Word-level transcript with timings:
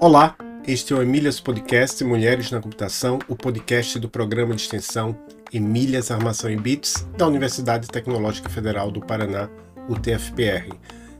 Olá, 0.00 0.34
este 0.66 0.94
é 0.94 0.96
o 0.96 1.02
Emílias 1.02 1.38
Podcast 1.38 2.02
Mulheres 2.02 2.50
na 2.50 2.62
Computação, 2.62 3.18
o 3.28 3.36
podcast 3.36 3.98
do 3.98 4.08
programa 4.08 4.54
de 4.54 4.62
extensão 4.62 5.14
Emílias 5.52 6.10
Armação 6.10 6.50
e 6.50 6.56
Bits 6.56 7.06
da 7.18 7.26
Universidade 7.26 7.88
Tecnológica 7.88 8.48
Federal 8.48 8.90
do 8.90 9.02
Paraná, 9.02 9.50
UTFPR. 9.86 10.74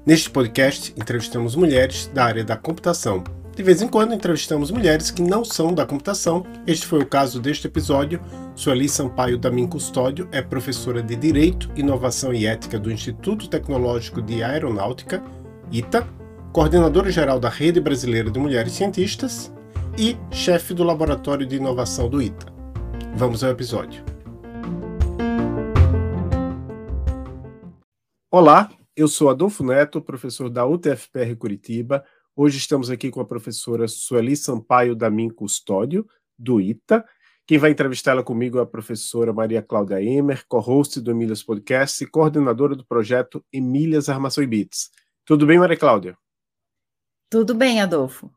Neste 0.06 0.30
podcast, 0.30 0.94
entrevistamos 0.96 1.54
mulheres 1.54 2.06
da 2.14 2.24
área 2.24 2.44
da 2.44 2.56
computação. 2.56 3.41
De 3.54 3.62
vez 3.62 3.82
em 3.82 3.88
quando, 3.88 4.14
entrevistamos 4.14 4.70
mulheres 4.70 5.10
que 5.10 5.20
não 5.20 5.44
são 5.44 5.74
da 5.74 5.84
computação. 5.84 6.46
Este 6.66 6.86
foi 6.86 7.00
o 7.00 7.06
caso 7.06 7.38
deste 7.38 7.66
episódio. 7.66 8.18
Sueli 8.56 8.88
Sampaio 8.88 9.36
Damin 9.36 9.66
Custódio 9.66 10.26
é 10.32 10.40
professora 10.40 11.02
de 11.02 11.14
Direito, 11.14 11.70
Inovação 11.76 12.32
e 12.32 12.46
Ética 12.46 12.78
do 12.78 12.90
Instituto 12.90 13.50
Tecnológico 13.50 14.22
de 14.22 14.42
Aeronáutica, 14.42 15.22
ITA, 15.70 16.08
coordenadora 16.50 17.10
geral 17.10 17.38
da 17.38 17.50
Rede 17.50 17.78
Brasileira 17.78 18.30
de 18.30 18.38
Mulheres 18.38 18.72
Cientistas 18.72 19.52
e 19.98 20.16
chefe 20.30 20.72
do 20.72 20.82
Laboratório 20.82 21.46
de 21.46 21.56
Inovação 21.56 22.08
do 22.08 22.22
ITA. 22.22 22.46
Vamos 23.14 23.44
ao 23.44 23.50
episódio. 23.50 24.02
Olá, 28.30 28.70
eu 28.96 29.08
sou 29.08 29.28
Adolfo 29.28 29.62
Neto, 29.62 30.00
professor 30.00 30.48
da 30.48 30.66
UTFPR 30.66 31.36
Curitiba. 31.38 32.02
Hoje 32.34 32.56
estamos 32.56 32.88
aqui 32.88 33.10
com 33.10 33.20
a 33.20 33.26
professora 33.26 33.86
Sueli 33.86 34.34
Sampaio 34.34 34.96
Damin 34.96 35.28
Custódio, 35.28 36.08
do 36.38 36.62
ITA. 36.62 37.04
Quem 37.46 37.58
vai 37.58 37.70
entrevistá-la 37.70 38.22
comigo 38.22 38.58
é 38.58 38.62
a 38.62 38.66
professora 38.66 39.34
Maria 39.34 39.60
Cláudia 39.60 40.02
Emer, 40.02 40.42
co-host 40.48 40.98
do 41.02 41.10
Emílias 41.10 41.42
Podcast 41.42 42.02
e 42.02 42.06
coordenadora 42.06 42.74
do 42.74 42.86
projeto 42.86 43.44
Emílias 43.52 44.08
Armação 44.08 44.42
e 44.42 44.46
Bits. 44.46 44.90
Tudo 45.26 45.44
bem, 45.44 45.58
Maria 45.58 45.76
Cláudia? 45.76 46.16
Tudo 47.28 47.54
bem, 47.54 47.82
Adolfo. 47.82 48.32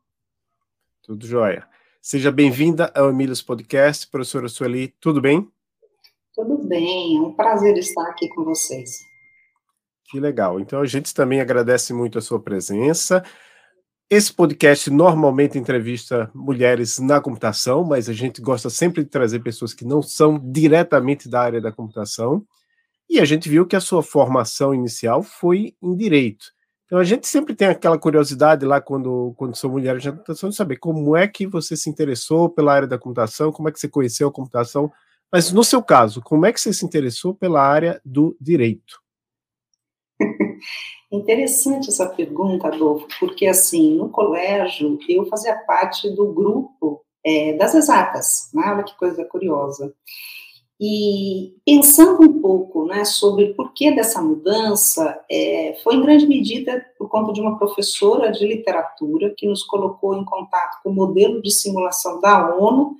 Tudo 1.02 1.25
jóia. 1.25 1.66
Seja 2.02 2.34
bem-vinda 2.34 2.91
ao 2.94 3.09
Emílias 3.09 3.41
Podcast. 3.41 4.09
Professora 4.09 4.50
Sueli, 4.50 4.94
tudo 5.00 5.22
bem? 5.22 5.50
Tudo 6.34 6.67
bem, 6.67 7.16
é 7.16 7.22
um 7.22 7.34
prazer 7.34 7.78
estar 7.78 8.09
aqui 8.09 8.28
com 8.28 8.44
vocês. 8.44 8.91
Que 10.09 10.19
legal. 10.19 10.59
Então 10.59 10.81
a 10.81 10.86
gente 10.86 11.14
também 11.14 11.39
agradece 11.39 11.94
muito 11.94 12.17
a 12.17 12.22
sua 12.22 12.41
presença. 12.41 13.23
Esse 14.08 14.31
podcast 14.31 14.92
normalmente 14.92 15.58
entrevista 15.58 16.30
mulheres 16.31 17.00
na 17.00 17.20
computação, 17.20 17.84
mas 17.84 18.08
a 18.08 18.14
gente 18.14 18.39
gosta 18.39 18.70
sempre 18.70 19.03
de 19.03 19.09
trazer 19.09 19.39
pessoas 19.39 19.73
que 19.73 19.84
não 19.84 20.00
são 20.00 20.39
diretamente 20.39 21.28
da 21.28 21.42
área 21.42 21.59
da 21.59 21.72
computação. 21.72 22.45
E 23.09 23.20
a 23.20 23.25
gente 23.25 23.50
viu 23.50 23.66
que 23.66 23.75
a 23.75 23.81
sua 23.81 24.03
formação 24.03 24.75
inicial 24.75 25.23
foi 25.23 25.75
em 25.81 25.95
direito. 25.95 26.45
Então 26.86 27.00
a 27.00 27.03
gente 27.03 27.28
sempre 27.28 27.56
tem 27.56 27.67
aquela 27.67 27.97
curiosidade 27.97 28.64
lá 28.64 28.80
quando, 28.80 29.34
quando 29.38 29.56
são 29.56 29.72
mulheres 29.72 30.06
na 30.06 30.12
computação 30.12 30.50
de 30.50 30.56
saber 30.56 30.78
como 30.78 31.17
é 31.17 31.28
que 31.28 31.47
você 31.47 31.75
se 31.75 31.90
interessou 31.90 32.47
pela 32.47 32.73
área 32.73 32.88
da 32.88 33.00
computação, 33.00 33.52
como 33.52 33.69
é 33.69 33.72
que 33.72 33.80
você 33.80 33.90
conheceu 33.90 34.28
a 34.28 34.31
computação. 34.31 34.92
Mas 35.31 35.52
no 35.52 35.64
seu 35.64 35.81
caso, 35.81 36.22
como 36.22 36.45
é 36.45 36.53
que 36.53 36.62
você 36.62 36.72
se 36.72 36.86
interessou 36.86 37.34
pela 37.34 37.59
área 37.59 38.00
do 38.06 38.38
direito? 38.40 39.02
Interessante 41.16 41.89
essa 41.89 42.08
pergunta, 42.08 42.67
Adolfo, 42.67 43.08
porque 43.19 43.47
assim, 43.47 43.95
no 43.95 44.09
colégio 44.09 44.97
eu 45.08 45.25
fazia 45.27 45.55
parte 45.55 46.09
do 46.09 46.33
grupo 46.33 47.02
é, 47.25 47.53
das 47.53 47.73
exatas, 47.73 48.49
né? 48.53 48.63
olha 48.67 48.83
que 48.83 48.97
coisa 48.97 49.23
curiosa. 49.25 49.94
E 50.80 51.55
pensando 51.66 52.22
um 52.23 52.41
pouco 52.41 52.85
né, 52.85 53.05
sobre 53.05 53.45
o 53.45 53.55
porquê 53.55 53.91
dessa 53.91 54.22
mudança, 54.22 55.17
é, 55.31 55.77
foi 55.81 55.95
em 55.95 56.02
grande 56.02 56.27
medida 56.27 56.85
por 56.97 57.07
conta 57.07 57.31
de 57.31 57.39
uma 57.39 57.57
professora 57.57 58.29
de 58.29 58.45
literatura 58.45 59.33
que 59.38 59.47
nos 59.47 59.63
colocou 59.63 60.17
em 60.17 60.25
contato 60.25 60.83
com 60.83 60.89
o 60.89 60.94
modelo 60.94 61.41
de 61.41 61.50
simulação 61.50 62.19
da 62.19 62.53
ONU, 62.53 62.97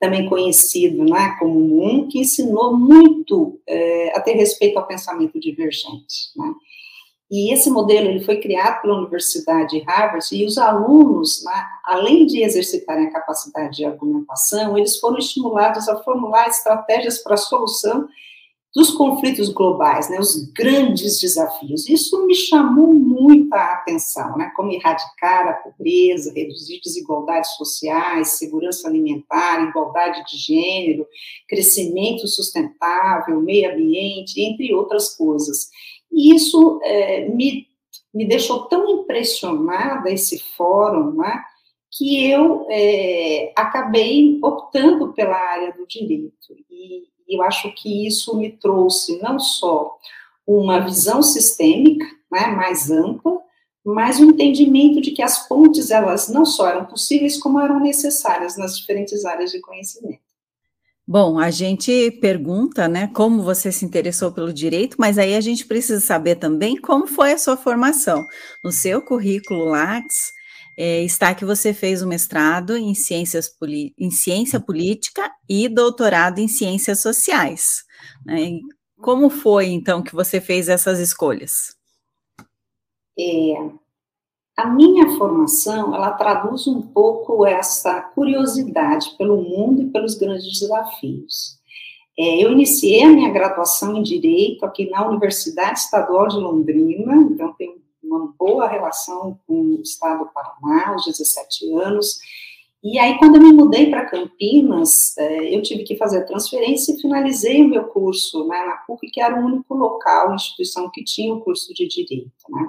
também 0.00 0.28
conhecido 0.28 1.04
né, 1.04 1.36
como 1.38 1.60
MUN, 1.60 2.08
que 2.08 2.18
ensinou 2.18 2.76
muito 2.76 3.60
é, 3.68 4.16
a 4.16 4.20
ter 4.20 4.32
respeito 4.32 4.76
ao 4.76 4.86
pensamento 4.86 5.38
divergente. 5.38 6.32
Né? 6.36 6.52
E 7.32 7.50
esse 7.50 7.70
modelo 7.70 8.08
ele 8.08 8.22
foi 8.22 8.36
criado 8.42 8.82
pela 8.82 8.98
Universidade 8.98 9.70
de 9.70 9.84
Harvard 9.84 10.22
e 10.32 10.44
os 10.44 10.58
alunos, 10.58 11.42
né, 11.42 11.64
além 11.82 12.26
de 12.26 12.42
exercitarem 12.42 13.06
a 13.06 13.10
capacidade 13.10 13.78
de 13.78 13.86
argumentação, 13.86 14.76
eles 14.76 14.98
foram 14.98 15.16
estimulados 15.16 15.88
a 15.88 15.96
formular 16.02 16.46
estratégias 16.48 17.22
para 17.22 17.32
a 17.32 17.38
solução 17.38 18.06
dos 18.74 18.90
conflitos 18.90 19.48
globais, 19.48 20.10
né, 20.10 20.18
os 20.18 20.52
grandes 20.52 21.18
desafios. 21.20 21.88
Isso 21.88 22.26
me 22.26 22.34
chamou 22.34 22.92
muita 22.92 23.56
atenção, 23.56 24.36
né, 24.36 24.52
como 24.54 24.70
erradicar 24.70 25.48
a 25.48 25.54
pobreza, 25.54 26.34
reduzir 26.34 26.82
desigualdades 26.84 27.56
sociais, 27.56 28.38
segurança 28.38 28.86
alimentar, 28.86 29.62
igualdade 29.62 30.22
de 30.26 30.36
gênero, 30.36 31.06
crescimento 31.48 32.28
sustentável, 32.28 33.40
meio 33.40 33.72
ambiente, 33.72 34.38
entre 34.38 34.74
outras 34.74 35.16
coisas. 35.16 35.70
E 36.12 36.34
isso 36.34 36.80
é, 36.82 37.28
me, 37.28 37.66
me 38.12 38.26
deixou 38.26 38.64
tão 38.66 38.88
impressionada, 39.00 40.10
esse 40.10 40.38
fórum, 40.38 41.12
né, 41.16 41.42
que 41.90 42.30
eu 42.30 42.66
é, 42.70 43.52
acabei 43.56 44.38
optando 44.42 45.12
pela 45.12 45.36
área 45.36 45.72
do 45.72 45.86
direito. 45.86 46.54
E 46.70 47.04
eu 47.28 47.42
acho 47.42 47.72
que 47.74 48.06
isso 48.06 48.36
me 48.36 48.50
trouxe 48.50 49.20
não 49.20 49.38
só 49.38 49.96
uma 50.46 50.80
visão 50.80 51.22
sistêmica 51.22 52.06
né, 52.30 52.46
mais 52.48 52.90
ampla, 52.90 53.40
mas 53.84 54.20
o 54.20 54.24
um 54.24 54.30
entendimento 54.30 55.00
de 55.00 55.10
que 55.10 55.22
as 55.22 55.46
pontes, 55.48 55.90
elas 55.90 56.28
não 56.28 56.44
só 56.44 56.68
eram 56.68 56.86
possíveis, 56.86 57.36
como 57.36 57.60
eram 57.60 57.80
necessárias 57.80 58.56
nas 58.56 58.78
diferentes 58.78 59.24
áreas 59.24 59.50
de 59.50 59.60
conhecimento. 59.60 60.21
Bom, 61.06 61.38
a 61.38 61.50
gente 61.50 62.12
pergunta, 62.20 62.86
né, 62.86 63.08
como 63.08 63.42
você 63.42 63.72
se 63.72 63.84
interessou 63.84 64.30
pelo 64.32 64.52
direito, 64.52 64.96
mas 64.98 65.18
aí 65.18 65.34
a 65.34 65.40
gente 65.40 65.66
precisa 65.66 66.00
saber 66.00 66.36
também 66.36 66.76
como 66.76 67.06
foi 67.08 67.32
a 67.32 67.38
sua 67.38 67.56
formação. 67.56 68.24
No 68.64 68.70
seu 68.70 69.02
currículo 69.02 69.64
Lattes, 69.64 70.32
é, 70.78 71.02
está 71.02 71.34
que 71.34 71.44
você 71.44 71.74
fez 71.74 72.02
o 72.02 72.06
mestrado 72.06 72.76
em, 72.76 72.94
ciências 72.94 73.50
em 73.98 74.10
ciência 74.10 74.60
política 74.60 75.30
e 75.48 75.68
doutorado 75.68 76.38
em 76.38 76.48
ciências 76.48 77.00
sociais. 77.00 77.82
Né? 78.24 78.60
Como 78.96 79.28
foi, 79.28 79.66
então, 79.66 80.02
que 80.02 80.14
você 80.14 80.40
fez 80.40 80.68
essas 80.68 81.00
escolhas? 81.00 81.76
É, 83.18 83.54
a 84.56 84.66
minha 84.66 85.16
formação, 85.16 85.94
ela 85.94 86.12
traduz 86.12 86.66
um 86.66 86.82
pouco 86.82 87.46
essa 87.46 88.00
curiosidade 88.00 89.14
pelo 89.16 89.42
mundo 89.42 89.82
e 89.82 89.90
pelos 89.90 90.14
grandes 90.14 90.60
desafios. 90.60 91.58
É, 92.18 92.44
eu 92.44 92.52
iniciei 92.52 93.04
a 93.04 93.08
minha 93.08 93.30
graduação 93.30 93.96
em 93.96 94.02
Direito 94.02 94.64
aqui 94.64 94.90
na 94.90 95.08
Universidade 95.08 95.78
Estadual 95.78 96.28
de 96.28 96.36
Londrina, 96.36 97.14
então 97.14 97.54
tenho 97.54 97.80
uma 98.02 98.34
boa 98.38 98.68
relação 98.68 99.38
com 99.46 99.54
o 99.54 99.82
Estado 99.82 100.24
do 100.24 100.30
Paraná, 100.30 100.90
aos 100.90 101.06
17 101.06 101.72
anos, 101.72 102.18
e 102.84 102.98
aí, 102.98 103.16
quando 103.16 103.36
eu 103.36 103.40
me 103.40 103.52
mudei 103.52 103.88
para 103.88 104.06
Campinas, 104.06 105.16
é, 105.16 105.56
eu 105.56 105.62
tive 105.62 105.84
que 105.84 105.96
fazer 105.96 106.26
transferência 106.26 106.92
e 106.92 107.00
finalizei 107.00 107.62
o 107.62 107.68
meu 107.68 107.84
curso 107.84 108.44
né, 108.48 108.60
na 108.66 108.72
PUC, 108.78 109.08
que 109.08 109.20
era 109.20 109.40
o 109.40 109.46
único 109.46 109.72
local, 109.72 110.34
instituição 110.34 110.90
que 110.90 111.04
tinha 111.04 111.32
o 111.32 111.40
curso 111.40 111.72
de 111.72 111.86
Direito. 111.86 112.32
Né. 112.50 112.68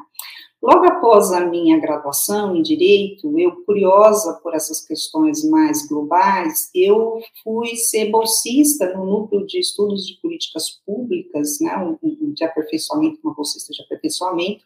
Logo 0.63 0.85
após 0.85 1.34
a 1.34 1.46
minha 1.46 1.78
graduação 1.78 2.56
em 2.56 2.62
Direito, 2.62 3.38
eu, 3.38 3.51
curiosa 3.66 4.40
por 4.41 4.56
essas 4.56 4.79
questões 4.79 5.44
mais 5.44 5.85
globais, 5.85 6.69
eu 6.74 7.19
fui 7.44 7.75
ser 7.75 8.09
bolsista 8.09 8.94
no 8.94 9.06
Núcleo 9.06 9.46
de 9.46 9.59
Estudos 9.59 10.07
de 10.07 10.18
Políticas 10.22 10.81
Públicas, 10.85 11.59
né, 11.59 11.97
de 12.01 12.46
aperfeiçoamento, 12.46 13.19
uma 13.22 13.34
bolsista 13.34 13.74
de 13.74 13.81
aperfeiçoamento, 13.81 14.63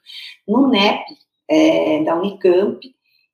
no 0.48 0.68
NEP, 0.68 1.04
é, 1.48 2.04
da 2.04 2.16
Unicamp, 2.16 2.80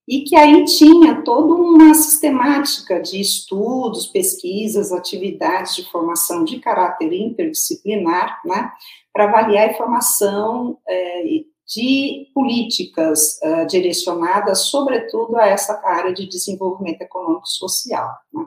e 0.07 0.21
que 0.21 0.33
aí 0.37 0.63
tinha 0.63 1.21
toda 1.21 1.53
uma 1.53 1.93
sistemática 1.93 3.01
de 3.01 3.19
estudos, 3.19 4.07
pesquisas, 4.07 4.93
atividades 4.93 5.75
de 5.75 5.83
formação 5.91 6.45
de 6.45 6.59
caráter 6.59 7.11
interdisciplinar, 7.11 8.39
né, 8.45 8.71
para 9.11 9.25
avaliar 9.25 9.67
a 9.67 9.71
informação 9.73 10.77
é, 10.87 11.43
de 11.73 12.27
políticas 12.33 13.39
uh, 13.43 13.65
direcionadas, 13.67 14.65
sobretudo, 14.65 15.37
a 15.37 15.47
essa 15.47 15.81
área 15.83 16.13
de 16.13 16.27
desenvolvimento 16.27 17.01
econômico 17.01 17.47
social. 17.47 18.15
Né? 18.33 18.45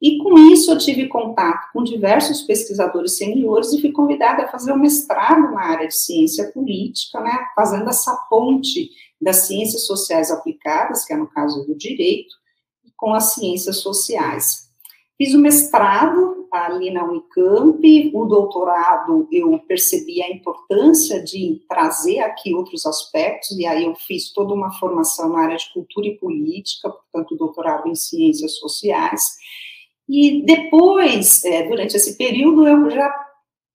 E 0.00 0.18
com 0.18 0.38
isso 0.52 0.70
eu 0.70 0.78
tive 0.78 1.08
contato 1.08 1.72
com 1.72 1.82
diversos 1.82 2.42
pesquisadores 2.42 3.16
seniores 3.16 3.72
e 3.72 3.80
fui 3.80 3.92
convidada 3.92 4.44
a 4.44 4.48
fazer 4.48 4.72
um 4.72 4.78
mestrado 4.78 5.52
na 5.52 5.62
área 5.62 5.88
de 5.88 5.96
ciência 5.96 6.50
política, 6.52 7.20
né, 7.20 7.38
fazendo 7.54 7.88
essa 7.88 8.14
ponte 8.28 8.90
das 9.20 9.46
ciências 9.46 9.86
sociais 9.86 10.30
aplicadas, 10.30 11.04
que 11.04 11.14
é 11.14 11.16
no 11.16 11.26
caso 11.26 11.64
do 11.64 11.74
direito, 11.74 12.34
com 12.96 13.14
as 13.14 13.32
ciências 13.32 13.78
sociais. 13.78 14.65
Fiz 15.18 15.34
o 15.34 15.38
mestrado 15.38 16.36
ali 16.52 16.90
na 16.90 17.04
Unicamp, 17.04 18.10
o 18.14 18.24
doutorado 18.24 19.28
eu 19.30 19.58
percebi 19.66 20.22
a 20.22 20.30
importância 20.30 21.22
de 21.22 21.60
trazer 21.68 22.20
aqui 22.20 22.54
outros 22.54 22.86
aspectos, 22.86 23.50
e 23.58 23.66
aí 23.66 23.84
eu 23.84 23.94
fiz 23.94 24.32
toda 24.32 24.54
uma 24.54 24.72
formação 24.72 25.30
na 25.30 25.40
área 25.40 25.56
de 25.56 25.72
cultura 25.72 26.06
e 26.06 26.16
política, 26.16 26.90
portanto, 26.90 27.36
doutorado 27.36 27.88
em 27.88 27.94
ciências 27.94 28.56
sociais, 28.56 29.22
e 30.08 30.42
depois, 30.44 31.44
é, 31.44 31.68
durante 31.68 31.96
esse 31.96 32.16
período, 32.16 32.66
eu 32.66 32.90
já 32.90 33.12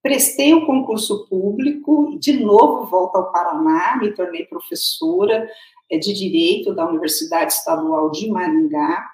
prestei 0.02 0.54
o 0.54 0.66
concurso 0.66 1.26
público, 1.28 2.18
de 2.18 2.32
novo 2.42 2.86
volto 2.86 3.16
ao 3.16 3.30
Paraná, 3.30 3.98
me 4.00 4.12
tornei 4.12 4.44
professora 4.46 5.48
é, 5.90 5.98
de 5.98 6.12
Direito 6.12 6.74
da 6.74 6.88
Universidade 6.88 7.52
Estadual 7.52 8.10
de 8.10 8.30
Maringá, 8.30 9.06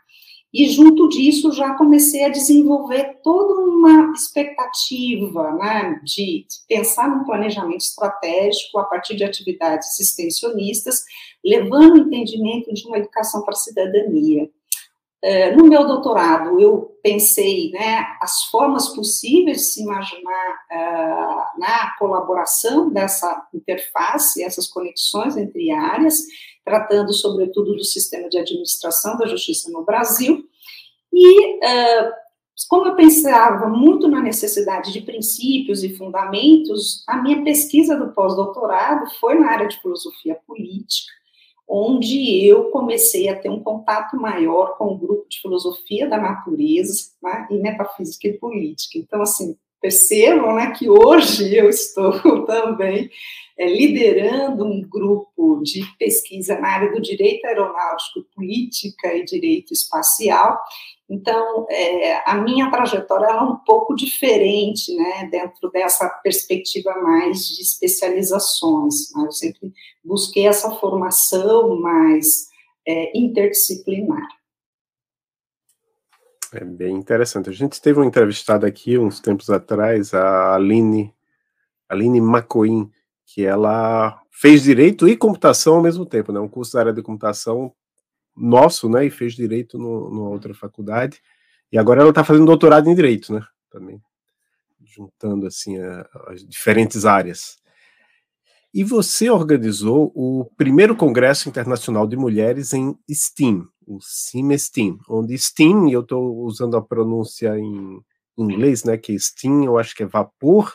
e 0.53 0.67
junto 0.69 1.09
disso 1.09 1.53
já 1.53 1.75
comecei 1.75 2.25
a 2.25 2.31
desenvolver 2.31 3.21
toda 3.23 3.61
uma 3.61 4.13
expectativa 4.13 5.53
né, 5.53 6.01
de 6.03 6.47
pensar 6.67 7.09
num 7.09 7.25
planejamento 7.25 7.83
estratégico 7.83 8.79
a 8.79 8.85
partir 8.85 9.15
de 9.17 9.25
atividades 9.25 10.01
extensionistas, 10.01 11.05
levando 11.45 11.95
o 11.95 11.99
entendimento 11.99 12.73
de 12.73 12.87
uma 12.87 12.99
educação 12.99 13.43
para 13.43 13.53
a 13.53 13.57
cidadania. 13.57 14.49
É, 15.21 15.55
no 15.57 15.67
meu 15.67 15.85
doutorado, 15.85 16.61
eu 16.61 16.97
pensei 17.03 17.73
né, 17.73 18.07
as 18.21 18.45
formas 18.45 18.89
possíveis 18.91 19.59
de 19.59 19.65
se 19.65 19.83
imaginar 19.83 20.59
uh, 20.71 21.61
na 21.61 21.97
colaboração 21.99 22.89
dessa 22.89 23.49
interface, 23.53 24.45
essas 24.45 24.69
conexões 24.69 25.37
entre 25.37 25.73
áreas, 25.73 26.23
tratando 26.69 27.13
sobretudo 27.15 27.75
do 27.75 27.85
sistema 27.85 28.29
de 28.29 28.39
administração 28.39 29.17
da 29.17 29.27
justiça 29.27 29.71
no 29.71 29.85
Brasil. 29.85 30.45
E, 31.13 31.57
uh, 31.57 32.13
como 32.69 32.87
eu 32.87 32.95
pensava 32.95 33.67
muito 33.69 34.07
na 34.07 34.21
necessidade 34.21 34.93
de 34.93 35.01
princípios 35.01 35.83
e 35.83 35.97
fundamentos, 35.97 37.03
a 37.09 37.17
minha 37.23 37.43
pesquisa 37.43 37.97
do 37.97 38.13
pós-doutorado 38.13 39.11
foi 39.19 39.39
na 39.39 39.51
área 39.51 39.69
de 39.69 39.81
filosofia 39.81 40.39
política 40.47 41.19
onde 41.71 42.47
eu 42.47 42.71
comecei 42.71 43.29
a 43.29 43.39
ter 43.39 43.51
um 43.51 43.63
contato 43.63 44.17
maior 44.17 44.79
com 44.79 44.87
o 44.87 44.97
grupo 44.97 45.29
de 45.29 45.39
filosofia 45.39 46.09
da 46.09 46.17
natureza 46.17 47.11
né, 47.23 47.47
e 47.51 47.59
metafísica 47.59 48.27
e 48.27 48.39
política. 48.39 48.99
Então, 48.99 49.21
assim, 49.21 49.55
percebam 49.81 50.55
né, 50.55 50.73
que 50.73 50.89
hoje 50.89 51.55
eu 51.55 51.69
estou 51.69 52.13
também 52.47 53.11
é, 53.59 53.67
liderando 53.67 54.65
um 54.65 54.81
grupo 54.83 55.61
de 55.63 55.83
pesquisa 55.99 56.59
na 56.59 56.69
área 56.69 56.93
do 56.93 57.01
direito 57.01 57.45
aeronáutico, 57.47 58.27
política 58.35 59.15
e 59.15 59.25
direito 59.25 59.73
espacial, 59.73 60.59
então, 61.11 61.67
é, 61.71 62.31
a 62.31 62.35
minha 62.35 62.71
trajetória 62.71 63.29
é 63.29 63.41
um 63.41 63.57
pouco 63.57 63.95
diferente, 63.95 64.95
né, 64.95 65.27
dentro 65.31 65.71
dessa 65.71 66.07
perspectiva 66.23 66.95
mais 67.01 67.49
de 67.49 67.63
especializações. 67.63 69.11
Né? 69.15 69.25
Eu 69.25 69.33
sempre 69.33 69.73
busquei 70.05 70.47
essa 70.47 70.71
formação 70.73 71.81
mais 71.81 72.49
é, 72.87 73.19
interdisciplinar. 73.19 74.29
É 76.53 76.65
bem 76.65 76.97
interessante. 76.97 77.51
A 77.51 77.53
gente 77.53 77.81
teve 77.81 77.99
uma 77.99 78.07
entrevistada 78.07 78.67
aqui 78.67 78.97
uns 78.99 79.21
tempos 79.21 79.51
atrás, 79.51 80.15
a 80.15 80.55
Aline, 80.55 81.15
Aline 81.89 82.21
Macoin, 82.21 82.91
que 83.27 83.45
ela 83.45 84.21
fez 84.31 84.63
direito 84.63 85.07
e 85.09 85.17
computação 85.17 85.77
ao 85.77 85.83
mesmo 85.83 86.07
tempo, 86.07 86.33
né? 86.33 86.41
Um 86.41 86.49
curso 86.49 86.73
da 86.73 86.81
área 86.81 86.93
de 86.93 87.03
computação 87.03 87.73
nosso, 88.37 88.89
né? 88.89 89.05
E 89.05 89.11
fez 89.11 89.35
direito 89.35 89.79
no, 89.79 90.11
numa 90.11 90.29
outra 90.31 90.55
faculdade. 90.55 91.21
E 91.71 91.79
agora 91.79 92.01
ela 92.01 92.11
está 92.11 92.25
fazendo 92.25 92.47
doutorado 92.47 92.89
em 92.89 92.95
direito, 92.95 93.33
né? 93.33 93.43
Também 93.71 94.01
juntando 94.99 95.47
assim 95.47 95.79
a, 95.79 96.09
as 96.29 96.45
diferentes 96.45 97.05
áreas. 97.05 97.59
E 98.73 98.85
você 98.85 99.31
organizou 99.31 100.13
o 100.15 100.45
primeiro 100.57 100.97
Congresso 100.97 101.49
Internacional 101.49 102.07
de 102.07 102.17
Mulheres 102.17 102.73
em 102.75 102.97
STEAM, 103.11 103.67
o 103.89 103.99
CIMESTEAM, 104.03 104.99
onde 105.09 105.37
STEAM, 105.39 105.91
eu 105.91 106.03
estou 106.03 106.45
usando 106.45 106.77
a 106.77 106.83
pronúncia 106.83 107.59
em 107.59 108.01
inglês, 108.37 108.85
né, 108.85 108.99
que 108.99 109.19
STEAM 109.19 109.65
eu 109.65 109.79
acho 109.79 109.97
que 109.97 110.03
é 110.03 110.07
vapor, 110.07 110.75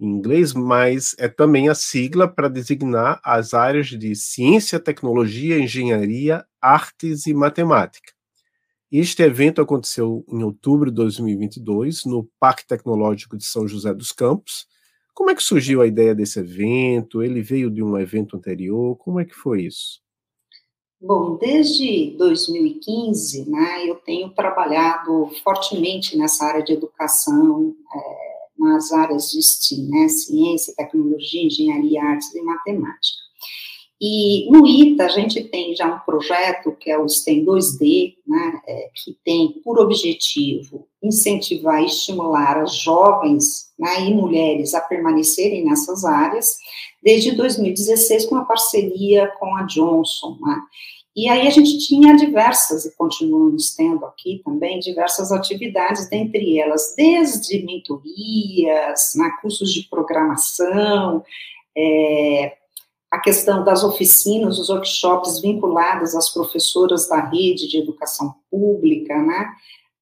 em 0.00 0.06
inglês, 0.06 0.52
mas 0.52 1.14
é 1.18 1.28
também 1.28 1.68
a 1.68 1.74
sigla 1.74 2.28
para 2.28 2.48
designar 2.48 3.20
as 3.24 3.54
áreas 3.54 3.86
de 3.88 4.14
ciência, 4.14 4.78
tecnologia, 4.78 5.58
engenharia, 5.58 6.44
artes 6.60 7.26
e 7.26 7.34
matemática. 7.34 8.12
Este 8.90 9.22
evento 9.22 9.60
aconteceu 9.60 10.24
em 10.28 10.42
outubro 10.42 10.90
de 10.90 10.96
2022 10.96 12.04
no 12.04 12.28
Parque 12.40 12.66
Tecnológico 12.66 13.36
de 13.36 13.44
São 13.44 13.68
José 13.68 13.92
dos 13.92 14.12
Campos. 14.12 14.66
Como 15.12 15.30
é 15.30 15.34
que 15.34 15.42
surgiu 15.42 15.82
a 15.82 15.86
ideia 15.86 16.14
desse 16.14 16.38
evento? 16.38 17.22
Ele 17.22 17.42
veio 17.42 17.70
de 17.70 17.82
um 17.82 17.98
evento 17.98 18.36
anterior? 18.36 18.96
Como 18.96 19.20
é 19.20 19.24
que 19.24 19.34
foi 19.34 19.62
isso? 19.62 20.00
Bom, 21.00 21.36
desde 21.36 22.16
2015, 22.18 23.48
né, 23.48 23.88
eu 23.88 23.94
tenho 23.96 24.30
trabalhado 24.30 25.30
fortemente 25.44 26.16
nessa 26.16 26.44
área 26.44 26.62
de 26.62 26.72
educação, 26.72 27.72
é, 27.94 28.38
nas 28.58 28.92
áreas 28.92 29.30
de 29.30 29.40
STEAM, 29.40 29.88
né, 29.88 30.08
ciência, 30.08 30.74
tecnologia, 30.76 31.46
engenharia, 31.46 32.02
artes 32.02 32.34
e 32.34 32.42
matemática. 32.42 33.27
E 34.00 34.48
no 34.50 34.64
ITA 34.64 35.06
a 35.06 35.08
gente 35.08 35.42
tem 35.44 35.74
já 35.74 35.92
um 35.92 35.98
projeto 36.00 36.76
que 36.78 36.88
é 36.90 36.96
o 36.96 37.08
STEM 37.08 37.44
2D, 37.44 38.14
né, 38.26 38.60
é, 38.66 38.90
que 38.94 39.16
tem 39.24 39.60
por 39.64 39.80
objetivo 39.80 40.86
incentivar 41.02 41.82
e 41.82 41.86
estimular 41.86 42.58
as 42.58 42.76
jovens 42.76 43.72
né, 43.78 44.08
e 44.08 44.14
mulheres 44.14 44.72
a 44.74 44.80
permanecerem 44.80 45.64
nessas 45.64 46.04
áreas, 46.04 46.56
desde 47.02 47.32
2016 47.32 48.26
com 48.26 48.36
a 48.36 48.44
parceria 48.44 49.26
com 49.40 49.56
a 49.56 49.62
Johnson, 49.62 50.38
né, 50.40 50.60
e 51.18 51.28
aí 51.28 51.48
a 51.48 51.50
gente 51.50 51.78
tinha 51.78 52.14
diversas, 52.14 52.84
e 52.84 52.94
continuamos 52.96 53.74
tendo 53.74 54.04
aqui 54.06 54.40
também, 54.44 54.78
diversas 54.78 55.32
atividades, 55.32 56.08
dentre 56.08 56.60
elas, 56.60 56.94
desde 56.96 57.64
mentorias, 57.64 59.14
né, 59.16 59.28
cursos 59.42 59.72
de 59.72 59.82
programação, 59.88 61.24
é, 61.76 62.57
a 63.10 63.18
questão 63.18 63.64
das 63.64 63.82
oficinas, 63.82 64.58
os 64.58 64.68
workshops 64.68 65.40
vinculados 65.40 66.14
às 66.14 66.28
professoras 66.28 67.08
da 67.08 67.20
rede 67.20 67.68
de 67.68 67.78
educação 67.78 68.34
pública, 68.50 69.16
né, 69.16 69.48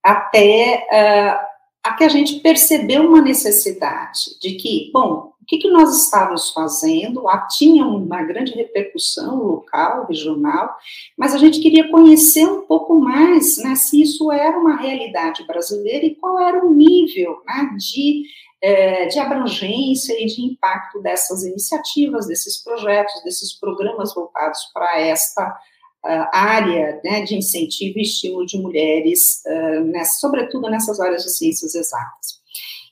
até 0.03 0.87
uh, 0.91 1.47
a 1.85 1.95
que 1.95 2.05
a 2.05 2.09
gente 2.09 2.41
percebeu 2.41 3.07
uma 3.07 3.21
necessidade 3.21 4.39
de 4.41 4.55
que, 4.55 4.91
bom, 4.93 5.33
o 5.41 5.47
que, 5.47 5.59
que 5.59 5.71
nós 5.71 5.97
estávamos 6.03 6.51
fazendo? 6.51 7.29
Ah, 7.29 7.47
tinha 7.47 7.87
uma 7.87 8.25
grande 8.25 8.53
repercussão 8.53 9.37
local, 9.45 10.05
regional, 10.07 10.75
mas 11.17 11.33
a 11.33 11.39
gente 11.39 11.61
queria 11.61 11.89
conhecer 11.89 12.45
um 12.45 12.63
pouco 12.63 12.97
mais 12.97 13.57
né, 13.59 13.77
se 13.77 14.03
isso 14.03 14.33
era 14.33 14.59
uma 14.59 14.75
realidade 14.75 15.47
brasileira 15.47 16.05
e 16.05 16.17
qual 16.17 16.41
era 16.41 16.67
o 16.67 16.75
nível 16.75 17.41
né, 17.47 17.71
de, 17.79 18.25
é, 18.63 19.07
de 19.07 19.19
abrangência 19.19 20.15
e 20.21 20.27
de 20.27 20.43
impacto 20.43 21.01
dessas 21.01 21.45
iniciativas, 21.45 22.27
desses 22.27 22.63
projetos, 22.63 23.23
desses 23.25 23.53
programas 23.53 24.15
voltados 24.15 24.61
para 24.73 25.01
esta 25.01 25.49
uh, 26.05 26.29
área 26.33 27.01
né, 27.05 27.23
de 27.23 27.37
incentivo 27.37 27.99
e 27.99 28.03
estímulo 28.03 28.47
de 28.47 28.59
mulheres, 28.59 29.43
uh, 29.47 29.85
nessa, 29.85 30.21
sobretudo 30.21 30.71
nessas 30.71 30.99
áreas 31.01 31.23
de 31.25 31.31
ciências 31.31 31.75
exatas. 31.75 32.37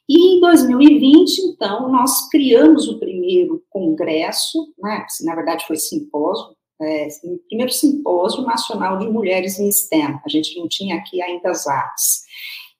E 0.06 0.36
em 0.36 0.40
2020, 0.40 1.38
então, 1.46 1.90
nós 1.90 2.28
criamos 2.28 2.86
o 2.88 2.98
primeiro 2.98 3.64
congresso, 3.70 4.74
né, 4.78 5.06
na 5.22 5.34
verdade 5.34 5.66
foi 5.66 5.76
simpósio, 5.76 6.54
é, 6.82 7.08
o 7.24 7.38
primeiro 7.48 7.72
simpósio 7.72 8.42
nacional 8.42 8.98
de 8.98 9.08
mulheres 9.08 9.58
em 9.58 9.70
STEM. 9.70 10.20
A 10.24 10.28
gente 10.28 10.58
não 10.58 10.68
tinha 10.68 10.96
aqui 10.96 11.22
ainda 11.22 11.50
as 11.50 11.66
artes. 11.66 12.24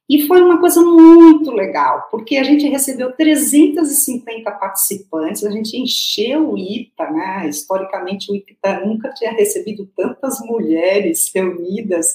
E 0.09 0.27
foi 0.27 0.43
uma 0.43 0.61
coisa 0.61 0.83
muito 0.83 1.51
legal, 1.51 2.09
porque 2.11 2.37
a 2.37 2.45
gente 2.45 2.69
recebeu 2.69 3.13
350 3.13 4.51
participantes, 4.53 5.45
a 5.45 5.51
gente 5.51 5.79
encheu 5.79 6.53
o 6.53 6.59
ITA, 6.59 7.11
né? 7.11 7.49
Historicamente, 7.49 8.31
o 8.31 8.37
ITA 8.37 8.85
nunca 8.85 9.13
tinha 9.15 9.33
recebido 9.33 9.89
tantas 9.97 10.41
mulheres 10.41 11.31
reunidas 11.35 12.13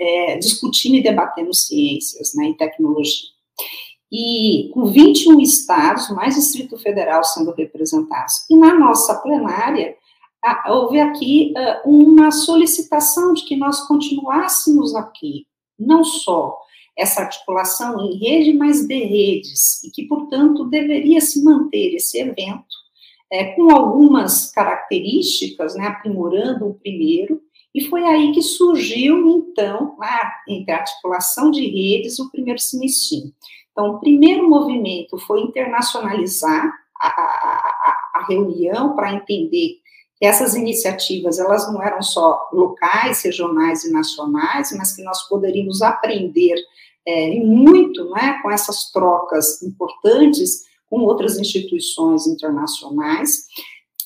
é, 0.00 0.38
discutindo 0.38 0.96
e 0.96 1.02
debatendo 1.02 1.52
ciências 1.52 2.32
né, 2.34 2.50
e 2.50 2.56
tecnologia 2.56 3.32
e 4.12 4.70
com 4.74 4.84
21 4.84 5.40
estados, 5.40 6.10
mais 6.10 6.34
Distrito 6.34 6.76
Federal 6.76 7.24
sendo 7.24 7.50
representados. 7.52 8.44
E 8.50 8.54
na 8.54 8.74
nossa 8.74 9.14
plenária, 9.20 9.96
houve 10.68 11.00
aqui 11.00 11.54
uh, 11.56 11.88
uma 11.88 12.30
solicitação 12.30 13.32
de 13.32 13.44
que 13.44 13.56
nós 13.56 13.86
continuássemos 13.86 14.94
aqui, 14.94 15.46
não 15.78 16.04
só 16.04 16.58
essa 16.96 17.22
articulação 17.22 17.98
em 18.00 18.18
rede, 18.18 18.52
mas 18.52 18.86
de 18.86 19.04
redes, 19.04 19.82
e 19.84 19.90
que, 19.90 20.06
portanto, 20.06 20.68
deveria 20.68 21.20
se 21.20 21.42
manter 21.42 21.94
esse 21.94 22.18
evento 22.20 22.82
é, 23.32 23.44
com 23.54 23.70
algumas 23.70 24.50
características, 24.50 25.74
né, 25.74 25.86
aprimorando 25.86 26.66
o 26.68 26.74
primeiro, 26.74 27.40
e 27.74 27.84
foi 27.84 28.04
aí 28.04 28.32
que 28.32 28.42
surgiu, 28.42 29.26
então, 29.30 29.96
a, 30.00 30.32
entre 30.46 30.72
a 30.72 30.78
articulação 30.78 31.50
de 31.50 31.66
redes, 31.66 32.18
o 32.18 32.30
primeiro 32.30 32.58
semestre. 32.58 33.32
Então, 33.70 33.94
o 33.94 33.98
primeiro 34.00 34.48
movimento 34.48 35.18
foi 35.18 35.40
internacionalizar 35.40 36.70
a, 37.00 37.08
a, 37.08 38.10
a 38.16 38.26
reunião 38.28 38.94
para 38.94 39.14
entender 39.14 39.78
essas 40.24 40.54
iniciativas 40.54 41.38
elas 41.38 41.70
não 41.72 41.82
eram 41.82 42.00
só 42.00 42.48
locais, 42.52 43.22
regionais 43.22 43.84
e 43.84 43.92
nacionais, 43.92 44.72
mas 44.72 44.94
que 44.94 45.02
nós 45.02 45.28
poderíamos 45.28 45.82
aprender 45.82 46.54
é, 47.04 47.34
muito 47.40 48.08
né, 48.10 48.38
com 48.42 48.50
essas 48.50 48.90
trocas 48.92 49.60
importantes 49.62 50.64
com 50.88 51.00
outras 51.00 51.38
instituições 51.38 52.26
internacionais. 52.26 53.46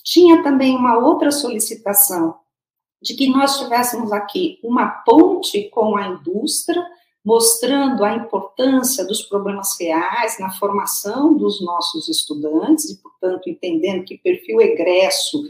Tinha 0.05 0.43
também 0.43 0.75
uma 0.77 0.97
outra 0.97 1.31
solicitação 1.31 2.37
de 3.03 3.15
que 3.15 3.29
nós 3.29 3.59
tivéssemos 3.59 4.13
aqui 4.13 4.59
uma 4.63 4.87
ponte 4.87 5.69
com 5.71 5.97
a 5.97 6.07
indústria, 6.07 6.83
mostrando 7.25 8.05
a 8.05 8.15
importância 8.15 9.05
dos 9.05 9.23
problemas 9.23 9.77
reais 9.79 10.39
na 10.39 10.51
formação 10.53 11.37
dos 11.37 11.61
nossos 11.61 12.09
estudantes, 12.09 12.89
e, 12.89 13.03
portanto, 13.03 13.51
entendendo 13.51 14.05
que 14.05 14.17
perfil 14.17 14.61
egresso 14.61 15.43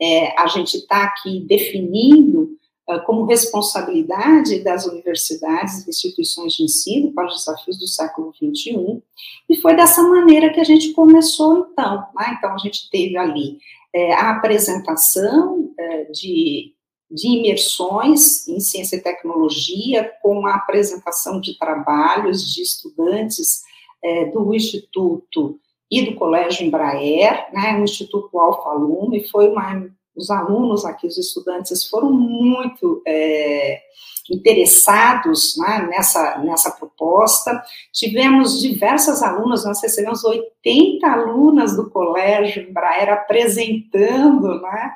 é, 0.00 0.40
a 0.40 0.46
gente 0.46 0.76
está 0.78 1.04
aqui 1.04 1.40
definindo 1.40 2.56
uh, 2.88 3.04
como 3.06 3.24
responsabilidade 3.24 4.60
das 4.60 4.86
universidades 4.86 5.86
e 5.86 5.90
instituições 5.90 6.54
de 6.54 6.64
ensino 6.64 7.12
para 7.12 7.26
os 7.26 7.38
desafios 7.38 7.78
do 7.78 7.86
século 7.86 8.32
XXI, 8.34 9.02
e 9.48 9.56
foi 9.56 9.74
dessa 9.76 10.02
maneira 10.02 10.52
que 10.52 10.60
a 10.60 10.64
gente 10.64 10.92
começou, 10.92 11.68
então. 11.70 12.06
Né? 12.14 12.36
Então, 12.38 12.52
a 12.52 12.58
gente 12.58 12.90
teve 12.90 13.16
ali 13.16 13.58
é, 13.94 14.14
a 14.14 14.30
apresentação 14.30 15.72
é, 15.78 16.04
de 16.04 16.74
de 17.14 17.28
imersões 17.28 18.46
em 18.48 18.58
ciência 18.58 18.96
e 18.96 19.00
tecnologia, 19.00 20.12
com 20.20 20.46
a 20.46 20.56
apresentação 20.56 21.40
de 21.40 21.56
trabalhos 21.56 22.52
de 22.52 22.62
estudantes 22.62 23.62
é, 24.02 24.26
do 24.26 24.52
Instituto 24.52 25.60
e 25.98 26.04
do 26.04 26.14
Colégio 26.14 26.66
Embraer, 26.66 27.46
né, 27.52 27.78
o 27.78 27.84
Instituto 27.84 28.38
Alfa 28.38 28.72
Lume, 28.72 29.28
foi 29.28 29.48
uma, 29.48 29.88
os 30.16 30.30
alunos 30.30 30.84
aqui, 30.84 31.06
os 31.06 31.18
estudantes, 31.18 31.86
foram 31.86 32.12
muito 32.12 33.02
é, 33.06 33.80
interessados 34.30 35.56
né, 35.58 35.86
nessa, 35.90 36.38
nessa 36.38 36.70
proposta. 36.70 37.62
Tivemos 37.92 38.60
diversas 38.60 39.22
alunas, 39.22 39.64
nós 39.64 39.82
recebemos 39.82 40.24
80 40.24 41.06
alunas 41.06 41.76
do 41.76 41.90
Colégio 41.90 42.68
Embraer 42.68 43.10
apresentando, 43.10 44.60
né, 44.60 44.92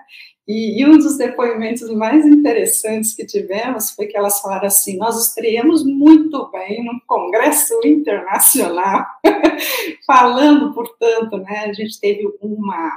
e, 0.49 0.81
e, 0.81 0.87
um 0.87 0.97
dos 0.97 1.19
depoimentos 1.19 1.91
mais 1.91 2.25
interessantes 2.25 3.15
que 3.15 3.27
tivemos 3.27 3.91
foi 3.91 4.07
que 4.07 4.17
elas 4.17 4.41
falaram 4.41 4.67
assim: 4.67 4.97
nós 4.97 5.29
estreamos 5.29 5.85
muito 5.85 6.51
bem 6.51 6.83
num 6.83 6.99
congresso 7.07 7.75
internacional, 7.85 9.05
falando, 10.07 10.73
portanto, 10.73 11.37
né, 11.37 11.67
a 11.67 11.73
gente 11.75 12.01
teve 12.01 12.27
uma, 12.41 12.91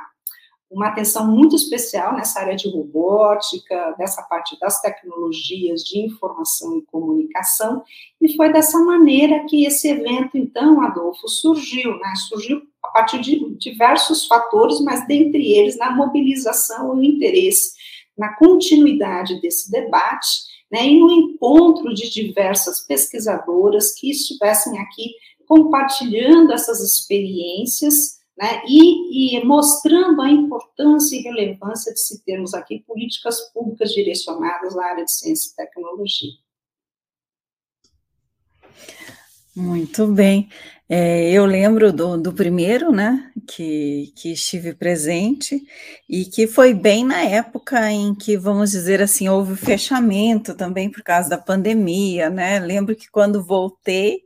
uma 0.71 0.87
atenção 0.87 1.27
muito 1.27 1.55
especial 1.55 2.15
nessa 2.15 2.39
área 2.39 2.55
de 2.55 2.69
robótica, 2.69 3.93
dessa 3.97 4.21
parte 4.23 4.57
das 4.57 4.81
tecnologias 4.81 5.83
de 5.83 5.99
informação 5.99 6.77
e 6.77 6.81
comunicação, 6.83 7.83
e 8.21 8.33
foi 8.35 8.53
dessa 8.53 8.79
maneira 8.79 9.45
que 9.45 9.65
esse 9.65 9.89
evento, 9.89 10.37
então, 10.37 10.81
Adolfo, 10.81 11.27
surgiu, 11.27 11.97
né, 11.97 12.13
surgiu 12.29 12.61
a 12.83 12.87
partir 12.87 13.19
de 13.19 13.53
diversos 13.57 14.25
fatores, 14.25 14.79
mas 14.79 15.05
dentre 15.05 15.51
eles 15.51 15.77
na 15.77 15.91
mobilização 15.91 16.95
e 16.95 16.99
o 16.99 17.03
interesse 17.03 17.73
na 18.17 18.35
continuidade 18.35 19.41
desse 19.41 19.69
debate, 19.69 20.49
né, 20.71 20.87
e 20.87 20.99
no 20.99 21.11
encontro 21.11 21.93
de 21.93 22.09
diversas 22.09 22.79
pesquisadoras 22.87 23.93
que 23.93 24.09
estivessem 24.09 24.79
aqui 24.79 25.15
compartilhando 25.45 26.53
essas 26.53 26.79
experiências, 26.79 28.20
né, 28.37 28.63
e, 28.67 29.37
e, 29.37 29.45
mostrando 29.45 30.21
a 30.21 30.29
importância 30.29 31.15
e 31.15 31.21
relevância 31.21 31.93
de 31.93 31.99
se 31.99 32.23
termos 32.23 32.53
aqui 32.53 32.83
políticas 32.87 33.39
públicas 33.53 33.91
direcionadas 33.91 34.77
à 34.77 34.85
área 34.85 35.05
de 35.05 35.11
ciência 35.11 35.51
e 35.51 35.55
tecnologia. 35.55 36.31
Muito 39.55 40.07
bem. 40.07 40.49
É, 40.87 41.31
eu 41.31 41.45
lembro 41.45 41.93
do, 41.93 42.17
do, 42.17 42.33
primeiro, 42.33 42.91
né, 42.91 43.31
que, 43.47 44.11
que 44.15 44.33
estive 44.33 44.73
presente, 44.73 45.61
e 46.09 46.25
que 46.25 46.47
foi 46.47 46.73
bem 46.73 47.05
na 47.05 47.21
época 47.21 47.91
em 47.91 48.13
que, 48.15 48.37
vamos 48.37 48.71
dizer 48.71 49.01
assim, 49.01 49.29
houve 49.29 49.55
fechamento 49.55 50.53
também 50.53 50.89
por 50.89 51.01
causa 51.01 51.29
da 51.29 51.37
pandemia, 51.37 52.29
né? 52.29 52.59
Lembro 52.59 52.95
que 52.95 53.09
quando 53.09 53.43
voltei 53.43 54.21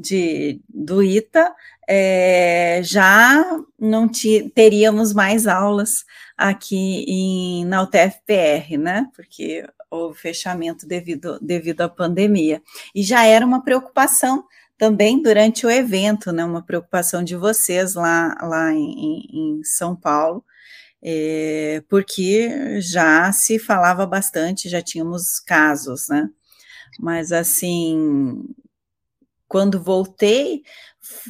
de, 0.00 0.60
do 0.68 1.02
ITA, 1.02 1.54
é, 1.88 2.80
já 2.84 3.44
não 3.78 4.08
teríamos 4.54 5.12
mais 5.12 5.46
aulas 5.46 6.04
aqui 6.36 7.04
em, 7.08 7.64
na 7.64 7.82
UTFPR, 7.82 8.76
né? 8.78 9.06
Porque 9.14 9.66
houve 9.90 10.18
fechamento 10.18 10.86
devido, 10.86 11.38
devido 11.40 11.80
à 11.80 11.88
pandemia. 11.88 12.62
E 12.94 13.02
já 13.02 13.24
era 13.24 13.44
uma 13.44 13.64
preocupação 13.64 14.44
também 14.76 15.20
durante 15.20 15.66
o 15.66 15.70
evento, 15.70 16.30
né, 16.30 16.44
uma 16.44 16.64
preocupação 16.64 17.24
de 17.24 17.34
vocês 17.34 17.94
lá, 17.94 18.38
lá 18.40 18.72
em, 18.72 19.58
em 19.58 19.64
São 19.64 19.96
Paulo, 19.96 20.44
é, 21.02 21.82
porque 21.88 22.80
já 22.80 23.32
se 23.32 23.58
falava 23.58 24.06
bastante, 24.06 24.68
já 24.68 24.80
tínhamos 24.80 25.40
casos, 25.40 26.08
né? 26.08 26.28
Mas 26.98 27.32
assim, 27.32 28.44
quando 29.48 29.82
voltei, 29.82 30.62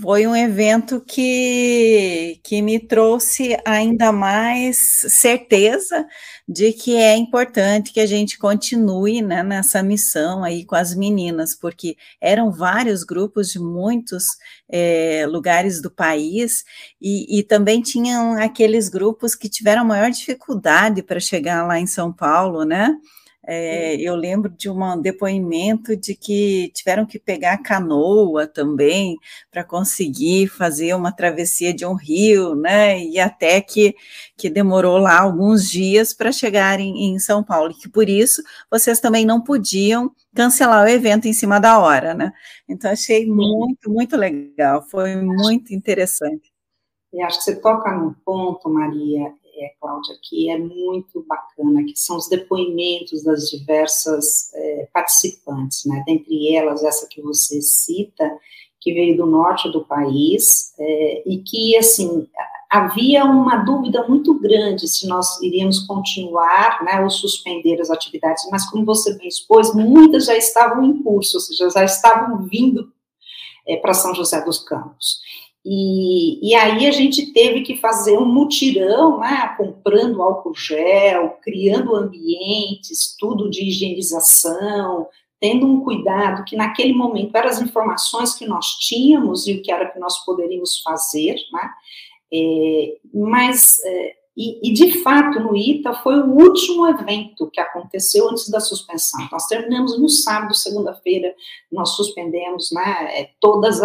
foi 0.01 0.27
um 0.27 0.35
evento 0.35 1.01
que, 1.01 2.41
que 2.43 2.61
me 2.61 2.81
trouxe 2.81 3.57
ainda 3.65 4.11
mais 4.11 4.77
certeza 5.09 6.05
de 6.49 6.73
que 6.73 6.97
é 6.97 7.17
importante 7.17 7.93
que 7.93 8.01
a 8.01 8.07
gente 8.07 8.39
continue 8.39 9.23
né, 9.23 9.43
nessa 9.43 9.83
missão 9.83 10.43
aí 10.43 10.65
com 10.65 10.75
as 10.75 10.97
meninas, 10.97 11.55
porque 11.55 11.97
eram 12.21 12.51
vários 12.51 13.05
grupos 13.05 13.51
de 13.51 13.61
muitos 13.61 14.25
é, 14.69 15.25
lugares 15.29 15.81
do 15.81 15.91
país 15.91 16.65
e, 17.01 17.39
e 17.39 17.43
também 17.45 17.81
tinham 17.81 18.33
aqueles 18.33 18.89
grupos 18.89 19.37
que 19.37 19.49
tiveram 19.49 19.85
maior 19.85 20.11
dificuldade 20.11 21.03
para 21.03 21.21
chegar 21.21 21.65
lá 21.67 21.79
em 21.79 21.87
São 21.87 22.13
Paulo, 22.13 22.65
né? 22.65 22.97
É, 23.51 23.97
eu 23.97 24.15
lembro 24.15 24.51
de 24.51 24.69
um 24.69 25.01
depoimento 25.01 25.97
de 25.97 26.15
que 26.15 26.71
tiveram 26.75 27.07
que 27.07 27.19
pegar 27.19 27.57
canoa 27.63 28.47
também 28.47 29.17
para 29.51 29.65
conseguir 29.65 30.49
fazer 30.49 30.93
uma 30.95 31.11
travessia 31.11 31.73
de 31.73 31.87
um 31.87 31.95
rio, 31.95 32.55
né? 32.55 33.03
E 33.03 33.19
até 33.19 33.59
que, 33.63 33.97
que 34.37 34.51
demorou 34.51 34.99
lá 34.99 35.21
alguns 35.23 35.71
dias 35.71 36.13
para 36.13 36.31
chegarem 36.31 37.07
em 37.07 37.19
São 37.19 37.43
Paulo, 37.43 37.71
e 37.71 37.75
que 37.75 37.89
por 37.89 38.07
isso 38.07 38.43
vocês 38.71 39.01
também 39.01 39.25
não 39.25 39.41
podiam 39.41 40.13
cancelar 40.35 40.85
o 40.85 40.91
evento 40.91 41.27
em 41.27 41.33
cima 41.33 41.59
da 41.59 41.79
hora, 41.79 42.13
né? 42.13 42.31
Então 42.69 42.91
achei 42.91 43.27
muito, 43.27 43.91
muito 43.91 44.15
legal, 44.15 44.83
foi 44.91 45.17
muito 45.17 45.73
interessante. 45.73 46.53
E 47.15 47.23
acho 47.23 47.39
que 47.39 47.45
você 47.45 47.57
toca 47.57 47.91
num 47.93 48.13
ponto, 48.13 48.69
Maria, 48.69 49.33
é, 49.59 49.73
Cláudia, 49.81 50.17
que 50.23 50.51
é 50.51 50.59
muito 50.59 51.25
bacana, 51.29 51.85
que 51.85 51.97
são 51.97 52.17
os 52.17 52.29
depoimentos 52.29 53.23
das 53.23 53.51
diversas 53.51 54.53
é, 54.55 54.89
participantes, 54.93 55.85
né? 55.85 56.03
Dentre 56.07 56.55
elas, 56.55 56.83
essa 56.83 57.07
que 57.09 57.21
você 57.21 57.61
cita, 57.61 58.39
que 58.81 58.93
veio 58.93 59.17
do 59.17 59.27
norte 59.27 59.71
do 59.71 59.85
país, 59.85 60.73
é, 60.79 61.23
e 61.27 61.39
que, 61.39 61.77
assim, 61.77 62.27
havia 62.71 63.25
uma 63.25 63.57
dúvida 63.57 64.07
muito 64.07 64.39
grande 64.39 64.87
se 64.87 65.07
nós 65.07 65.41
iríamos 65.41 65.81
continuar, 65.81 66.85
né, 66.85 67.01
ou 67.01 67.09
suspender 67.09 67.81
as 67.81 67.91
atividades, 67.91 68.47
mas 68.51 68.69
como 68.71 68.85
você 68.85 69.17
bem 69.17 69.27
expôs, 69.27 69.75
muitas 69.75 70.27
já 70.27 70.37
estavam 70.37 70.85
em 70.85 71.03
curso, 71.03 71.39
ou 71.39 71.41
seja, 71.41 71.71
já 71.71 71.85
estavam 71.85 72.43
vindo 72.47 72.93
é, 73.67 73.77
para 73.77 73.95
São 73.95 74.15
José 74.15 74.43
dos 74.45 74.59
Campos. 74.59 75.21
E, 75.65 76.51
e, 76.51 76.55
aí 76.55 76.87
a 76.87 76.91
gente 76.93 77.33
teve 77.33 77.63
que 77.63 77.77
fazer 77.77 78.17
um 78.17 78.25
mutirão, 78.25 79.19
né, 79.19 79.55
comprando 79.57 80.23
álcool 80.23 80.55
gel, 80.55 81.37
criando 81.43 81.95
ambientes, 81.95 83.17
tudo 83.19 83.51
de 83.51 83.69
higienização, 83.69 85.07
tendo 85.41 85.67
um 85.67 85.81
cuidado 85.81 86.45
que 86.45 86.57
naquele 86.57 86.95
momento 86.95 87.37
eram 87.37 87.51
as 87.51 87.61
informações 87.61 88.35
que 88.35 88.47
nós 88.47 88.79
tínhamos 88.79 89.47
e 89.47 89.55
o 89.55 89.63
que 89.63 89.71
era 89.71 89.91
que 89.91 89.99
nós 89.99 90.25
poderíamos 90.25 90.81
fazer, 90.81 91.37
né, 91.53 91.71
é, 92.33 92.97
mas 93.13 93.79
é, 93.85 94.15
e, 94.41 94.71
e, 94.71 94.73
de 94.73 95.03
fato, 95.03 95.41
no 95.41 95.57
ITA 95.57 95.95
foi 95.95 96.21
o 96.21 96.31
último 96.31 96.87
evento 96.87 97.51
que 97.51 97.61
aconteceu 97.61 98.31
antes 98.31 98.49
da 98.49 98.61
suspensão. 98.61 99.27
Nós 99.33 99.47
terminamos 99.47 99.99
no 99.99 100.09
sábado, 100.09 100.55
segunda-feira, 100.55 101.35
nós 101.73 101.97
suspendemos 101.97 102.71
né, 102.71 103.19
é, 103.19 103.31
todos 103.41 103.81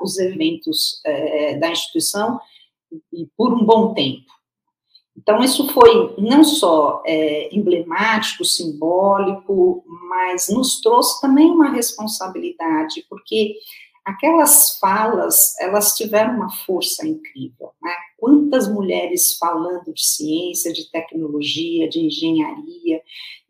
os 0.00 0.18
eventos 0.20 1.00
é, 1.04 1.56
da 1.56 1.70
instituição 1.70 2.38
e 3.12 3.26
por 3.36 3.52
um 3.52 3.64
bom 3.64 3.92
tempo. 3.92 4.32
Então, 5.16 5.42
isso 5.42 5.66
foi 5.72 6.14
não 6.18 6.44
só 6.44 7.02
é, 7.04 7.52
emblemático, 7.52 8.44
simbólico, 8.44 9.84
mas 10.08 10.50
nos 10.50 10.80
trouxe 10.80 11.20
também 11.20 11.50
uma 11.50 11.70
responsabilidade, 11.70 13.04
porque 13.10 13.56
aquelas 14.04 14.78
falas, 14.78 15.58
elas 15.58 15.94
tiveram 15.94 16.36
uma 16.36 16.50
força 16.50 17.06
incrível, 17.06 17.70
né? 17.82 17.94
Quantas 18.18 18.68
mulheres 18.68 19.36
falando 19.38 19.92
de 19.92 20.04
ciência, 20.04 20.72
de 20.72 20.90
tecnologia, 20.90 21.88
de 21.88 22.00
engenharia, 22.00 23.00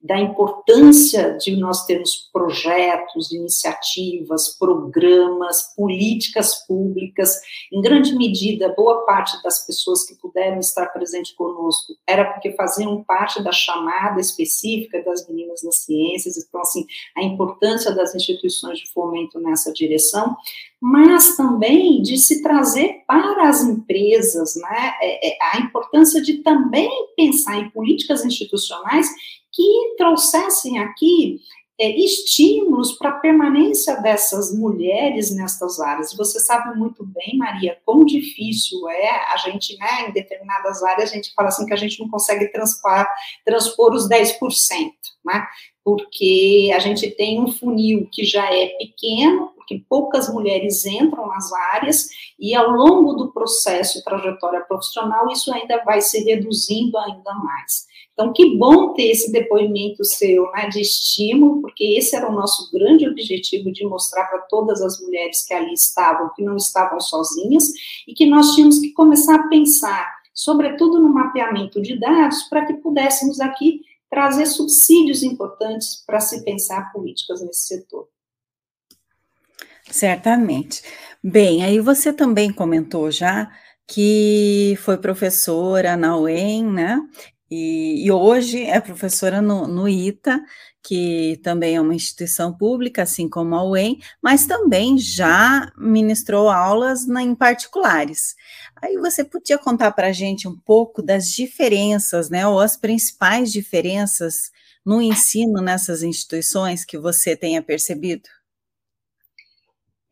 da 0.04 0.20
importância 0.20 1.38
de 1.38 1.56
nós 1.56 1.87
termos 1.87 2.28
projetos, 2.30 3.32
iniciativas, 3.32 4.50
programas, 4.58 5.75
políticas 5.75 6.66
públicas. 6.66 7.34
Em 7.73 7.80
grande 7.80 8.14
medida, 8.14 8.75
boa 8.76 9.06
parte 9.06 9.42
das 9.42 9.66
pessoas 9.66 10.04
que 10.04 10.14
puderam 10.16 10.61
estar 10.61 10.88
presente 10.88 11.34
conosco 11.34 11.94
era 12.06 12.30
porque 12.30 12.52
faziam 12.52 13.02
parte 13.02 13.42
da 13.42 13.50
chamada 13.50 14.20
específica 14.20 15.02
das 15.02 15.26
meninas 15.26 15.62
nas 15.64 15.78
ciências. 15.78 16.37
Então, 16.37 16.61
assim, 16.61 16.84
a 17.16 17.23
importância 17.23 17.90
das 17.90 18.14
instituições 18.14 18.80
de 18.80 18.92
fomento 18.92 19.40
nessa 19.40 19.73
direção, 19.73 20.37
mas 20.78 21.34
também 21.34 22.02
de 22.02 22.18
se 22.18 22.42
trazer 22.42 23.04
para 23.06 23.49
as 23.49 23.62
empresas, 23.62 24.54
né, 24.56 24.92
é, 25.00 25.30
é, 25.30 25.38
a 25.54 25.61
importância 25.61 26.20
de 26.20 26.42
também 26.42 26.90
pensar 27.16 27.56
em 27.56 27.70
políticas 27.70 28.23
institucionais 28.23 29.08
que 29.54 29.94
trouxessem 29.96 30.78
aqui 30.78 31.40
é, 31.78 31.88
estímulos 31.90 32.92
para 32.92 33.11
a 33.11 33.18
permanência 33.18 34.00
dessas 34.00 34.56
mulheres 34.56 35.34
nestas 35.34 35.80
áreas. 35.80 36.14
Você 36.14 36.38
sabe 36.38 36.78
muito 36.78 37.04
bem, 37.04 37.37
Maria, 37.37 37.78
quão 37.84 38.04
difícil 38.04 38.88
é 38.88 39.32
a 39.32 39.37
gente, 39.38 39.76
né, 39.78 40.08
em 40.08 40.12
determinadas 40.12 40.82
áreas, 40.82 41.11
a 41.11 41.14
gente 41.14 41.32
fala 41.34 41.49
assim 41.49 41.66
que 41.66 41.73
a 41.73 41.76
gente 41.76 42.00
não 42.00 42.08
consegue 42.08 42.46
transpor, 42.49 43.06
transpor 43.44 43.92
os 43.92 44.08
10%, 44.08 44.38
né, 45.25 45.46
porque 45.84 46.70
a 46.75 46.78
gente 46.78 47.11
tem 47.11 47.40
um 47.40 47.50
funil 47.50 48.08
que 48.12 48.25
já 48.25 48.54
é 48.54 48.68
pequeno, 48.78 49.52
porque 49.56 49.82
poucas 49.88 50.32
mulheres 50.32 50.84
entram 50.87 51.26
nas 51.26 51.52
áreas, 51.52 52.08
e 52.38 52.54
ao 52.54 52.70
longo 52.70 53.14
do 53.14 53.32
processo 53.32 54.04
trajetória 54.04 54.61
profissional, 54.61 55.28
isso 55.30 55.52
ainda 55.52 55.82
vai 55.84 56.00
se 56.00 56.23
reduzindo 56.23 56.96
ainda 56.99 57.34
mais. 57.34 57.87
Então, 58.14 58.33
que 58.33 58.56
bom 58.56 58.94
ter 58.94 59.11
esse 59.11 59.33
depoimento 59.33 60.04
seu 60.04 60.50
né, 60.52 60.68
de 60.68 60.80
estímulo, 60.80 61.61
porque 61.61 61.99
esse 61.99 62.14
era 62.14 62.30
o 62.30 62.33
nosso 62.33 62.71
grande 62.73 63.09
objetivo 63.09 63.73
de 63.73 63.85
mostrar 63.85 64.26
para 64.26 64.38
todas 64.42 64.80
as 64.80 65.00
mulheres 65.00 65.44
que 65.44 65.52
ali 65.52 65.75
estavam, 65.75 66.30
que 66.35 66.42
não 66.42 66.56
estavam 66.56 67.00
sozinhas, 67.00 67.64
e 68.06 68.14
que 68.14 68.25
nós 68.25 68.54
tínhamos 68.54 68.78
que 68.78 68.92
começar 68.92 69.35
a 69.35 69.49
pensar, 69.49 70.09
sobretudo 70.33 71.00
no 71.00 71.12
mapeamento 71.12 71.83
de 71.83 71.99
dados, 71.99 72.44
para 72.44 72.64
que 72.64 72.75
pudéssemos 72.75 73.40
aqui 73.40 73.80
trazer 74.09 74.47
subsídios 74.47 75.25
importantes 75.25 76.04
para 76.06 76.21
se 76.21 76.44
pensar 76.44 76.92
políticas 76.92 77.42
nesse 77.42 77.66
setor. 77.66 78.09
Certamente. 79.90 80.83
Bem, 81.23 81.64
aí 81.64 81.80
você 81.80 82.12
também 82.12 82.52
comentou 82.52 83.11
já 83.11 83.50
que 83.88 84.78
foi 84.83 84.97
professora 84.97 85.97
na 85.97 86.16
UEM, 86.16 86.64
né? 86.64 87.00
E, 87.51 88.07
e, 88.07 88.11
hoje 88.11 88.65
é 88.65 88.81
professora 88.81 89.43
no, 89.43 89.67
no, 89.67 89.89
ITA, 89.89 90.41
que 90.83 91.39
também 91.43 91.77
é 91.77 91.81
uma 91.81 91.95
instituição 91.95 92.57
pública, 92.57 93.03
assim 93.03 93.29
como 93.29 93.55
a 93.55 93.65
UEM, 93.65 94.01
mas 94.23 94.47
também 94.47 94.99
já 94.99 95.71
ministrou 95.77 96.49
aulas 96.49 97.07
na, 97.07 97.23
em 97.23 97.35
particulares. 97.35 98.35
Aí 98.83 98.97
você 98.97 99.23
podia 99.23 99.59
contar 99.59 99.93
para 99.93 100.09
a 100.09 100.13
gente 100.13 100.49
um 100.49 100.57
pouco 100.57 101.03
das 101.03 101.31
diferenças, 101.31 102.31
né, 102.31 102.47
ou 102.47 102.61
as 102.61 102.77
principais 102.77 103.53
diferenças 103.53 104.51
no 104.85 105.01
ensino 105.01 105.61
nessas 105.63 106.03
instituições 106.03 106.85
que 106.85 106.99
você 106.99 107.37
tenha 107.37 107.63
percebido? 107.63 108.29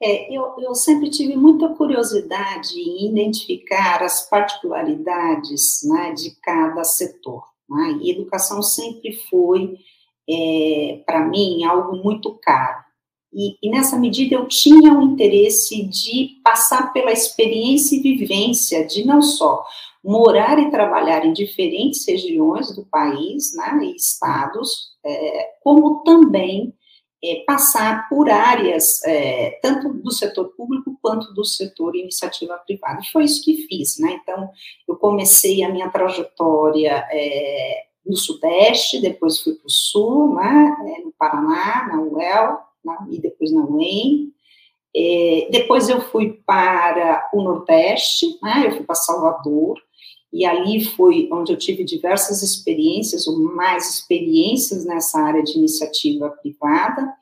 É, 0.04 0.36
eu, 0.36 0.56
eu, 0.58 0.74
sempre 0.74 1.08
tive 1.08 1.36
muita 1.36 1.68
curiosidade 1.68 2.76
em 2.76 3.08
identificar 3.08 4.02
as 4.02 4.28
particularidades 4.28 5.80
né, 5.84 6.12
de 6.12 6.32
cada 6.42 6.82
setor. 6.82 7.44
Né, 7.70 8.00
e 8.02 8.10
educação 8.10 8.60
sempre 8.62 9.12
foi, 9.30 9.76
é, 10.28 11.02
para 11.06 11.24
mim, 11.28 11.62
algo 11.62 11.96
muito 12.02 12.36
caro. 12.42 12.82
E, 13.32 13.56
e, 13.62 13.70
nessa 13.70 13.96
medida 13.96 14.34
eu 14.34 14.48
tinha 14.48 14.92
o 14.92 15.02
interesse 15.02 15.84
de 15.84 16.40
passar 16.42 16.92
pela 16.92 17.12
experiência 17.12 17.96
e 17.96 18.00
vivência 18.00 18.84
de 18.84 19.06
não 19.06 19.22
só 19.22 19.64
morar 20.04 20.58
e 20.58 20.70
trabalhar 20.70 21.24
em 21.24 21.32
diferentes 21.32 22.04
regiões 22.06 22.74
do 22.74 22.84
país, 22.86 23.54
né, 23.54 23.78
e 23.84 23.94
estados, 23.94 24.90
é, 25.06 25.48
como 25.62 26.02
também 26.02 26.74
é, 27.24 27.44
passar 27.46 28.08
por 28.08 28.28
áreas, 28.28 29.02
é, 29.04 29.58
tanto 29.62 29.92
do 29.92 30.10
setor 30.10 30.48
público 30.56 30.98
quanto 31.00 31.32
do 31.32 31.44
setor 31.44 31.94
iniciativa 31.94 32.56
privada. 32.58 33.00
E 33.00 33.10
foi 33.10 33.24
isso 33.24 33.44
que 33.44 33.66
fiz, 33.68 33.98
né? 33.98 34.18
Então, 34.22 34.50
eu 34.88 34.96
comecei 34.96 35.62
a 35.62 35.68
minha 35.68 35.88
trajetória 35.88 37.06
é, 37.10 37.84
no 38.04 38.16
Sudeste, 38.16 39.00
depois 39.00 39.40
fui 39.40 39.54
para 39.54 39.66
o 39.66 39.70
Sul, 39.70 40.34
né, 40.34 40.76
é, 40.80 41.04
no 41.04 41.12
Paraná, 41.12 41.88
na 41.88 42.02
UEL, 42.02 42.58
né, 42.84 42.96
e 43.10 43.20
depois 43.20 43.52
na 43.52 43.64
UEM. 43.64 44.32
É, 44.94 45.48
depois 45.50 45.88
eu 45.88 46.00
fui 46.00 46.42
para 46.44 47.30
o 47.32 47.40
Nordeste, 47.40 48.38
né, 48.42 48.64
eu 48.66 48.72
fui 48.72 48.84
para 48.84 48.94
Salvador, 48.94 49.80
e 50.32 50.46
ali 50.46 50.84
foi 50.84 51.28
onde 51.30 51.52
eu 51.52 51.58
tive 51.58 51.84
diversas 51.84 52.42
experiências, 52.42 53.26
ou 53.26 53.38
mais 53.38 53.90
experiências 53.90 54.84
nessa 54.84 55.20
área 55.20 55.42
de 55.42 55.58
iniciativa 55.58 56.30
privada, 56.30 57.12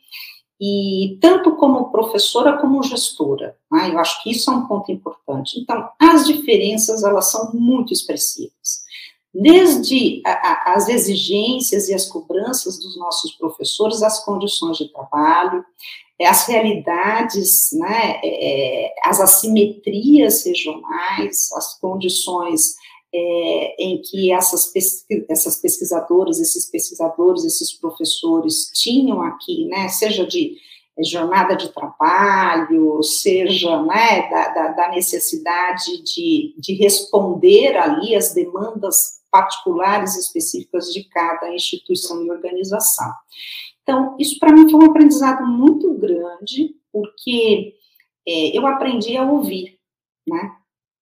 e 0.60 1.18
tanto 1.20 1.56
como 1.56 1.90
professora 1.90 2.58
como 2.58 2.82
gestora, 2.82 3.56
né? 3.72 3.90
eu 3.90 3.98
acho 3.98 4.22
que 4.22 4.30
isso 4.30 4.50
é 4.50 4.54
um 4.54 4.66
ponto 4.66 4.92
importante. 4.92 5.58
Então, 5.58 5.88
as 5.98 6.26
diferenças, 6.26 7.02
elas 7.02 7.30
são 7.30 7.52
muito 7.54 7.92
expressivas. 7.92 8.84
Desde 9.32 10.20
a, 10.26 10.30
a, 10.30 10.74
as 10.74 10.88
exigências 10.88 11.88
e 11.88 11.94
as 11.94 12.06
cobranças 12.06 12.78
dos 12.78 12.98
nossos 12.98 13.32
professores, 13.32 14.02
as 14.02 14.22
condições 14.22 14.76
de 14.76 14.92
trabalho, 14.92 15.64
é, 16.20 16.26
as 16.26 16.46
realidades, 16.46 17.70
né, 17.72 18.20
é, 18.22 18.86
é 18.86 18.94
as 19.04 19.18
assimetrias 19.20 20.44
regionais, 20.44 21.50
as 21.52 21.78
condições 21.80 22.74
é, 23.12 23.84
em 23.84 24.00
que 24.00 24.32
essas, 24.32 24.72
essas 25.28 25.60
pesquisadoras, 25.60 26.38
esses 26.38 26.70
pesquisadores, 26.70 27.44
esses 27.44 27.72
professores 27.72 28.70
tinham 28.74 29.20
aqui, 29.22 29.66
né, 29.66 29.88
seja 29.88 30.26
de 30.26 30.56
é, 30.96 31.02
jornada 31.02 31.56
de 31.56 31.72
trabalho, 31.72 33.02
seja 33.02 33.82
né, 33.82 34.30
da, 34.30 34.48
da, 34.48 34.68
da 34.68 34.88
necessidade 34.90 36.02
de, 36.02 36.54
de 36.58 36.74
responder 36.74 37.76
ali 37.76 38.14
as 38.14 38.32
demandas 38.32 39.20
particulares 39.30 40.16
específicas 40.16 40.92
de 40.92 41.04
cada 41.04 41.52
instituição 41.54 42.24
e 42.24 42.30
organização. 42.30 43.10
Então, 43.82 44.16
isso 44.18 44.38
para 44.38 44.52
mim 44.52 44.68
foi 44.68 44.80
um 44.80 44.90
aprendizado 44.90 45.46
muito 45.46 45.94
grande, 45.94 46.74
porque 46.92 47.74
é, 48.26 48.56
eu 48.56 48.66
aprendi 48.66 49.16
a 49.16 49.24
ouvir, 49.24 49.78
né? 50.28 50.59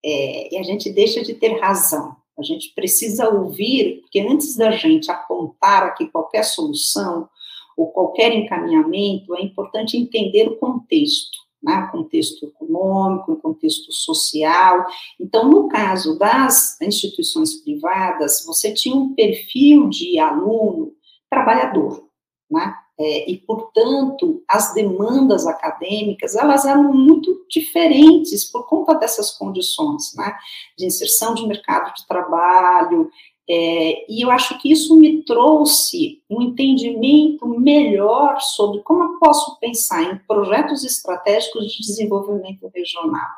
É, 0.08 0.54
e 0.54 0.58
a 0.58 0.62
gente 0.62 0.90
deixa 0.90 1.22
de 1.22 1.34
ter 1.34 1.60
razão. 1.60 2.16
A 2.38 2.42
gente 2.42 2.72
precisa 2.74 3.28
ouvir, 3.28 4.00
porque 4.00 4.20
antes 4.20 4.56
da 4.56 4.70
gente 4.70 5.10
apontar 5.10 5.82
aqui 5.82 6.06
qualquer 6.06 6.44
solução 6.44 7.28
ou 7.76 7.88
qualquer 7.88 8.32
encaminhamento, 8.32 9.36
é 9.36 9.42
importante 9.42 9.96
entender 9.96 10.48
o 10.48 10.56
contexto, 10.56 11.36
né? 11.62 11.88
o 11.88 11.92
contexto 11.92 12.46
econômico, 12.46 13.32
o 13.32 13.40
contexto 13.40 13.92
social. 13.92 14.86
Então, 15.20 15.48
no 15.50 15.68
caso 15.68 16.18
das 16.18 16.80
instituições 16.80 17.56
privadas, 17.62 18.44
você 18.46 18.72
tinha 18.72 18.96
um 18.96 19.14
perfil 19.14 19.88
de 19.88 20.18
aluno 20.18 20.92
trabalhador, 21.28 22.08
né? 22.50 22.74
É, 23.00 23.30
e, 23.30 23.36
portanto, 23.36 24.42
as 24.48 24.74
demandas 24.74 25.46
acadêmicas, 25.46 26.34
elas 26.34 26.64
eram 26.64 26.92
muito 26.92 27.46
diferentes 27.48 28.44
por 28.44 28.66
conta 28.66 28.92
dessas 28.94 29.30
condições, 29.30 30.14
né, 30.16 30.34
de 30.76 30.86
inserção 30.86 31.32
de 31.32 31.46
mercado 31.46 31.94
de 31.94 32.04
trabalho, 32.08 33.08
é, 33.50 34.04
e 34.12 34.22
eu 34.22 34.30
acho 34.30 34.58
que 34.58 34.70
isso 34.70 34.94
me 34.94 35.22
trouxe 35.22 36.20
um 36.28 36.42
entendimento 36.42 37.48
melhor 37.48 38.38
sobre 38.40 38.82
como 38.82 39.04
eu 39.04 39.18
posso 39.18 39.58
pensar 39.58 40.02
em 40.02 40.18
projetos 40.26 40.84
estratégicos 40.84 41.72
de 41.72 41.78
desenvolvimento 41.78 42.70
regional. 42.74 43.28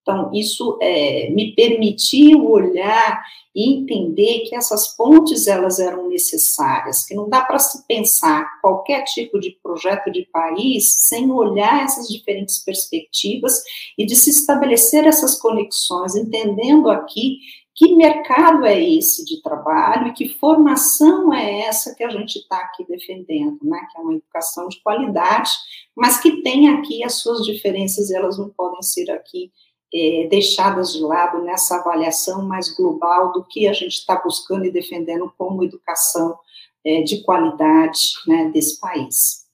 Então, 0.00 0.30
isso 0.32 0.78
é, 0.80 1.28
me 1.30 1.54
permitiu 1.54 2.50
olhar 2.50 3.22
e 3.54 3.74
entender 3.74 4.40
que 4.48 4.54
essas 4.54 4.96
pontes 4.96 5.46
elas 5.46 5.78
eram 5.78 6.08
necessárias, 6.08 7.04
que 7.04 7.14
não 7.14 7.28
dá 7.28 7.42
para 7.42 7.58
se 7.58 7.84
pensar 7.86 8.60
qualquer 8.60 9.02
tipo 9.04 9.40
de 9.40 9.58
projeto 9.62 10.10
de 10.10 10.26
país 10.32 11.00
sem 11.00 11.30
olhar 11.30 11.84
essas 11.84 12.08
diferentes 12.08 12.62
perspectivas 12.62 13.60
e 13.98 14.06
de 14.06 14.14
se 14.14 14.30
estabelecer 14.30 15.04
essas 15.04 15.38
conexões, 15.38 16.14
entendendo 16.14 16.88
aqui 16.90 17.38
que 17.74 17.96
mercado 17.96 18.66
é 18.66 18.78
esse 18.78 19.24
de 19.24 19.40
trabalho 19.40 20.08
e 20.08 20.12
que 20.12 20.28
formação 20.28 21.32
é 21.32 21.60
essa 21.62 21.94
que 21.94 22.04
a 22.04 22.10
gente 22.10 22.38
está 22.38 22.58
aqui 22.58 22.84
defendendo, 22.86 23.58
né? 23.62 23.80
Que 23.90 23.98
é 23.98 24.02
uma 24.02 24.14
educação 24.14 24.68
de 24.68 24.82
qualidade, 24.82 25.50
mas 25.96 26.20
que 26.20 26.42
tem 26.42 26.68
aqui 26.68 27.02
as 27.02 27.14
suas 27.14 27.42
diferenças 27.42 28.10
e 28.10 28.14
elas 28.14 28.38
não 28.38 28.50
podem 28.50 28.82
ser 28.82 29.10
aqui 29.10 29.50
é, 29.92 30.28
deixadas 30.30 30.92
de 30.92 31.00
lado 31.00 31.42
nessa 31.42 31.76
avaliação 31.76 32.46
mais 32.46 32.74
global 32.74 33.32
do 33.32 33.44
que 33.44 33.66
a 33.66 33.72
gente 33.72 33.92
está 33.92 34.16
buscando 34.16 34.64
e 34.64 34.70
defendendo 34.70 35.32
como 35.36 35.64
educação 35.64 36.38
é, 36.84 37.02
de 37.02 37.22
qualidade 37.22 37.98
né, 38.26 38.50
desse 38.52 38.80
país. 38.80 39.46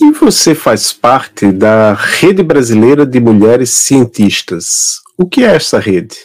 E 0.00 0.10
você 0.12 0.54
faz 0.54 0.92
parte 0.92 1.50
da 1.50 1.92
Rede 1.92 2.42
Brasileira 2.42 3.04
de 3.04 3.18
Mulheres 3.18 3.70
Cientistas. 3.70 5.00
O 5.16 5.26
que 5.26 5.42
é 5.42 5.56
essa 5.56 5.78
rede? 5.78 6.16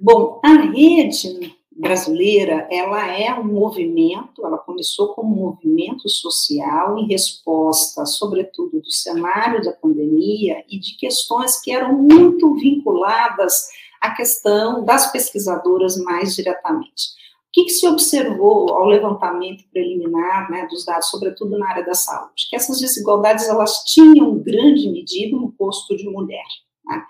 Bom, 0.00 0.40
a 0.44 0.54
rede 0.72 1.56
brasileira, 1.82 2.68
ela 2.70 3.08
é 3.08 3.34
um 3.34 3.44
movimento, 3.44 4.46
ela 4.46 4.56
começou 4.56 5.08
como 5.14 5.34
um 5.34 5.46
movimento 5.50 6.08
social 6.08 6.96
em 6.96 7.08
resposta, 7.08 8.06
sobretudo, 8.06 8.80
do 8.80 8.90
cenário 8.90 9.60
da 9.64 9.72
pandemia 9.72 10.64
e 10.70 10.78
de 10.78 10.96
questões 10.96 11.60
que 11.60 11.72
eram 11.72 11.92
muito 11.98 12.54
vinculadas 12.54 13.66
à 14.00 14.12
questão 14.12 14.84
das 14.84 15.10
pesquisadoras 15.10 15.96
mais 15.96 16.36
diretamente. 16.36 17.20
O 17.48 17.52
que, 17.52 17.64
que, 17.64 17.70
se 17.70 17.86
observou 17.88 18.70
ao 18.70 18.86
levantamento 18.86 19.64
preliminar 19.72 20.50
né, 20.50 20.66
dos 20.70 20.86
dados, 20.86 21.10
sobretudo 21.10 21.58
na 21.58 21.68
área 21.68 21.84
da 21.84 21.94
saúde? 21.94 22.46
Que 22.48 22.54
essas 22.54 22.78
desigualdades 22.78 23.48
elas 23.48 23.82
tinham 23.84 24.38
grande 24.38 24.88
medida 24.88 25.36
no 25.36 25.50
posto 25.50 25.96
de 25.96 26.08
mulher. 26.08 26.46
Né? 26.84 27.04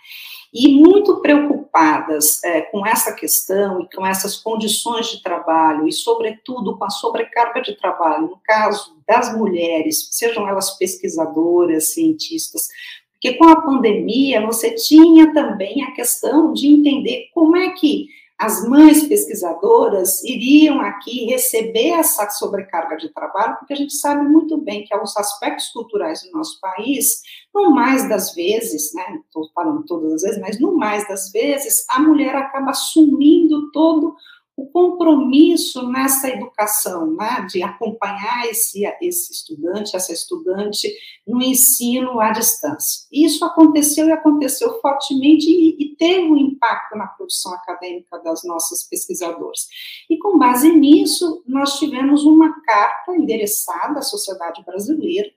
E 0.53 0.69
muito 0.77 1.21
preocupadas 1.21 2.43
é, 2.45 2.63
com 2.63 2.87
essa 2.87 3.15
questão 3.15 3.81
e 3.81 3.95
com 3.95 4.05
essas 4.07 4.37
condições 4.37 5.07
de 5.07 5.23
trabalho, 5.23 5.89
e, 5.89 5.93
sobretudo, 5.93 6.77
com 6.77 6.85
a 6.85 6.91
sobrecarga 6.91 7.63
de 7.63 7.77
trabalho, 7.77 8.29
no 8.29 8.41
caso 8.45 8.97
das 9.07 9.37
mulheres, 9.37 10.09
sejam 10.11 10.49
elas 10.49 10.77
pesquisadoras, 10.77 11.95
cientistas, 11.95 12.69
porque 13.13 13.37
com 13.37 13.49
a 13.49 13.63
pandemia 13.63 14.45
você 14.45 14.75
tinha 14.75 15.33
também 15.33 15.85
a 15.85 15.93
questão 15.93 16.53
de 16.53 16.67
entender 16.67 17.31
como 17.33 17.57
é 17.57 17.71
que 17.71 18.09
as 18.43 18.69
mães 18.69 19.05
pesquisadoras 19.05 20.21
iriam 20.25 20.81
aqui 20.81 21.27
receber 21.27 21.91
essa 21.91 22.29
sobrecarga 22.29 22.97
de 22.97 23.09
trabalho, 23.11 23.57
porque 23.57 23.73
a 23.73 23.77
gente 23.77 23.95
sabe 23.95 24.29
muito 24.29 24.59
bem 24.59 24.85
que 24.85 24.93
alguns 24.93 25.17
aspectos 25.17 25.69
culturais 25.69 26.23
do 26.23 26.33
nosso 26.33 26.59
país, 26.61 27.23
no 27.55 27.71
mais 27.71 28.09
das 28.09 28.35
vezes, 28.35 28.93
né, 28.95 29.21
estou 29.25 29.49
falando 29.55 29.85
todas 29.85 30.15
as 30.15 30.23
vezes, 30.23 30.41
mas 30.41 30.61
no 30.61 30.77
mais 30.77 31.07
das 31.07 31.31
vezes, 31.31 31.87
a 31.89 32.01
mulher 32.01 32.35
acaba 32.35 32.71
assumindo 32.71 33.71
todo 33.71 34.17
o 34.57 34.67
compromisso 34.67 35.89
nessa 35.89 36.29
educação, 36.29 37.15
né, 37.15 37.47
de 37.49 37.63
acompanhar 37.63 38.47
esse, 38.47 38.83
esse 39.01 39.33
estudante, 39.33 39.97
essa 39.97 40.13
estudante, 40.13 40.93
no 41.27 41.43
ensino 41.43 42.21
à 42.21 42.31
distância. 42.31 43.07
Isso 43.11 43.45
aconteceu 43.45 44.07
e 44.09 44.13
aconteceu 44.13 44.79
fortemente 44.81 45.49
e, 45.49 45.83
e 45.83 45.97
teve 45.97 46.31
um 46.31 46.37
impacto 46.37 46.97
na 46.97 47.07
produção 47.07 47.55
acadêmica 47.55 48.19
das 48.19 48.45
nossas 48.45 48.83
pesquisadoras. 48.83 49.67
E 50.09 50.19
com 50.19 50.39
base 50.39 50.71
nisso, 50.71 51.43
nós 51.47 51.79
tivemos 51.79 52.25
uma 52.25 52.53
carta 52.63 53.17
endereçada 53.17 54.01
à 54.01 54.03
sociedade 54.03 54.63
brasileira, 54.65 55.31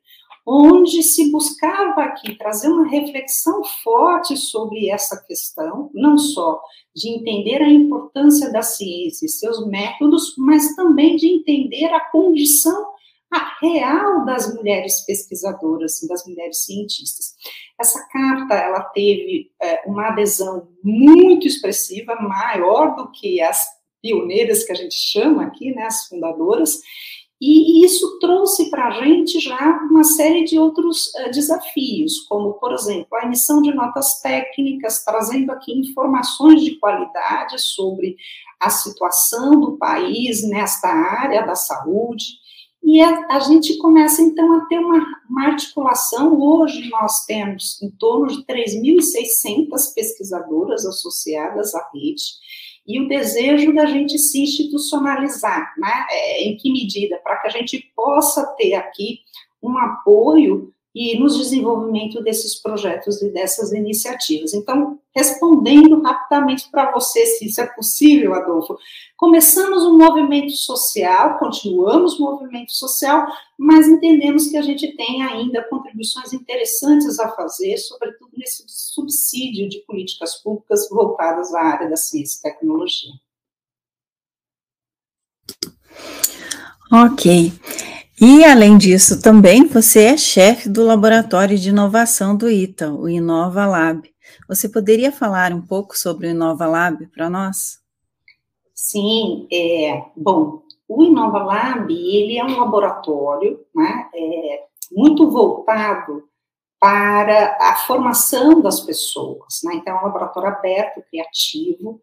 onde 0.46 1.02
se 1.02 1.32
buscava 1.32 2.04
aqui 2.04 2.36
trazer 2.38 2.68
uma 2.70 2.88
reflexão 2.88 3.64
forte 3.84 4.38
sobre 4.38 4.90
essa 4.90 5.24
questão, 5.26 5.90
não 5.94 6.18
só 6.18 6.62
de 6.96 7.10
entender 7.10 7.62
a 7.62 7.70
importância 7.70 8.52
da 8.52 8.62
ciência 8.62 9.26
e 9.26 9.30
seus 9.30 9.66
métodos, 9.68 10.36
mas 10.38 10.76
também 10.76 11.16
de 11.16 11.28
entender 11.28 11.88
a 11.88 12.00
condição 12.12 12.94
real 13.60 14.24
das 14.26 14.54
mulheres 14.54 15.06
pesquisadoras, 15.06 16.00
das 16.08 16.26
mulheres 16.26 16.64
cientistas. 16.64 17.34
Essa 17.80 18.08
carta, 18.08 18.54
ela 18.54 18.82
teve 18.82 19.52
é, 19.62 19.82
uma 19.86 20.10
adesão 20.10 20.70
muito 20.84 21.48
expressiva, 21.48 22.16
maior 22.16 22.96
do 22.96 23.12
que 23.12 23.42
as 23.42 23.66
pioneiras 24.02 24.64
que 24.64 24.72
a 24.72 24.76
gente 24.76 24.96
chama 24.96 25.44
aqui, 25.44 25.74
né, 25.74 25.84
as 25.84 26.08
fundadoras, 26.08 26.80
e 27.40 27.84
isso 27.84 28.18
trouxe 28.20 28.70
para 28.70 28.88
a 28.88 29.04
gente 29.04 29.40
já 29.40 29.80
uma 29.90 30.04
série 30.04 30.46
de 30.46 30.58
outros 30.58 31.08
uh, 31.08 31.32
desafios, 31.32 32.22
como, 32.30 32.54
por 32.54 32.72
exemplo, 32.72 33.08
a 33.14 33.26
emissão 33.26 33.62
de 33.62 33.74
notas 33.74 34.22
técnicas, 34.22 35.04
trazendo 35.04 35.52
aqui 35.52 35.78
informações 35.78 36.62
de 36.64 36.80
qualidade 36.80 37.60
sobre 37.60 38.16
a 38.60 38.70
situação 38.70 39.60
do 39.60 39.78
país 39.78 40.48
nesta 40.48 40.88
área 40.88 41.46
da 41.46 41.56
saúde. 41.56 42.26
E 42.82 43.02
a, 43.02 43.28
a 43.30 43.40
gente 43.40 43.78
começa, 43.80 44.22
então, 44.22 44.54
a 44.54 44.66
ter 44.68 44.80
uma, 44.80 45.06
uma 45.30 45.48
articulação. 45.48 46.40
Hoje, 46.40 46.88
nós 46.90 47.26
temos 47.26 47.82
em 47.82 47.90
torno 47.90 48.28
de 48.28 48.46
3.600 48.46 49.94
pesquisadoras 49.94 50.86
associadas 50.86 51.76
à 51.76 51.86
rede 51.94 52.24
e 52.88 53.02
o 53.02 53.08
desejo 53.08 53.74
da 53.74 53.86
gente 53.86 54.18
se 54.18 54.44
institucionalizar, 54.44 55.74
né? 55.78 56.06
É, 56.10 56.44
em 56.44 56.56
que 56.56 56.72
medida? 56.72 57.20
Para 57.24 57.38
que 57.38 57.48
a 57.48 57.52
gente 57.52 57.92
possa 57.96 58.46
ter 58.58 58.76
aqui 58.76 59.22
um 59.62 59.78
apoio 59.78 60.72
e 60.96 61.20
nos 61.20 61.38
desenvolvimento 61.38 62.24
desses 62.24 62.56
projetos 62.56 63.22
e 63.22 63.30
dessas 63.30 63.74
iniciativas. 63.74 64.54
Então, 64.54 64.98
respondendo 65.14 66.02
rapidamente 66.02 66.72
para 66.72 66.90
você, 66.94 67.26
se 67.26 67.48
isso 67.48 67.60
é 67.60 67.68
possível, 67.68 68.34
Adolfo, 68.34 68.78
começamos 69.18 69.84
um 69.84 69.98
movimento 69.98 70.54
social, 70.54 71.38
continuamos 71.38 72.18
o 72.18 72.24
movimento 72.24 72.72
social, 72.72 73.28
mas 73.58 73.90
entendemos 73.90 74.48
que 74.48 74.56
a 74.56 74.62
gente 74.62 74.96
tem 74.96 75.22
ainda 75.22 75.62
contribuições 75.64 76.32
interessantes 76.32 77.20
a 77.20 77.28
fazer, 77.28 77.76
sobretudo 77.78 78.32
nesse 78.38 78.64
subsídio 78.66 79.68
de 79.68 79.80
políticas 79.80 80.36
públicas 80.36 80.88
voltadas 80.90 81.54
à 81.54 81.62
área 81.62 81.90
da 81.90 81.98
ciência 81.98 82.40
e 82.40 82.42
tecnologia. 82.42 83.12
Ok. 86.90 87.52
E, 88.20 88.46
além 88.46 88.78
disso, 88.78 89.22
também 89.22 89.68
você 89.68 90.06
é 90.06 90.18
chefe 90.18 90.70
do 90.70 90.86
Laboratório 90.86 91.58
de 91.58 91.70
Inovação 91.70 92.36
do 92.36 92.50
ITA, 92.50 92.94
o 92.94 93.10
Inova 93.10 93.66
Lab. 93.66 94.10
Você 94.48 94.70
poderia 94.70 95.12
falar 95.12 95.52
um 95.52 95.62
pouco 95.62 95.98
sobre 95.98 96.28
o 96.28 96.32
Inova 96.32 96.66
Lab 96.66 97.08
para 97.08 97.30
nós? 97.30 97.80
Sim, 98.74 99.48
é, 99.52 100.02
bom, 100.16 100.62
o 100.88 101.04
Inova 101.04 101.44
Lab, 101.44 101.92
ele 101.92 102.38
é 102.38 102.46
um 102.46 102.58
laboratório 102.58 103.60
né, 103.76 104.10
é, 104.14 104.64
muito 104.94 105.30
voltado 105.30 106.24
para 106.80 107.58
a 107.60 107.76
formação 107.88 108.62
das 108.62 108.80
pessoas, 108.80 109.60
né, 109.64 109.76
então 109.76 109.94
é 109.94 110.00
um 110.00 110.04
laboratório 110.04 110.50
aberto, 110.50 111.04
criativo, 111.10 112.02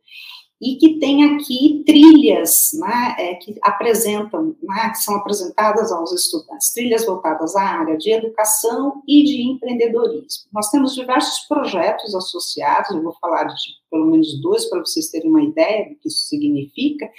e 0.63 0.77
que 0.77 1.01
tem 1.01 1.35
aqui 1.35 1.83
trilhas 1.85 2.71
né, 2.75 3.17
é, 3.19 3.35
que 3.35 3.59
apresentam, 3.63 4.55
né, 4.63 4.91
que 4.91 4.99
são 4.99 5.17
apresentadas 5.17 5.91
aos 5.91 6.13
estudantes, 6.13 6.73
trilhas 6.73 7.05
voltadas 7.05 7.57
à 7.57 7.63
área 7.63 7.99
de 7.99 8.13
educação 8.13 9.03
e 9.09 9.25
de 9.25 9.43
empreendedorismo. 9.43 10.45
Nós 10.53 10.71
temos 10.71 10.95
diversos 10.95 11.41
projetos 11.49 12.15
associados, 12.15 12.95
eu 12.95 13.03
vou 13.03 13.17
falar 13.21 13.45
de 13.45 13.83
pelo 13.91 14.07
menos 14.07 14.41
dois 14.41 14.67
para 14.67 14.79
vocês 14.79 15.11
terem 15.11 15.29
uma 15.29 15.43
ideia 15.43 15.89
do 15.89 15.97
que 15.97 16.07
isso 16.07 16.29
significa. 16.29 17.11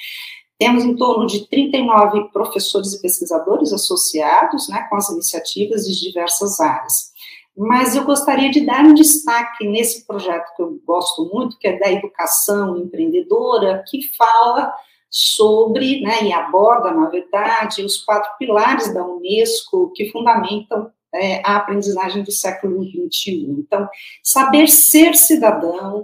Temos 0.57 0.85
em 0.85 0.95
torno 0.95 1.27
de 1.27 1.45
39 1.49 2.29
professores 2.31 2.93
e 2.93 3.01
pesquisadores 3.01 3.73
associados 3.73 4.69
né, 4.69 4.87
com 4.89 4.95
as 4.95 5.09
iniciativas 5.09 5.85
de 5.85 5.99
diversas 5.99 6.61
áreas 6.61 7.12
mas 7.55 7.95
eu 7.95 8.03
gostaria 8.03 8.49
de 8.49 8.65
dar 8.65 8.83
um 8.83 8.93
destaque 8.93 9.67
nesse 9.67 10.05
projeto 10.05 10.55
que 10.55 10.61
eu 10.61 10.79
gosto 10.85 11.29
muito, 11.33 11.57
que 11.57 11.67
é 11.67 11.77
da 11.77 11.91
educação 11.91 12.77
empreendedora, 12.77 13.83
que 13.87 14.09
fala 14.17 14.73
sobre, 15.09 16.01
né, 16.01 16.23
e 16.23 16.33
aborda, 16.33 16.91
na 16.91 17.07
verdade, 17.07 17.85
os 17.85 17.97
quatro 17.97 18.29
pilares 18.39 18.91
da 18.93 19.05
Unesco 19.05 19.91
que 19.93 20.09
fundamentam 20.09 20.91
é, 21.13 21.39
a 21.45 21.57
aprendizagem 21.57 22.23
do 22.23 22.31
século 22.31 22.83
XXI. 22.83 23.45
Então, 23.59 23.87
saber 24.23 24.67
ser 24.67 25.15
cidadão, 25.15 26.03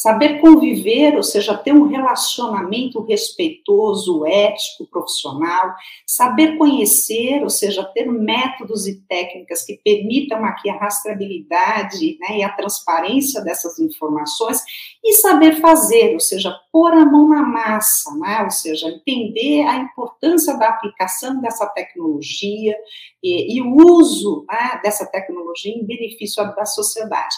Saber 0.00 0.40
conviver, 0.40 1.16
ou 1.16 1.24
seja, 1.24 1.58
ter 1.58 1.72
um 1.72 1.88
relacionamento 1.88 3.02
respeitoso, 3.02 4.24
ético, 4.24 4.86
profissional, 4.86 5.74
saber 6.06 6.56
conhecer, 6.56 7.42
ou 7.42 7.50
seja, 7.50 7.82
ter 7.82 8.06
métodos 8.06 8.86
e 8.86 9.00
técnicas 9.08 9.64
que 9.64 9.76
permitam 9.82 10.44
aqui 10.44 10.70
a 10.70 10.78
rastreabilidade 10.78 12.16
né, 12.20 12.38
e 12.38 12.44
a 12.44 12.52
transparência 12.52 13.42
dessas 13.42 13.80
informações, 13.80 14.62
e 15.04 15.14
saber 15.14 15.60
fazer, 15.60 16.12
ou 16.12 16.20
seja, 16.20 16.56
pôr 16.70 16.92
a 16.92 17.04
mão 17.04 17.28
na 17.28 17.42
massa, 17.42 18.16
né, 18.20 18.42
ou 18.44 18.52
seja, 18.52 18.86
entender 18.86 19.62
a 19.62 19.78
importância 19.78 20.56
da 20.56 20.68
aplicação 20.68 21.40
dessa 21.40 21.66
tecnologia 21.70 22.76
e, 23.20 23.56
e 23.56 23.60
o 23.60 23.74
uso 23.74 24.46
né, 24.48 24.80
dessa 24.80 25.04
tecnologia 25.06 25.74
em 25.74 25.84
benefício 25.84 26.44
da 26.54 26.64
sociedade. 26.64 27.34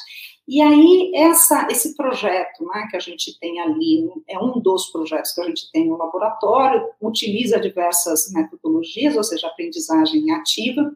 E 0.49 0.61
aí, 0.61 1.13
essa, 1.15 1.69
esse 1.71 1.97
projeto 1.97 2.65
né, 2.65 2.89
que 2.91 2.97
a 2.97 3.01
gente 3.01 3.39
tem 3.39 3.61
ali, 3.61 4.11
é 4.29 4.39
um 4.39 4.59
dos 4.61 4.87
projetos 4.91 5.33
que 5.33 5.41
a 5.41 5.45
gente 5.45 5.71
tem 5.71 5.87
no 5.87 5.97
laboratório, 5.97 6.89
utiliza 7.01 7.61
diversas 7.61 8.33
metodologias, 8.33 9.17
ou 9.17 9.23
seja, 9.23 9.47
aprendizagem 9.47 10.31
ativa, 10.33 10.93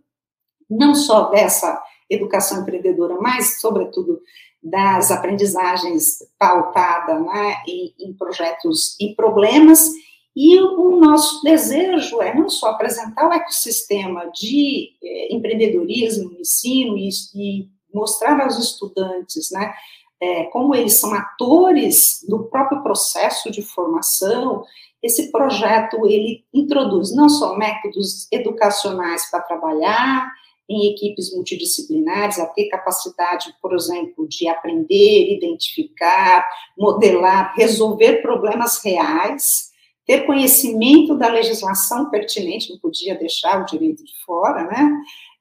não 0.68 0.94
só 0.94 1.30
dessa 1.30 1.80
educação 2.11 2.62
empreendedora, 2.62 3.16
mas, 3.20 3.61
sobretudo, 3.61 4.20
das 4.62 5.11
aprendizagens 5.11 6.18
pautada 6.38 7.20
né, 7.20 7.57
em, 7.68 7.94
em 8.00 8.12
projetos 8.14 8.96
e 8.98 9.14
problemas, 9.14 9.90
e 10.37 10.59
o 10.59 10.98
nosso 10.98 11.42
desejo 11.44 12.20
é 12.20 12.35
não 12.35 12.48
só 12.48 12.70
apresentar 12.70 13.28
o 13.28 13.33
ecossistema 13.33 14.28
de 14.35 14.90
eh, 15.00 15.33
empreendedorismo, 15.33 16.35
ensino 16.40 16.98
e, 16.98 17.09
e, 17.35 17.68
mostrar 17.94 18.40
aos 18.40 18.59
estudantes, 18.59 19.50
né, 19.50 19.72
eh, 20.20 20.44
como 20.44 20.74
eles 20.74 20.98
são 20.98 21.14
atores 21.14 22.24
do 22.28 22.44
próprio 22.44 22.83
processo 22.83 23.50
de 23.50 23.62
formação. 23.62 24.64
Esse 25.02 25.30
projeto 25.30 26.07
ele 26.07 26.44
introduz 26.52 27.14
não 27.14 27.28
só 27.28 27.57
métodos 27.57 28.26
educacionais 28.33 29.30
para 29.30 29.40
trabalhar 29.40 30.30
em 30.68 30.90
equipes 30.90 31.35
multidisciplinares, 31.35 32.38
a 32.38 32.46
ter 32.46 32.68
capacidade, 32.68 33.54
por 33.61 33.74
exemplo, 33.74 34.26
de 34.26 34.48
aprender, 34.48 35.37
identificar, 35.37 36.48
modelar, 36.76 37.52
resolver 37.54 38.22
problemas 38.22 38.83
reais 38.83 39.74
ter 40.07 40.26
conhecimento 40.26 41.16
da 41.16 41.28
legislação 41.28 42.11
pertinente, 42.11 42.70
não 42.70 42.78
podia 42.78 43.16
deixar 43.16 43.62
o 43.62 43.64
direito 43.64 44.04
de 44.04 44.12
fora, 44.24 44.64
né? 44.64 44.90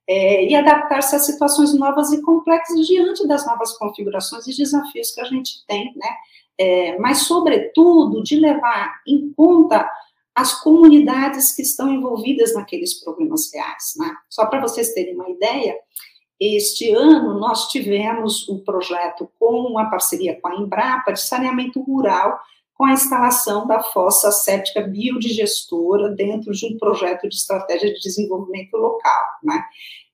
É, 0.08 0.46
e 0.46 0.54
adaptar-se 0.54 1.16
a 1.16 1.20
situações 1.20 1.74
novas 1.74 2.12
e 2.12 2.22
complexas 2.22 2.86
diante 2.86 3.26
das 3.26 3.46
novas 3.46 3.78
configurações 3.78 4.46
e 4.48 4.58
desafios 4.58 5.12
que 5.12 5.22
a 5.22 5.26
gente 5.26 5.66
tem, 5.66 5.94
né? 5.96 6.10
É, 6.58 6.98
mas, 7.00 7.20
sobretudo, 7.20 8.22
de 8.22 8.38
levar 8.38 9.02
em 9.08 9.32
conta 9.34 9.90
as 10.36 10.62
comunidades 10.62 11.56
que 11.56 11.62
estão 11.62 11.90
envolvidas 11.94 12.54
naqueles 12.54 12.96
problemas 13.02 13.52
reais, 13.54 13.94
né? 13.98 14.14
Só 14.30 14.46
para 14.46 14.60
vocês 14.60 14.94
terem 14.94 15.16
uma 15.16 15.30
ideia, 15.30 15.76
este 16.40 16.92
ano 16.92 17.40
nós 17.40 17.70
tivemos 17.70 18.50
um 18.50 18.60
projeto 18.60 19.30
com 19.40 19.62
uma 19.62 19.90
parceria 19.90 20.40
com 20.42 20.48
a 20.48 20.56
Embrapa 20.56 21.14
de 21.14 21.22
saneamento 21.22 21.82
rural 21.82 22.40
com 22.76 22.86
a 22.86 22.94
instalação 22.94 23.68
da 23.68 23.82
fossa 23.82 24.32
séptica 24.32 24.82
biodigestora 24.82 26.10
dentro 26.10 26.52
de 26.52 26.66
um 26.66 26.78
projeto 26.78 27.30
de 27.30 27.36
estratégia 27.36 27.94
de 27.94 28.00
desenvolvimento 28.00 28.76
local, 28.76 29.24
né? 29.44 29.64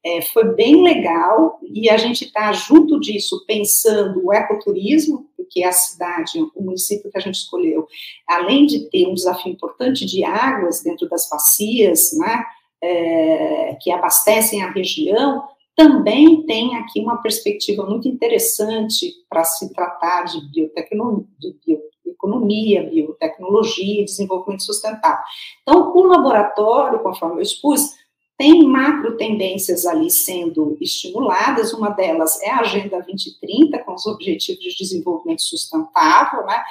É, 0.03 0.21
foi 0.21 0.55
bem 0.55 0.81
legal 0.81 1.59
e 1.61 1.89
a 1.89 1.97
gente 1.97 2.23
está 2.23 2.53
junto 2.53 2.99
disso 3.01 3.43
pensando 3.45 4.25
o 4.25 4.31
ecoturismo, 4.31 5.29
porque 5.35 5.61
a 5.61 5.73
cidade, 5.73 6.39
o 6.55 6.63
município 6.63 7.11
que 7.11 7.17
a 7.17 7.21
gente 7.21 7.35
escolheu, 7.35 7.85
além 8.25 8.65
de 8.65 8.89
ter 8.89 9.07
um 9.07 9.13
desafio 9.13 9.51
importante 9.51 10.05
de 10.05 10.23
águas 10.23 10.81
dentro 10.81 11.07
das 11.09 11.27
bacias, 11.29 12.11
né, 12.17 12.45
é, 12.81 13.77
que 13.81 13.91
abastecem 13.91 14.63
a 14.63 14.71
região, 14.71 15.43
também 15.75 16.45
tem 16.45 16.75
aqui 16.77 17.01
uma 17.01 17.21
perspectiva 17.21 17.85
muito 17.85 18.07
interessante 18.07 19.13
para 19.29 19.43
se 19.43 19.73
tratar 19.73 20.23
de 20.23 20.41
biotecnologia, 20.49 21.25
de 21.39 21.79
economia, 22.19 22.83
biotecnologia, 22.83 24.03
desenvolvimento 24.03 24.63
sustentável. 24.63 25.23
Então, 25.61 25.91
o 25.95 26.03
laboratório, 26.03 26.99
conforme 26.99 27.37
eu 27.37 27.41
expus, 27.41 27.97
tem 28.37 28.63
macro 28.63 29.17
tendências 29.17 29.85
ali 29.85 30.09
sendo 30.09 30.77
estimuladas, 30.79 31.73
uma 31.73 31.89
delas 31.89 32.41
é 32.41 32.49
a 32.49 32.59
Agenda 32.59 33.01
2030, 33.01 33.79
com 33.79 33.93
os 33.93 34.05
Objetivos 34.05 34.63
de 34.63 34.77
Desenvolvimento 34.77 35.41
Sustentável, 35.41 36.45
né? 36.45 36.61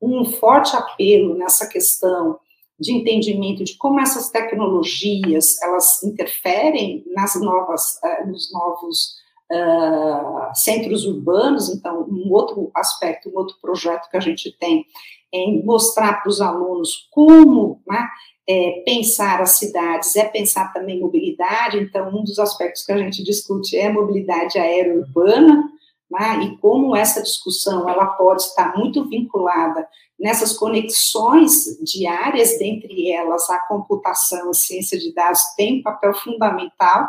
um 0.00 0.24
forte 0.24 0.76
apelo 0.76 1.34
nessa 1.34 1.66
questão 1.66 2.38
de 2.78 2.92
entendimento 2.92 3.64
de 3.64 3.76
como 3.76 4.00
essas 4.00 4.30
tecnologias 4.30 5.60
elas 5.62 6.02
interferem 6.04 7.04
nas 7.08 7.34
novas, 7.40 7.98
uh, 8.04 8.26
nos 8.26 8.52
novos 8.52 9.16
uh, 9.52 10.54
centros 10.54 11.04
urbanos. 11.04 11.68
Então, 11.68 12.06
um 12.08 12.30
outro 12.32 12.70
aspecto, 12.74 13.30
um 13.30 13.36
outro 13.36 13.56
projeto 13.60 14.08
que 14.10 14.16
a 14.16 14.20
gente 14.20 14.50
tem 14.58 14.84
é 15.32 15.46
mostrar 15.62 16.22
para 16.22 16.28
os 16.28 16.40
alunos 16.40 17.08
como 17.10 17.82
né, 17.86 18.08
é, 18.48 18.82
pensar 18.84 19.42
as 19.42 19.58
cidades, 19.58 20.16
é 20.16 20.24
pensar 20.24 20.72
também 20.72 21.00
mobilidade. 21.00 21.78
Então, 21.78 22.08
um 22.08 22.24
dos 22.24 22.38
aspectos 22.38 22.84
que 22.84 22.92
a 22.92 22.98
gente 22.98 23.22
discute 23.22 23.76
é 23.76 23.88
a 23.88 23.92
mobilidade 23.92 24.58
aérea 24.58 24.94
urbana 24.94 25.70
né, 26.10 26.40
e 26.42 26.56
como 26.58 26.96
essa 26.96 27.22
discussão 27.22 27.88
ela 27.88 28.06
pode 28.06 28.42
estar 28.42 28.76
muito 28.76 29.08
vinculada 29.08 29.86
nessas 30.18 30.56
conexões 30.56 31.78
diárias, 31.82 32.58
dentre 32.58 33.10
elas 33.12 33.48
a 33.50 33.60
computação, 33.60 34.50
a 34.50 34.54
ciência 34.54 34.98
de 34.98 35.12
dados 35.14 35.40
tem 35.56 35.78
um 35.78 35.82
papel 35.82 36.12
fundamental. 36.14 37.08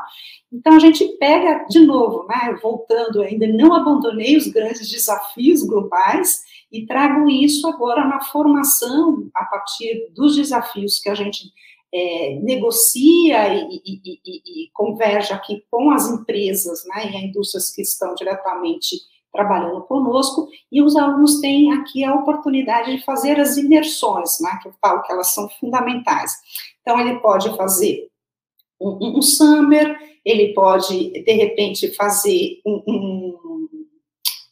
Então 0.51 0.73
a 0.73 0.79
gente 0.79 1.07
pega 1.17 1.65
de 1.69 1.79
novo, 1.79 2.27
né, 2.27 2.57
voltando, 2.61 3.21
ainda 3.21 3.47
não 3.47 3.73
abandonei 3.73 4.37
os 4.37 4.47
grandes 4.47 4.89
desafios 4.89 5.63
globais 5.63 6.43
e 6.71 6.85
trago 6.85 7.27
isso 7.29 7.67
agora 7.67 8.05
na 8.05 8.21
formação 8.21 9.27
a 9.33 9.45
partir 9.45 10.11
dos 10.13 10.35
desafios 10.35 10.99
que 10.99 11.09
a 11.09 11.15
gente 11.15 11.51
é, 11.93 12.39
negocia 12.41 13.53
e, 13.53 13.81
e, 13.85 14.01
e, 14.05 14.65
e, 14.65 14.69
converge 14.73 15.33
aqui 15.33 15.63
com 15.71 15.91
as 15.91 16.07
empresas 16.09 16.83
né, 16.85 17.11
e 17.11 17.17
as 17.17 17.23
indústrias 17.23 17.71
que 17.71 17.81
estão 17.81 18.13
diretamente 18.15 18.95
trabalhando 19.31 19.81
conosco, 19.83 20.47
e 20.71 20.81
os 20.81 20.95
alunos 20.95 21.39
têm 21.39 21.71
aqui 21.71 22.03
a 22.03 22.15
oportunidade 22.15 22.95
de 22.95 23.03
fazer 23.03 23.39
as 23.39 23.57
imersões, 23.57 24.39
né, 24.39 24.57
que 24.61 24.67
eu 24.67 24.73
falo 24.81 25.03
que 25.03 25.11
elas 25.11 25.33
são 25.33 25.47
fundamentais. 25.59 26.31
Então, 26.81 26.99
ele 26.99 27.19
pode 27.19 27.55
fazer 27.55 28.09
um, 28.81 29.17
um 29.17 29.21
summer, 29.21 29.95
ele 30.25 30.53
pode, 30.53 31.11
de 31.11 31.31
repente, 31.33 31.93
fazer 31.95 32.59
um, 32.65 32.81
um, 32.87 33.69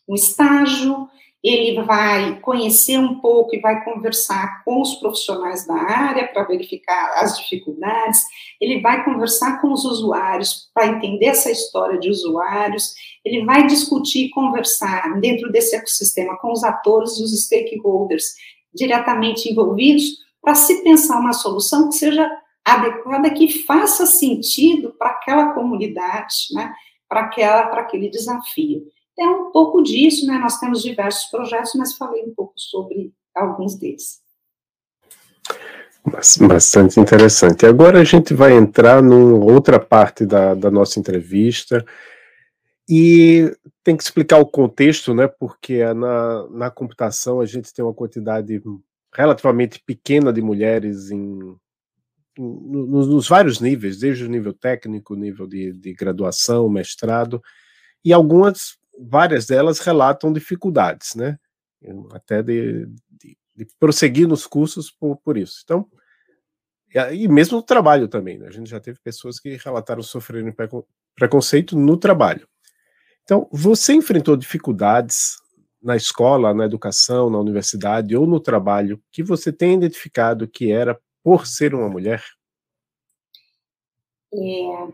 um 0.09 0.15
estágio, 0.15 1.07
ele 1.43 1.81
vai 1.83 2.39
conhecer 2.39 2.97
um 2.97 3.19
pouco 3.19 3.55
e 3.55 3.59
vai 3.59 3.83
conversar 3.83 4.63
com 4.63 4.81
os 4.81 4.95
profissionais 4.95 5.65
da 5.67 5.75
área 5.75 6.27
para 6.27 6.43
verificar 6.43 7.13
as 7.23 7.37
dificuldades, 7.37 8.23
ele 8.59 8.81
vai 8.81 9.05
conversar 9.05 9.61
com 9.61 9.71
os 9.71 9.85
usuários 9.85 10.69
para 10.73 10.87
entender 10.87 11.27
essa 11.27 11.51
história 11.51 11.99
de 11.99 12.09
usuários, 12.09 12.93
ele 13.23 13.45
vai 13.45 13.67
discutir, 13.67 14.29
conversar 14.29 15.19
dentro 15.19 15.51
desse 15.51 15.75
ecossistema 15.75 16.37
com 16.37 16.51
os 16.51 16.63
atores 16.63 17.17
e 17.19 17.23
os 17.23 17.45
stakeholders 17.45 18.25
diretamente 18.73 19.49
envolvidos 19.49 20.03
para 20.41 20.55
se 20.55 20.83
pensar 20.83 21.19
uma 21.19 21.33
solução 21.33 21.89
que 21.89 21.95
seja 21.95 22.29
adequada, 22.65 23.29
que 23.29 23.63
faça 23.63 24.05
sentido 24.05 24.93
para 24.97 25.11
aquela 25.11 25.53
comunidade, 25.53 26.35
né, 26.53 26.73
para 27.07 27.21
aquela, 27.21 27.67
para 27.67 27.81
aquele 27.81 28.09
desafio 28.09 28.85
é 29.19 29.27
um 29.27 29.51
pouco 29.51 29.81
disso, 29.81 30.25
né? 30.25 30.37
Nós 30.37 30.59
temos 30.59 30.81
diversos 30.81 31.25
projetos, 31.29 31.71
mas 31.75 31.95
falei 31.95 32.23
um 32.23 32.33
pouco 32.33 32.53
sobre 32.55 33.13
alguns 33.33 33.75
deles. 33.75 34.21
Bastante 36.47 36.99
interessante. 36.99 37.65
Agora 37.65 37.99
a 37.99 38.03
gente 38.03 38.33
vai 38.33 38.53
entrar 38.53 39.01
numa 39.03 39.43
outra 39.51 39.79
parte 39.79 40.25
da, 40.25 40.53
da 40.53 40.71
nossa 40.71 40.99
entrevista 40.99 41.85
e 42.89 43.51
tem 43.83 43.97
que 43.97 44.03
explicar 44.03 44.37
o 44.37 44.45
contexto, 44.45 45.13
né? 45.13 45.27
Porque 45.27 45.83
na, 45.93 46.47
na 46.49 46.71
computação 46.71 47.41
a 47.41 47.45
gente 47.45 47.73
tem 47.73 47.83
uma 47.83 47.93
quantidade 47.93 48.61
relativamente 49.13 49.81
pequena 49.85 50.31
de 50.31 50.41
mulheres 50.41 51.11
em, 51.11 51.57
nos, 52.37 53.07
nos, 53.07 53.27
vários 53.27 53.59
níveis, 53.59 53.99
desde 53.99 54.23
o 54.23 54.29
nível 54.29 54.53
técnico, 54.53 55.15
nível 55.15 55.47
de, 55.47 55.73
de 55.73 55.93
graduação, 55.93 56.69
mestrado, 56.69 57.41
e 58.05 58.13
algumas 58.13 58.77
várias 58.99 59.45
delas 59.45 59.79
relatam 59.79 60.33
dificuldades, 60.33 61.15
né? 61.15 61.37
Até 62.11 62.41
de, 62.41 62.85
de, 63.09 63.37
de 63.55 63.67
prosseguir 63.79 64.27
nos 64.27 64.47
cursos 64.47 64.91
por, 64.91 65.17
por 65.17 65.37
isso. 65.37 65.61
Então, 65.63 65.89
e 67.13 67.27
mesmo 67.27 67.57
no 67.57 67.63
trabalho 67.63 68.07
também, 68.07 68.37
né? 68.37 68.47
A 68.47 68.51
gente 68.51 68.69
já 68.69 68.79
teve 68.79 68.99
pessoas 68.99 69.39
que 69.39 69.55
relataram 69.57 70.01
sofrendo 70.01 70.53
preconceito 71.15 71.77
no 71.77 71.97
trabalho. 71.97 72.47
Então, 73.23 73.47
você 73.51 73.93
enfrentou 73.93 74.37
dificuldades 74.37 75.37
na 75.81 75.95
escola, 75.95 76.53
na 76.53 76.65
educação, 76.65 77.29
na 77.29 77.39
universidade 77.39 78.15
ou 78.15 78.25
no 78.25 78.39
trabalho 78.39 79.01
que 79.11 79.21
você 79.21 79.51
tem 79.51 79.75
identificado 79.75 80.47
que 80.47 80.71
era 80.71 80.99
por 81.23 81.45
ser 81.45 81.75
uma 81.75 81.89
mulher? 81.89 82.23
É, 84.33 84.93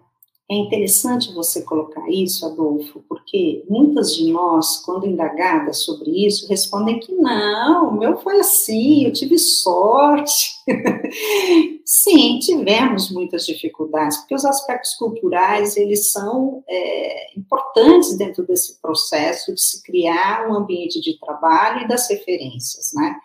É 0.52 0.56
interessante 0.56 1.34
você 1.34 1.62
colocar 1.62 2.06
isso, 2.10 2.46
Adolfo, 2.46 3.02
porque 3.08 3.64
muitas 3.70 4.14
de 4.14 4.30
nós, 4.30 4.82
quando 4.86 5.08
indagadas 5.08 5.84
sobre 5.84 6.28
isso, 6.28 6.50
respondem 6.50 7.00
que 7.00 7.14
não, 7.14 7.90
o 7.90 7.98
meu 7.98 8.18
foi 8.18 8.40
assim, 8.42 9.06
eu 9.06 9.14
tive 9.14 9.40
sorte. 9.40 10.52
Sim, 11.86 12.40
tivemos 12.40 13.10
muitas 13.10 13.46
dificuldades, 13.46 14.18
porque 14.18 14.36
os 14.36 14.44
aspectos 14.44 14.94
culturais, 14.96 15.78
eles 15.78 16.12
são 16.12 16.62
é, 16.68 17.40
importantes 17.40 18.18
dentro 18.18 18.46
desse 18.46 18.82
processo 18.82 19.54
de 19.54 19.62
se 19.62 19.82
criar 19.82 20.50
um 20.50 20.54
ambiente 20.54 21.00
de 21.00 21.18
trabalho 21.20 21.86
e 21.86 21.88
das 21.88 22.10
referências, 22.10 22.92
né? 22.94 23.16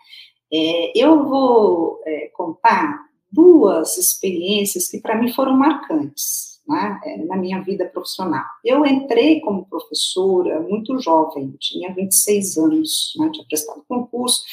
É, 0.51 0.93
eu 0.95 1.27
vou 1.27 2.01
é, 2.05 2.31
contar 2.33 2.97
duas 3.29 3.97
experiências 3.97 4.87
que 4.87 4.99
para 4.99 5.15
mim 5.15 5.31
foram 5.33 5.55
marcantes 5.55 6.48
né, 6.69 6.99
é, 7.03 7.17
na 7.25 7.35
minha 7.35 7.59
vida 7.61 7.85
profissional. 7.85 8.45
Eu 8.63 8.85
entrei 8.85 9.41
como 9.41 9.65
professora 9.65 10.59
muito 10.59 10.99
jovem, 10.99 11.55
tinha 11.59 11.91
26 11.91 12.57
anos, 12.57 13.13
né, 13.17 13.29
tinha 13.33 13.45
prestado 13.47 13.83
concurso, 13.89 14.43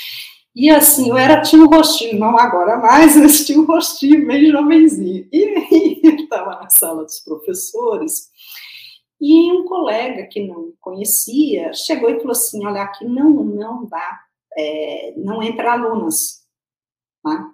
e 0.55 0.71
assim, 0.71 1.11
eu 1.11 1.19
era, 1.19 1.43
tinha 1.43 1.63
um 1.63 1.69
rostinho, 1.69 2.19
não 2.19 2.39
agora 2.39 2.79
mais, 2.79 3.15
mas 3.21 3.45
tinha 3.45 3.61
um 3.61 3.67
rostinho 3.67 4.27
meio 4.27 4.51
jovenzinho. 4.51 5.29
E 5.31 6.09
estava 6.23 6.59
na 6.63 6.71
sala 6.71 7.05
dos 7.05 7.21
professores, 7.21 8.31
e 9.21 9.53
um 9.53 9.65
colega 9.65 10.27
que 10.27 10.47
não 10.47 10.73
conhecia 10.81 11.73
chegou 11.75 12.09
e 12.09 12.17
falou 12.17 12.33
assim: 12.33 12.67
Olha, 12.67 12.83
aqui 12.83 13.05
não, 13.05 13.31
não 13.31 13.85
dá, 13.87 14.21
é, 14.57 15.15
não 15.19 15.43
entra 15.43 15.73
alunas. 15.73 16.47
Tá? 17.23 17.51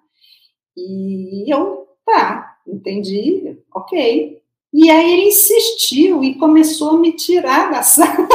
E 0.77 1.53
eu, 1.53 1.89
tá, 2.05 2.57
entendi, 2.67 3.59
ok. 3.75 4.42
E 4.73 4.91
aí 4.91 5.13
ele 5.13 5.29
insistiu 5.29 6.25
e 6.25 6.37
começou 6.37 6.91
a 6.91 6.99
me 6.99 7.13
tirar 7.13 7.71
da 7.71 7.83
sala, 7.85 8.27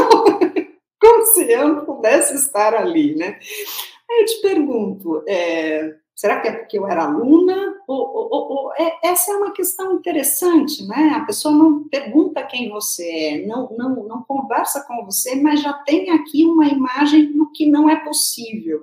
como 1.02 1.26
se 1.34 1.52
eu 1.52 1.68
não 1.68 1.86
pudesse 1.86 2.36
estar 2.36 2.76
ali, 2.76 3.16
né? 3.16 3.40
Aí 4.10 4.22
eu 4.22 4.26
te 4.26 4.42
pergunto, 4.42 5.24
é, 5.28 5.96
será 6.16 6.40
que 6.40 6.48
é 6.48 6.52
porque 6.52 6.78
eu 6.78 6.88
era 6.88 7.06
aluna? 7.06 7.76
Ou, 7.88 7.98
ou, 7.98 8.52
ou, 8.52 8.74
é, 8.78 8.98
essa 9.04 9.32
é 9.32 9.36
uma 9.36 9.52
questão 9.52 9.94
interessante, 9.94 10.86
né? 10.88 11.14
A 11.16 11.26
pessoa 11.26 11.54
não 11.54 11.88
pergunta 11.90 12.44
quem 12.44 12.70
você 12.70 13.10
é, 13.10 13.46
não, 13.46 13.70
não, 13.78 14.08
não 14.08 14.24
conversa 14.24 14.86
com 14.88 15.06
você, 15.06 15.36
mas 15.36 15.62
já 15.62 15.74
tem 15.74 16.10
aqui 16.12 16.46
uma 16.46 16.68
imagem 16.68 17.32
do 17.34 17.52
que 17.52 17.66
não 17.66 17.90
é 17.90 17.96
possível. 17.96 18.80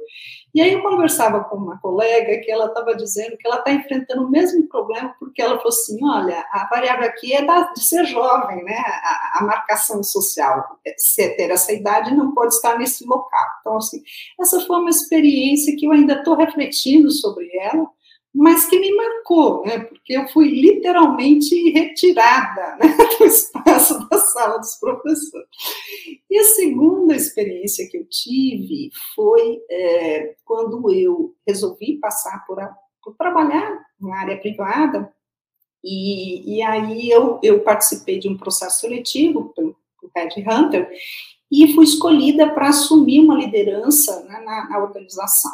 E 0.55 0.63
aí 0.63 0.73
eu 0.73 0.83
conversava 0.83 1.43
com 1.43 1.57
uma 1.57 1.79
colega 1.79 2.39
que 2.39 2.49
ela 2.49 2.67
estava 2.67 2.95
dizendo 2.95 3.37
que 3.37 3.45
ela 3.45 3.57
está 3.59 3.73
enfrentando 3.73 4.25
o 4.25 4.31
mesmo 4.31 4.69
problema, 4.69 5.13
porque 5.19 5.43
ela 5.43 5.57
falou 5.57 5.69
assim, 5.69 5.99
olha, 6.05 6.47
a 6.53 6.69
variável 6.71 7.07
aqui 7.07 7.35
é 7.35 7.45
da, 7.45 7.73
de 7.73 7.85
ser 7.85 8.05
jovem, 8.05 8.63
né, 8.63 8.77
a, 8.79 9.41
a, 9.41 9.43
marcação 9.43 10.01
social, 10.05 10.79
se 10.97 11.29
ter 11.31 11.51
essa 11.51 11.73
idade 11.73 12.15
não 12.15 12.33
pode 12.33 12.55
estar 12.55 12.79
nesse 12.79 13.05
local. 13.05 13.47
Então, 13.61 13.77
assim, 13.79 14.01
essa 14.41 14.61
foi 14.61 14.79
uma 14.79 14.91
experiência 14.91 15.75
que 15.77 15.87
eu 15.87 15.93
ainda 15.93 16.15
estou 16.15 16.37
refletindo 16.37 17.11
sobre 17.11 17.51
ela, 17.59 17.89
mas 18.35 18.67
que 18.67 18.81
me 18.81 18.93
marcou, 18.97 19.65
né? 19.65 19.79
Porque 19.79 20.13
eu 20.13 20.27
fui 20.29 20.49
literalmente 20.51 21.71
retirada 21.71 22.77
né, 22.77 22.97
do 23.17 23.25
espaço 23.25 24.09
da 24.09 24.19
sala 24.19 24.59
dos 24.59 24.75
professores. 24.75 25.49
E 26.29 26.39
a 26.39 26.45
segunda 26.45 27.15
experiência 27.15 27.89
que 27.89 27.97
eu 27.97 28.05
tive 28.07 28.91
foi 29.15 29.61
é, 29.71 30.35
quando 30.45 30.91
eu 30.91 31.33
resolvi 31.47 31.99
passar 31.99 32.45
por, 32.45 32.59
a, 32.59 32.77
por, 33.03 33.15
trabalhar 33.17 33.81
na 34.01 34.19
área 34.19 34.37
privada, 34.37 35.15
e, 35.83 36.57
e 36.57 36.63
aí 36.63 37.09
eu, 37.09 37.39
eu 37.41 37.61
participei 37.61 38.19
de 38.19 38.29
um 38.29 38.37
processo 38.37 38.81
seletivo 38.81 39.53
pelo, 39.55 39.77
Red 40.15 40.45
Hunter, 40.47 40.91
e 41.51 41.73
fui 41.73 41.85
escolhida 41.85 42.53
para 42.53 42.71
assumir 42.71 43.21
uma 43.21 43.37
liderança 43.37 44.25
né, 44.25 44.41
na, 44.41 44.69
na 44.69 44.79
organização. 44.79 45.53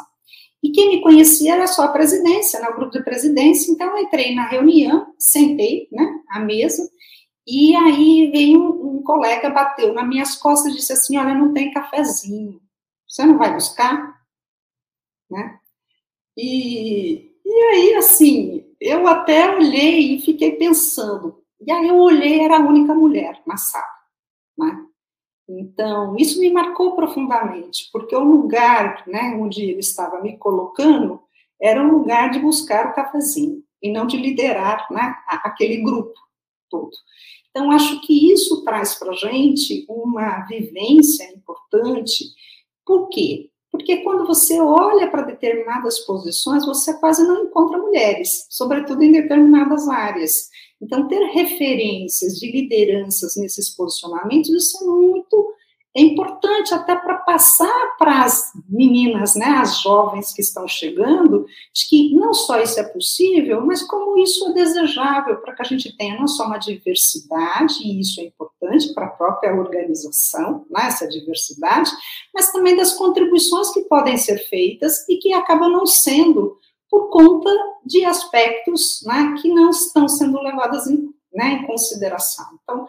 E 0.63 0.71
quem 0.71 0.89
me 0.89 1.01
conhecia 1.01 1.55
era 1.55 1.67
só 1.67 1.83
a 1.83 1.91
presidência, 1.91 2.59
né, 2.59 2.67
o 2.69 2.75
grupo 2.75 2.91
de 2.91 3.03
presidência, 3.03 3.71
então 3.71 3.97
eu 3.97 4.03
entrei 4.03 4.35
na 4.35 4.47
reunião, 4.47 5.13
sentei, 5.17 5.87
né, 5.91 6.21
à 6.29 6.39
mesa, 6.39 6.87
e 7.47 7.75
aí 7.75 8.29
veio 8.31 8.61
um, 8.61 8.97
um 8.97 9.03
colega, 9.03 9.49
bateu 9.49 9.93
nas 9.93 10.07
minhas 10.07 10.35
costas 10.35 10.71
e 10.71 10.75
disse 10.75 10.93
assim, 10.93 11.17
olha, 11.17 11.33
não 11.33 11.53
tem 11.53 11.71
cafezinho, 11.71 12.61
você 13.07 13.25
não 13.25 13.37
vai 13.37 13.53
buscar? 13.53 14.21
Né? 15.29 15.59
E, 16.37 17.31
e 17.43 17.63
aí, 17.71 17.93
assim, 17.95 18.65
eu 18.79 19.07
até 19.07 19.55
olhei 19.55 20.15
e 20.15 20.21
fiquei 20.21 20.51
pensando, 20.53 21.43
e 21.59 21.71
aí 21.71 21.87
eu 21.87 21.97
olhei, 21.97 22.41
era 22.41 22.57
a 22.57 22.67
única 22.67 22.93
mulher 22.93 23.41
na 23.45 23.57
sala, 23.57 23.85
né? 24.57 24.90
Então, 25.59 26.15
isso 26.17 26.39
me 26.39 26.49
marcou 26.51 26.95
profundamente, 26.95 27.89
porque 27.91 28.15
o 28.15 28.23
lugar 28.23 29.03
né, 29.07 29.37
onde 29.39 29.63
ele 29.63 29.79
estava 29.79 30.21
me 30.21 30.37
colocando 30.37 31.21
era 31.61 31.81
um 31.81 31.91
lugar 31.91 32.31
de 32.31 32.39
buscar 32.39 32.87
o 32.87 32.93
cafezinho 32.93 33.63
e 33.81 33.91
não 33.91 34.05
de 34.05 34.17
liderar 34.17 34.87
né, 34.91 35.15
aquele 35.27 35.77
grupo 35.77 36.13
todo. 36.69 36.91
Então, 37.49 37.69
acho 37.71 37.99
que 38.01 38.31
isso 38.31 38.63
traz 38.63 38.95
para 38.95 39.11
a 39.11 39.15
gente 39.15 39.85
uma 39.89 40.45
vivência 40.45 41.25
importante. 41.35 42.25
Por 42.85 43.09
quê? 43.09 43.49
Porque 43.69 43.97
quando 43.97 44.25
você 44.25 44.59
olha 44.59 45.09
para 45.09 45.23
determinadas 45.23 45.99
posições, 45.99 46.65
você 46.65 46.97
quase 46.99 47.27
não 47.27 47.45
encontra 47.45 47.77
mulheres, 47.77 48.47
sobretudo 48.49 49.03
em 49.03 49.11
determinadas 49.11 49.87
áreas. 49.87 50.49
Então, 50.81 51.07
ter 51.07 51.23
referências 51.31 52.39
de 52.39 52.51
lideranças 52.51 53.35
nesses 53.35 53.69
posicionamentos, 53.69 54.49
isso 54.49 54.83
é 54.83 54.87
muito 54.87 55.20
é 55.95 56.01
importante 56.01 56.73
até 56.73 56.95
para 56.95 57.17
passar 57.17 57.97
para 57.97 58.23
as 58.23 58.51
meninas, 58.69 59.35
né, 59.35 59.47
as 59.47 59.81
jovens 59.81 60.33
que 60.33 60.41
estão 60.41 60.65
chegando, 60.67 61.45
de 61.73 61.89
que 61.89 62.15
não 62.15 62.33
só 62.33 62.61
isso 62.61 62.79
é 62.79 62.83
possível, 62.83 63.65
mas 63.65 63.81
como 63.83 64.17
isso 64.17 64.47
é 64.49 64.53
desejável 64.53 65.37
para 65.37 65.53
que 65.53 65.61
a 65.61 65.65
gente 65.65 65.95
tenha 65.97 66.17
não 66.17 66.27
só 66.27 66.45
uma 66.45 66.57
diversidade, 66.57 67.83
e 67.83 67.99
isso 67.99 68.21
é 68.21 68.23
importante 68.23 68.93
para 68.93 69.07
a 69.07 69.11
própria 69.11 69.53
organização, 69.53 70.65
né, 70.69 70.85
essa 70.85 71.07
diversidade, 71.09 71.91
mas 72.33 72.51
também 72.53 72.75
das 72.75 72.93
contribuições 72.93 73.71
que 73.71 73.81
podem 73.81 74.15
ser 74.15 74.37
feitas 74.47 75.07
e 75.09 75.17
que 75.17 75.33
acabam 75.33 75.69
não 75.69 75.85
sendo 75.85 76.57
por 76.89 77.09
conta 77.09 77.49
de 77.85 78.05
aspectos 78.05 79.01
né, 79.05 79.35
que 79.41 79.49
não 79.49 79.69
estão 79.69 80.07
sendo 80.07 80.41
levados 80.41 80.87
em, 80.87 81.09
né, 81.33 81.53
em 81.53 81.67
consideração. 81.67 82.45
Então, 82.63 82.85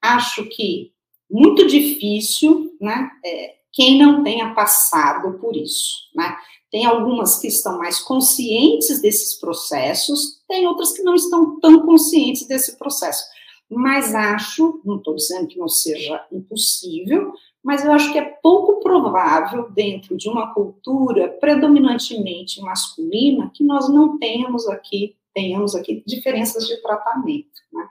acho 0.00 0.44
que 0.50 0.93
muito 1.34 1.66
difícil, 1.66 2.72
né, 2.80 3.10
é, 3.24 3.54
quem 3.72 3.98
não 3.98 4.22
tenha 4.22 4.54
passado 4.54 5.36
por 5.40 5.56
isso, 5.56 6.08
né? 6.14 6.36
Tem 6.70 6.86
algumas 6.86 7.40
que 7.40 7.48
estão 7.48 7.76
mais 7.76 7.98
conscientes 7.98 9.02
desses 9.02 9.34
processos, 9.34 10.40
tem 10.48 10.64
outras 10.66 10.92
que 10.92 11.02
não 11.02 11.14
estão 11.16 11.58
tão 11.58 11.84
conscientes 11.84 12.46
desse 12.46 12.78
processo. 12.78 13.24
Mas 13.68 14.14
acho, 14.14 14.80
não 14.84 14.98
estou 14.98 15.16
dizendo 15.16 15.48
que 15.48 15.58
não 15.58 15.68
seja 15.68 16.24
impossível, 16.30 17.32
mas 17.64 17.84
eu 17.84 17.90
acho 17.90 18.12
que 18.12 18.18
é 18.18 18.38
pouco 18.40 18.78
provável, 18.78 19.68
dentro 19.70 20.16
de 20.16 20.28
uma 20.28 20.54
cultura 20.54 21.28
predominantemente 21.40 22.60
masculina, 22.60 23.50
que 23.52 23.64
nós 23.64 23.88
não 23.88 24.18
tenhamos 24.18 24.68
aqui, 24.68 25.16
tenhamos 25.34 25.74
aqui 25.74 26.04
diferenças 26.06 26.68
de 26.68 26.80
tratamento, 26.80 27.60
né? 27.72 27.88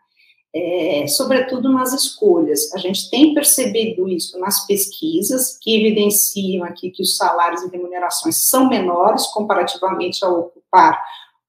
É, 0.55 1.07
sobretudo 1.07 1.71
nas 1.71 1.93
escolhas. 1.93 2.71
A 2.73 2.77
gente 2.77 3.09
tem 3.09 3.33
percebido 3.33 4.07
isso 4.07 4.39
nas 4.39 4.67
pesquisas, 4.67 5.57
que 5.59 5.75
evidenciam 5.75 6.63
aqui 6.63 6.91
que 6.91 7.01
os 7.01 7.17
salários 7.17 7.63
e 7.63 7.69
remunerações 7.69 8.47
são 8.47 8.69
menores 8.69 9.25
comparativamente 9.27 10.23
a 10.23 10.29
ocupar 10.29 11.01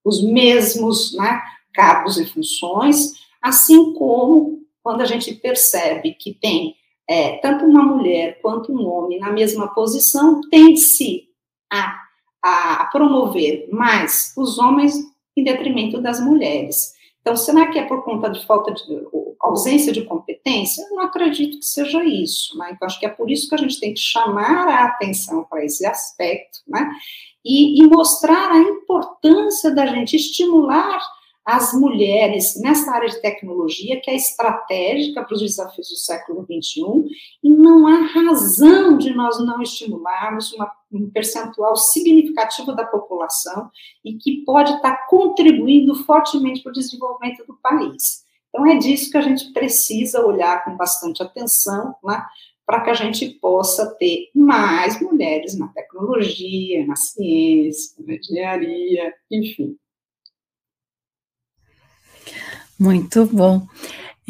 os 0.02 0.22
mesmos 0.22 1.14
né, 1.14 1.42
cargos 1.74 2.16
e 2.16 2.24
funções, 2.24 3.12
assim 3.42 3.92
como 3.92 4.64
quando 4.82 5.00
a 5.00 5.06
gente 5.06 5.34
percebe 5.34 6.14
que 6.14 6.32
tem 6.32 6.74
é, 7.08 7.38
tanto 7.38 7.64
uma 7.64 7.82
mulher 7.82 8.38
quanto 8.40 8.72
um 8.72 8.86
homem 8.86 9.18
na 9.18 9.30
mesma 9.30 9.68
posição, 9.68 10.40
tende-se 10.50 11.28
a, 11.70 12.00
a 12.42 12.84
promover 12.86 13.68
mais 13.70 14.32
os 14.36 14.58
homens 14.58 14.94
em 15.36 15.42
detrimento 15.42 16.00
das 16.00 16.20
mulheres. 16.20 16.92
Então, 17.24 17.37
será 17.37 17.72
que 17.72 17.78
é 17.78 17.87
por 17.87 18.04
conta 18.04 18.28
de 18.28 18.44
falta 18.44 18.70
de 18.70 18.82
ausência 19.40 19.90
de 19.90 20.04
competência? 20.04 20.82
Eu 20.82 20.96
não 20.96 21.04
acredito 21.04 21.58
que 21.58 21.64
seja 21.64 22.04
isso, 22.04 22.54
né? 22.58 22.72
Então, 22.72 22.84
acho 22.84 23.00
que 23.00 23.06
é 23.06 23.08
por 23.08 23.30
isso 23.30 23.48
que 23.48 23.54
a 23.54 23.58
gente 23.58 23.80
tem 23.80 23.94
que 23.94 24.00
chamar 24.00 24.68
a 24.68 24.84
atenção 24.84 25.42
para 25.44 25.64
esse 25.64 25.87
aspecto, 25.87 26.58
né? 26.68 26.87
E, 27.42 27.82
e 27.82 27.87
mostrar 27.87 28.52
a 28.52 28.58
importância 28.58 29.74
da 29.74 29.87
gente 29.87 30.16
estimular 30.16 31.00
as 31.46 31.72
mulheres 31.72 32.60
nessa 32.60 32.90
área 32.92 33.08
de 33.08 33.20
tecnologia, 33.22 34.00
que 34.02 34.10
é 34.10 34.16
estratégica 34.16 35.22
para 35.22 35.34
os 35.34 35.40
desafios 35.40 35.88
do 35.88 35.96
século 35.96 36.42
XXI, 36.42 37.07
e 37.42 37.49
não 37.49 37.86
há 37.86 38.01
razão 38.07 38.99
de 38.99 39.14
nós 39.14 39.38
não 39.38 39.62
estimularmos 39.62 40.53
uma, 40.53 40.70
um 40.97 41.11
percentual 41.11 41.76
significativo 41.76 42.74
da 42.74 42.84
população 42.84 43.70
e 44.05 44.14
que 44.14 44.45
pode 44.45 44.72
estar 44.72 45.07
contribuindo 45.09 45.95
fortemente 46.05 46.62
para 46.62 46.70
o 46.70 46.74
desenvolvimento 46.74 47.45
do 47.47 47.55
país. 47.55 48.24
Então, 48.49 48.66
é 48.66 48.76
disso 48.76 49.11
que 49.11 49.16
a 49.16 49.22
gente 49.22 49.53
precisa 49.53 50.24
olhar 50.24 50.64
com 50.64 50.76
bastante 50.76 51.22
atenção, 51.22 51.95
né, 52.05 52.24
para 52.64 52.80
que 52.80 52.90
a 52.90 52.95
gente 52.95 53.28
possa 53.40 53.95
ter 53.97 54.30
mais 54.34 55.01
mulheres 55.01 55.59
na 55.59 55.68
tecnologia, 55.68 56.86
na 56.86 56.97
ciência, 56.97 57.95
na 58.07 58.14
engenharia, 58.14 59.12
enfim. 59.30 59.76
Muito 62.78 63.26
bom. 63.26 63.66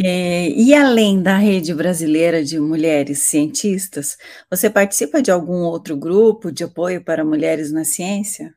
É, 0.02 0.48
e 0.50 0.74
além 0.74 1.22
da 1.22 1.36
rede 1.36 1.72
brasileira 1.72 2.42
de 2.42 2.58
mulheres 2.58 3.20
cientistas, 3.20 4.18
você 4.50 4.68
participa 4.68 5.22
de 5.22 5.30
algum 5.30 5.62
outro 5.62 5.96
grupo 5.96 6.50
de 6.50 6.64
apoio 6.64 7.02
para 7.02 7.24
mulheres 7.24 7.72
na 7.72 7.84
ciência? 7.84 8.52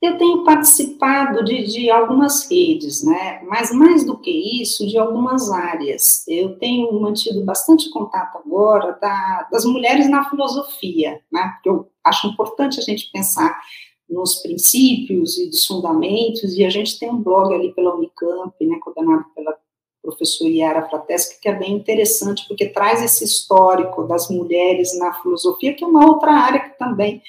Eu 0.00 0.16
tenho 0.16 0.44
participado 0.44 1.44
de, 1.44 1.66
de, 1.66 1.90
algumas 1.90 2.48
redes, 2.48 3.02
né? 3.02 3.42
Mas 3.48 3.72
mais 3.72 4.06
do 4.06 4.16
que 4.16 4.30
isso, 4.62 4.86
de 4.86 4.96
algumas 4.96 5.50
áreas. 5.50 6.24
Eu 6.28 6.56
tenho 6.56 6.92
mantido 7.00 7.44
bastante 7.44 7.90
contato 7.90 8.38
agora 8.38 8.96
da, 9.00 9.48
das 9.50 9.64
mulheres 9.64 10.08
na 10.08 10.30
filosofia, 10.30 11.20
né? 11.32 11.50
Porque 11.54 11.68
eu 11.68 11.90
acho 12.04 12.28
importante 12.28 12.78
a 12.78 12.82
gente 12.82 13.10
pensar 13.10 13.60
nos 14.08 14.36
princípios 14.36 15.36
e 15.36 15.50
dos 15.50 15.66
fundamentos, 15.66 16.56
e 16.56 16.64
a 16.64 16.70
gente 16.70 16.98
tem 16.98 17.10
um 17.10 17.20
blog 17.20 17.52
ali 17.52 17.72
pela 17.74 17.94
Unicamp, 17.94 18.54
né, 18.64 18.78
coordenado 18.80 19.24
pela 19.34 19.57
professora 20.08 20.50
Yara 20.50 20.88
Frateschi, 20.88 21.40
que 21.40 21.48
é 21.48 21.54
bem 21.54 21.74
interessante, 21.74 22.46
porque 22.48 22.68
traz 22.68 23.02
esse 23.02 23.24
histórico 23.24 24.04
das 24.04 24.30
mulheres 24.30 24.98
na 24.98 25.12
filosofia, 25.14 25.74
que 25.74 25.84
é 25.84 25.86
uma 25.86 26.06
outra 26.06 26.32
área 26.32 26.60
que 26.60 26.78
também 26.78 27.22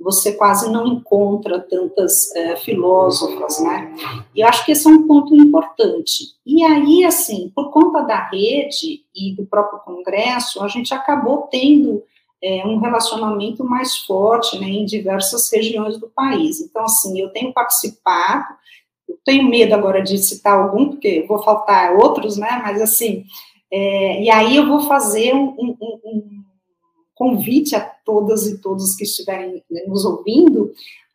você 0.00 0.32
quase 0.32 0.70
não 0.70 0.86
encontra 0.86 1.60
tantas 1.60 2.34
é, 2.34 2.56
filósofas, 2.56 3.62
né? 3.62 3.94
E 4.34 4.40
eu 4.40 4.48
acho 4.48 4.64
que 4.64 4.72
esse 4.72 4.86
é 4.86 4.90
um 4.90 5.06
ponto 5.06 5.34
importante. 5.34 6.34
E 6.44 6.64
aí, 6.64 7.04
assim, 7.04 7.52
por 7.54 7.70
conta 7.70 8.02
da 8.02 8.28
rede 8.28 9.04
e 9.14 9.34
do 9.36 9.46
próprio 9.46 9.78
congresso, 9.80 10.62
a 10.62 10.68
gente 10.68 10.92
acabou 10.92 11.42
tendo 11.50 12.02
é, 12.42 12.66
um 12.66 12.78
relacionamento 12.78 13.64
mais 13.64 13.98
forte 13.98 14.58
né, 14.58 14.66
em 14.66 14.84
diversas 14.84 15.50
regiões 15.52 15.98
do 15.98 16.08
país. 16.08 16.60
Então, 16.60 16.82
assim, 16.82 17.20
eu 17.20 17.28
tenho 17.28 17.52
participado, 17.52 18.46
tenho 19.24 19.48
medo 19.48 19.74
agora 19.74 20.02
de 20.02 20.18
citar 20.18 20.58
algum, 20.58 20.90
porque 20.90 21.24
vou 21.28 21.42
faltar 21.42 21.94
outros, 21.96 22.36
né? 22.36 22.60
Mas, 22.62 22.80
assim, 22.80 23.24
é, 23.70 24.22
e 24.22 24.30
aí 24.30 24.56
eu 24.56 24.66
vou 24.66 24.82
fazer 24.82 25.34
um, 25.34 25.54
um, 25.58 25.76
um 26.04 26.42
convite 27.14 27.76
a 27.76 27.80
todas 27.80 28.46
e 28.46 28.60
todos 28.60 28.96
que 28.96 29.04
estiverem 29.04 29.62
nos 29.86 30.04
ouvindo, 30.04 30.72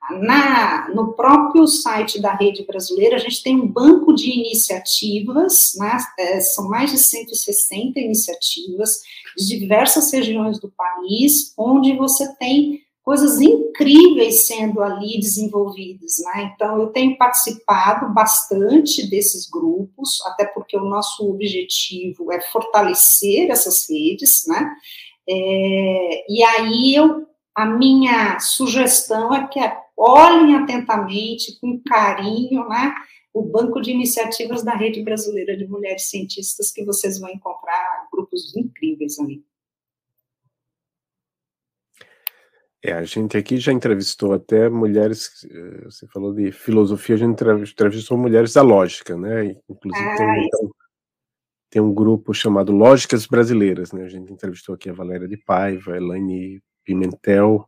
na, 0.09 0.87
no 0.89 1.13
próprio 1.13 1.67
site 1.67 2.21
da 2.21 2.33
Rede 2.33 2.65
Brasileira, 2.65 3.17
a 3.17 3.19
gente 3.19 3.43
tem 3.43 3.55
um 3.55 3.67
banco 3.67 4.13
de 4.13 4.29
iniciativas, 4.31 5.73
né, 5.75 5.97
é, 6.17 6.39
são 6.39 6.69
mais 6.69 6.91
de 6.91 6.97
160 6.97 7.99
iniciativas 7.99 9.01
de 9.37 9.59
diversas 9.59 10.11
regiões 10.13 10.59
do 10.59 10.71
país, 10.71 11.53
onde 11.57 11.93
você 11.97 12.33
tem 12.35 12.81
coisas 13.07 13.39
incríveis 13.39 14.47
sendo 14.47 14.81
ali 14.81 15.17
desenvolvidas, 15.17 16.17
né? 16.25 16.51
Então, 16.53 16.77
eu 16.77 16.87
tenho 16.87 17.17
participado 17.17 18.13
bastante 18.13 19.09
desses 19.09 19.49
grupos, 19.49 20.21
até 20.25 20.45
porque 20.45 20.75
o 20.75 20.83
nosso 20.83 21.25
objetivo 21.25 22.33
é 22.33 22.41
fortalecer 22.41 23.49
essas 23.49 23.89
redes, 23.89 24.43
né? 24.45 24.75
É, 25.25 26.25
e 26.29 26.43
aí 26.43 26.95
eu, 26.95 27.25
a 27.55 27.65
minha 27.65 28.41
sugestão 28.41 29.33
é 29.33 29.47
que 29.47 29.59
olhem 29.95 30.57
atentamente, 30.57 31.57
com 31.61 31.81
carinho, 31.87 32.67
né, 32.67 32.93
o 33.33 33.41
banco 33.41 33.81
de 33.81 33.91
iniciativas 33.91 34.65
da 34.65 34.75
Rede 34.75 35.01
Brasileira 35.01 35.55
de 35.55 35.65
Mulheres 35.65 36.09
Cientistas, 36.09 36.73
que 36.73 36.83
vocês 36.83 37.21
vão 37.21 37.29
encontrar 37.29 38.09
grupos 38.11 38.53
incríveis 38.53 39.17
ali. 39.17 39.45
É, 42.83 42.93
a 42.93 43.03
gente 43.03 43.35
aqui 43.35 43.57
já 43.57 43.71
entrevistou 43.71 44.33
até 44.33 44.69
mulheres, 44.69 45.45
eh, 45.49 45.85
você 45.85 46.07
falou 46.07 46.33
de 46.33 46.51
filosofia, 46.51 47.15
a 47.15 47.17
gente 47.17 47.43
entrevistou 47.71 48.17
mulheres 48.17 48.53
da 48.53 48.61
lógica, 48.61 49.17
né? 49.17 49.55
Inclusive 49.67 50.07
ah, 50.07 50.15
tem, 50.15 50.49
tem 51.71 51.81
um 51.81 51.93
grupo 51.93 52.33
chamado 52.33 52.71
Lógicas 52.71 53.25
Brasileiras, 53.25 53.91
né? 53.91 54.03
A 54.03 54.09
gente 54.09 54.31
entrevistou 54.31 54.75
aqui 54.75 54.89
a 54.89 54.93
Valéria 54.93 55.27
de 55.27 55.37
Paiva, 55.37 55.93
a 55.93 55.97
Elaine 55.97 56.61
Pimentel, 56.85 57.67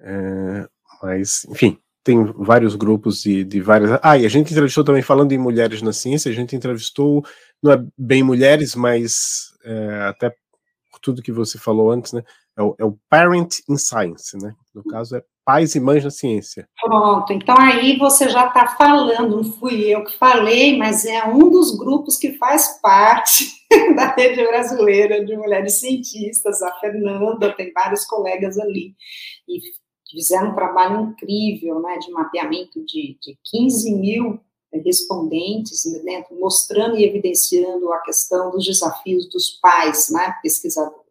é, 0.00 0.68
mas, 1.02 1.44
enfim, 1.50 1.78
tem 2.02 2.24
vários 2.24 2.74
grupos 2.74 3.22
de, 3.22 3.44
de 3.44 3.60
várias. 3.60 3.98
Ah, 4.02 4.16
e 4.16 4.24
a 4.24 4.28
gente 4.28 4.52
entrevistou 4.52 4.84
também, 4.84 5.02
falando 5.02 5.32
em 5.32 5.38
mulheres 5.38 5.82
na 5.82 5.92
ciência, 5.92 6.30
a 6.30 6.34
gente 6.34 6.56
entrevistou, 6.56 7.24
não 7.62 7.72
é 7.72 7.84
bem 7.98 8.22
mulheres, 8.22 8.74
mas 8.74 9.52
é, 9.64 10.02
até 10.08 10.30
por 10.30 11.00
tudo 11.00 11.22
que 11.22 11.32
você 11.32 11.58
falou 11.58 11.90
antes, 11.90 12.12
né? 12.12 12.22
É 12.56 12.62
o, 12.62 12.74
é 12.78 12.84
o 12.84 12.98
Parent 13.08 13.56
in 13.68 13.76
Science, 13.76 14.36
né? 14.36 14.54
No 14.74 14.82
caso, 14.84 15.16
é 15.16 15.22
pais 15.46 15.76
e 15.76 15.80
mães 15.80 16.02
na 16.02 16.10
ciência. 16.10 16.68
Pronto, 16.80 17.32
então 17.32 17.54
aí 17.56 17.96
você 17.96 18.28
já 18.28 18.48
está 18.48 18.66
falando, 18.76 19.36
não 19.36 19.44
fui 19.44 19.82
eu 19.82 20.04
que 20.04 20.18
falei, 20.18 20.76
mas 20.76 21.04
é 21.04 21.24
um 21.24 21.48
dos 21.48 21.78
grupos 21.78 22.16
que 22.18 22.32
faz 22.32 22.80
parte 22.82 23.46
da 23.94 24.12
rede 24.12 24.44
brasileira 24.44 25.24
de 25.24 25.36
mulheres 25.36 25.78
cientistas, 25.78 26.60
a 26.62 26.74
Fernanda, 26.80 27.54
tem 27.54 27.72
vários 27.72 28.04
colegas 28.04 28.58
ali, 28.58 28.96
e 29.48 29.60
fizeram 30.10 30.50
um 30.50 30.54
trabalho 30.54 31.10
incrível, 31.10 31.80
né, 31.80 31.96
de 31.98 32.10
mapeamento 32.10 32.84
de, 32.84 33.16
de 33.22 33.38
15 33.44 33.94
mil 33.94 34.40
respondentes, 34.84 35.84
né, 36.04 36.24
mostrando 36.32 36.96
e 36.98 37.04
evidenciando 37.04 37.92
a 37.92 38.00
questão 38.00 38.50
dos 38.50 38.64
desafios 38.64 39.28
dos 39.30 39.50
pais, 39.62 40.10
né, 40.10 40.34
pesquisadores. 40.42 41.05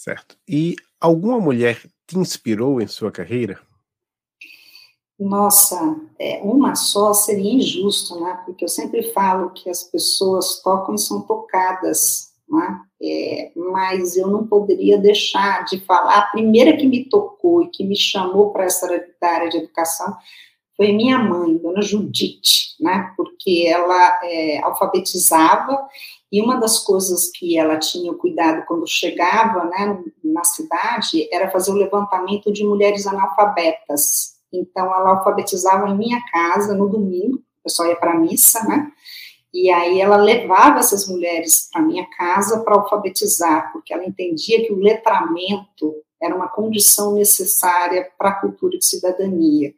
Certo. 0.00 0.34
E 0.48 0.76
alguma 0.98 1.38
mulher 1.38 1.78
te 2.06 2.18
inspirou 2.18 2.80
em 2.80 2.86
sua 2.86 3.12
carreira? 3.12 3.60
Nossa, 5.18 5.94
é, 6.18 6.40
uma 6.42 6.74
só 6.74 7.12
seria 7.12 7.52
injusto, 7.52 8.18
né? 8.18 8.40
Porque 8.46 8.64
eu 8.64 8.68
sempre 8.70 9.12
falo 9.12 9.50
que 9.50 9.68
as 9.68 9.82
pessoas 9.82 10.62
tocam 10.62 10.94
e 10.94 10.98
são 10.98 11.20
tocadas, 11.20 12.30
né? 12.48 12.80
É, 13.02 13.52
mas 13.54 14.16
eu 14.16 14.28
não 14.28 14.46
poderia 14.46 14.96
deixar 14.96 15.66
de 15.66 15.78
falar. 15.80 16.16
A 16.16 16.30
primeira 16.30 16.74
que 16.78 16.86
me 16.86 17.04
tocou 17.04 17.62
e 17.62 17.68
que 17.68 17.84
me 17.84 17.94
chamou 17.94 18.54
para 18.54 18.64
essa 18.64 18.86
área 19.20 19.50
de 19.50 19.58
educação 19.58 20.16
foi 20.78 20.92
minha 20.92 21.18
mãe, 21.18 21.58
Dona 21.58 21.82
Judite, 21.82 22.74
né? 22.80 23.12
Porque 23.18 23.66
ela 23.68 24.18
é, 24.24 24.62
alfabetizava 24.62 25.86
e 26.32 26.40
uma 26.40 26.56
das 26.56 26.78
coisas 26.78 27.30
que 27.30 27.58
ela 27.58 27.76
tinha 27.78 28.14
cuidado 28.14 28.64
quando 28.66 28.86
chegava 28.86 29.64
né, 29.64 30.02
na 30.22 30.44
cidade 30.44 31.28
era 31.32 31.50
fazer 31.50 31.72
o 31.72 31.76
levantamento 31.76 32.52
de 32.52 32.64
mulheres 32.64 33.06
analfabetas. 33.06 34.36
Então, 34.52 34.86
ela 34.86 35.10
alfabetizava 35.10 35.88
em 35.88 35.96
minha 35.96 36.20
casa 36.30 36.74
no 36.74 36.88
domingo, 36.88 37.42
eu 37.64 37.70
só 37.70 37.84
ia 37.86 37.96
para 37.96 38.12
a 38.12 38.18
missa, 38.18 38.62
né? 38.64 38.90
E 39.52 39.68
aí 39.70 40.00
ela 40.00 40.16
levava 40.16 40.78
essas 40.78 41.08
mulheres 41.08 41.68
para 41.72 41.82
minha 41.82 42.06
casa 42.16 42.60
para 42.60 42.76
alfabetizar, 42.76 43.72
porque 43.72 43.92
ela 43.92 44.04
entendia 44.04 44.64
que 44.64 44.72
o 44.72 44.78
letramento 44.78 45.92
era 46.22 46.34
uma 46.34 46.48
condição 46.48 47.14
necessária 47.14 48.08
para 48.16 48.30
a 48.30 48.40
cultura 48.40 48.78
de 48.78 48.86
cidadania. 48.86 49.74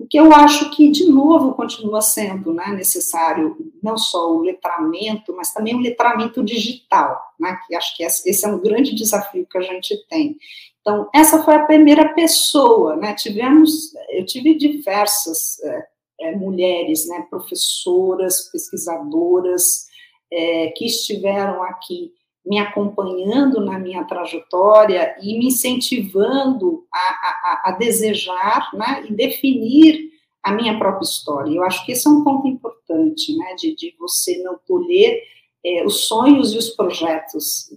O 0.00 0.06
que 0.06 0.18
eu 0.18 0.32
acho 0.32 0.70
que, 0.70 0.88
de 0.90 1.04
novo, 1.04 1.52
continua 1.52 2.00
sendo 2.00 2.54
né, 2.54 2.68
necessário 2.68 3.54
não 3.82 3.98
só 3.98 4.32
o 4.32 4.40
letramento, 4.40 5.36
mas 5.36 5.52
também 5.52 5.74
o 5.74 5.80
letramento 5.80 6.42
digital, 6.42 7.20
né, 7.38 7.58
que 7.66 7.74
acho 7.74 7.94
que 7.94 8.02
esse 8.02 8.46
é 8.46 8.48
um 8.48 8.58
grande 8.58 8.94
desafio 8.94 9.46
que 9.46 9.58
a 9.58 9.60
gente 9.60 9.94
tem. 10.08 10.38
Então, 10.80 11.06
essa 11.14 11.42
foi 11.42 11.54
a 11.54 11.66
primeira 11.66 12.14
pessoa, 12.14 12.96
né, 12.96 13.14
tivemos, 13.14 13.92
eu 14.08 14.24
tive 14.24 14.54
diversas 14.54 15.62
é, 15.62 15.88
é, 16.20 16.34
mulheres, 16.34 17.06
né, 17.06 17.26
professoras, 17.28 18.48
pesquisadoras, 18.50 19.84
é, 20.32 20.68
que 20.68 20.86
estiveram 20.86 21.62
aqui 21.62 22.10
me 22.44 22.58
acompanhando 22.58 23.60
na 23.60 23.78
minha 23.78 24.04
trajetória 24.04 25.16
e 25.20 25.38
me 25.38 25.46
incentivando 25.46 26.84
a, 26.92 26.98
a, 26.98 27.62
a 27.66 27.70
desejar 27.72 28.70
né, 28.74 29.04
e 29.08 29.12
definir 29.12 30.10
a 30.42 30.52
minha 30.52 30.78
própria 30.78 31.04
história. 31.04 31.54
Eu 31.54 31.62
acho 31.64 31.84
que 31.84 31.92
esse 31.92 32.06
é 32.08 32.10
um 32.10 32.24
ponto 32.24 32.48
importante, 32.48 33.36
né, 33.36 33.54
de, 33.56 33.74
de 33.74 33.94
você 33.98 34.42
não 34.42 34.58
colher 34.66 35.22
é, 35.64 35.84
os 35.84 36.06
sonhos 36.06 36.54
e 36.54 36.58
os 36.58 36.70
projetos 36.70 37.70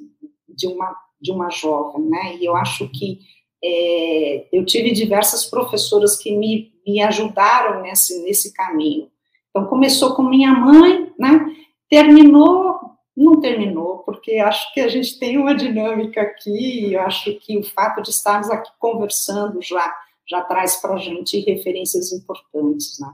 de 0.48 0.68
uma, 0.68 0.96
de 1.20 1.32
uma 1.32 1.50
jovem, 1.50 2.06
né, 2.06 2.38
e 2.38 2.46
eu 2.46 2.56
acho 2.56 2.88
que 2.90 3.20
é, 3.64 4.48
eu 4.52 4.66
tive 4.66 4.92
diversas 4.92 5.46
professoras 5.46 6.18
que 6.18 6.36
me, 6.36 6.74
me 6.86 7.02
ajudaram 7.02 7.82
nesse, 7.82 8.22
nesse 8.24 8.54
caminho. 8.54 9.10
Então, 9.50 9.68
começou 9.68 10.16
com 10.16 10.24
minha 10.24 10.52
mãe, 10.52 11.12
né, 11.20 11.46
terminou 11.90 12.73
não 13.16 13.40
terminou, 13.40 14.00
porque 14.00 14.38
acho 14.38 14.74
que 14.74 14.80
a 14.80 14.88
gente 14.88 15.20
tem 15.20 15.38
uma 15.38 15.54
dinâmica 15.54 16.22
aqui, 16.22 16.94
eu 16.94 17.02
acho 17.02 17.34
que 17.40 17.58
o 17.58 17.64
fato 17.64 18.02
de 18.02 18.10
estarmos 18.10 18.50
aqui 18.50 18.72
conversando 18.80 19.62
já, 19.62 19.96
já 20.28 20.42
traz 20.42 20.78
para 20.78 20.96
a 20.96 20.98
gente 20.98 21.40
referências 21.42 22.12
importantes, 22.12 23.00
né? 23.00 23.14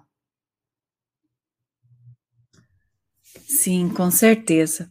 Sim, 3.47 3.89
com 3.89 4.09
certeza. 4.09 4.89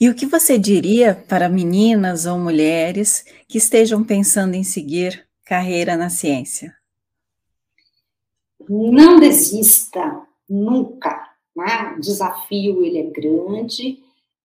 E 0.00 0.08
o 0.08 0.14
que 0.14 0.26
você 0.26 0.58
diria 0.58 1.14
para 1.14 1.48
meninas 1.48 2.26
ou 2.26 2.38
mulheres 2.38 3.24
que 3.46 3.58
estejam 3.58 4.02
pensando 4.02 4.54
em 4.54 4.64
seguir 4.64 5.28
carreira 5.44 5.96
na 5.96 6.08
ciência? 6.08 6.74
Não 8.68 9.20
desista, 9.20 10.26
nunca. 10.48 11.30
Né? 11.54 11.94
O 11.96 12.00
desafio 12.00 12.84
ele 12.84 12.98
é 12.98 13.10
grande. 13.10 14.01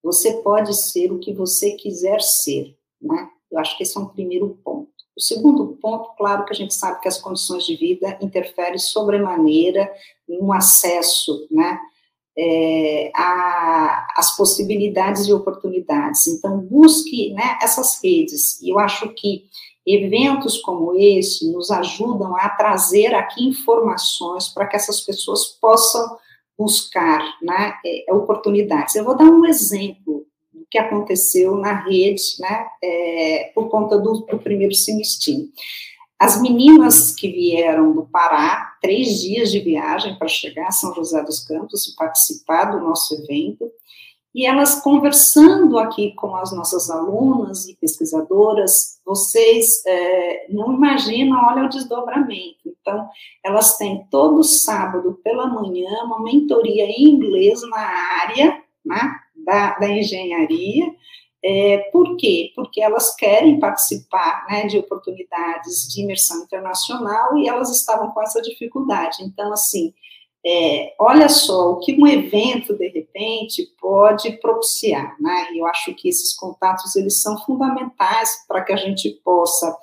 Você 0.07 0.33
pode 0.41 0.73
ser 0.73 1.11
o 1.11 1.19
que 1.19 1.33
você 1.33 1.71
quiser 1.71 2.21
ser. 2.21 2.75
Né? 3.01 3.29
Eu 3.51 3.59
acho 3.59 3.77
que 3.77 3.83
esse 3.83 3.97
é 3.97 4.01
um 4.01 4.07
primeiro 4.07 4.57
ponto. 4.63 4.89
O 5.15 5.21
segundo 5.21 5.77
ponto, 5.81 6.15
claro 6.17 6.45
que 6.45 6.53
a 6.53 6.55
gente 6.55 6.73
sabe 6.73 7.01
que 7.01 7.07
as 7.07 7.19
condições 7.19 7.65
de 7.65 7.75
vida 7.75 8.17
interferem 8.21 8.77
sobremaneira 8.77 9.91
no 10.27 10.53
acesso, 10.53 11.47
né? 11.51 11.77
é, 12.37 13.11
a, 13.15 14.07
as 14.15 14.37
possibilidades 14.37 15.27
e 15.27 15.33
oportunidades. 15.33 16.27
Então, 16.27 16.59
busque 16.59 17.33
né, 17.33 17.57
essas 17.61 17.99
redes. 18.01 18.61
E 18.61 18.69
eu 18.69 18.77
acho 18.77 19.09
que 19.09 19.45
eventos 19.85 20.59
como 20.59 20.95
esse 20.95 21.51
nos 21.51 21.71
ajudam 21.71 22.35
a 22.37 22.49
trazer 22.49 23.15
aqui 23.15 23.47
informações 23.47 24.49
para 24.49 24.67
que 24.67 24.75
essas 24.75 25.01
pessoas 25.01 25.45
possam 25.59 26.17
buscar 26.57 27.21
né, 27.41 27.73
é, 27.85 28.13
oportunidades. 28.13 28.95
Eu 28.95 29.05
vou 29.05 29.15
dar 29.15 29.25
um 29.25 29.45
exemplo 29.45 30.25
do 30.51 30.65
que 30.69 30.77
aconteceu 30.77 31.55
na 31.55 31.73
rede, 31.85 32.21
né, 32.39 32.65
é, 32.83 33.51
por 33.53 33.69
conta 33.69 33.97
do, 33.97 34.21
do 34.21 34.39
primeiro 34.39 34.73
semestre. 34.73 35.49
As 36.19 36.41
meninas 36.41 37.13
que 37.13 37.31
vieram 37.31 37.93
do 37.93 38.07
Pará, 38.07 38.75
três 38.81 39.21
dias 39.21 39.51
de 39.51 39.59
viagem 39.59 40.17
para 40.17 40.27
chegar 40.27 40.67
a 40.67 40.71
São 40.71 40.93
José 40.95 41.23
dos 41.23 41.45
Campos 41.45 41.87
e 41.87 41.95
participar 41.95 42.65
do 42.65 42.79
nosso 42.79 43.13
evento, 43.13 43.71
e 44.33 44.45
elas 44.45 44.81
conversando 44.81 45.77
aqui 45.79 46.13
com 46.13 46.35
as 46.35 46.51
nossas 46.51 46.89
alunas 46.89 47.67
e 47.67 47.75
pesquisadoras, 47.75 48.99
vocês 49.05 49.83
é, 49.85 50.45
não 50.49 50.73
imaginam, 50.73 51.39
olha 51.49 51.65
o 51.65 51.69
desdobramento. 51.69 52.56
Então, 52.87 53.09
elas 53.43 53.77
têm 53.77 54.07
todo 54.09 54.43
sábado 54.43 55.19
pela 55.23 55.45
manhã 55.47 55.89
uma 56.03 56.23
mentoria 56.23 56.85
em 56.85 57.03
inglês 57.09 57.61
na 57.69 57.79
área 58.21 58.63
né, 58.85 59.11
da, 59.35 59.77
da 59.77 59.89
engenharia, 59.89 60.95
é, 61.43 61.77
por 61.91 62.17
quê? 62.17 62.51
Porque 62.55 62.81
elas 62.81 63.15
querem 63.15 63.59
participar 63.59 64.45
né, 64.49 64.65
de 64.67 64.77
oportunidades 64.77 65.87
de 65.87 66.01
imersão 66.01 66.43
internacional 66.43 67.37
e 67.37 67.47
elas 67.47 67.69
estavam 67.69 68.11
com 68.11 68.21
essa 68.21 68.41
dificuldade. 68.41 69.23
Então, 69.23 69.53
assim, 69.53 69.93
é, 70.45 70.95
olha 70.99 71.29
só 71.29 71.71
o 71.71 71.79
que 71.79 71.93
um 71.93 72.07
evento, 72.07 72.73
de 72.73 72.87
repente, 72.87 73.69
pode 73.79 74.31
propiciar, 74.37 75.15
né? 75.19 75.47
Eu 75.53 75.65
acho 75.67 75.93
que 75.93 76.07
esses 76.09 76.33
contatos, 76.33 76.95
eles 76.95 77.21
são 77.21 77.37
fundamentais 77.45 78.45
para 78.47 78.63
que 78.63 78.71
a 78.71 78.77
gente 78.77 79.09
possa, 79.23 79.75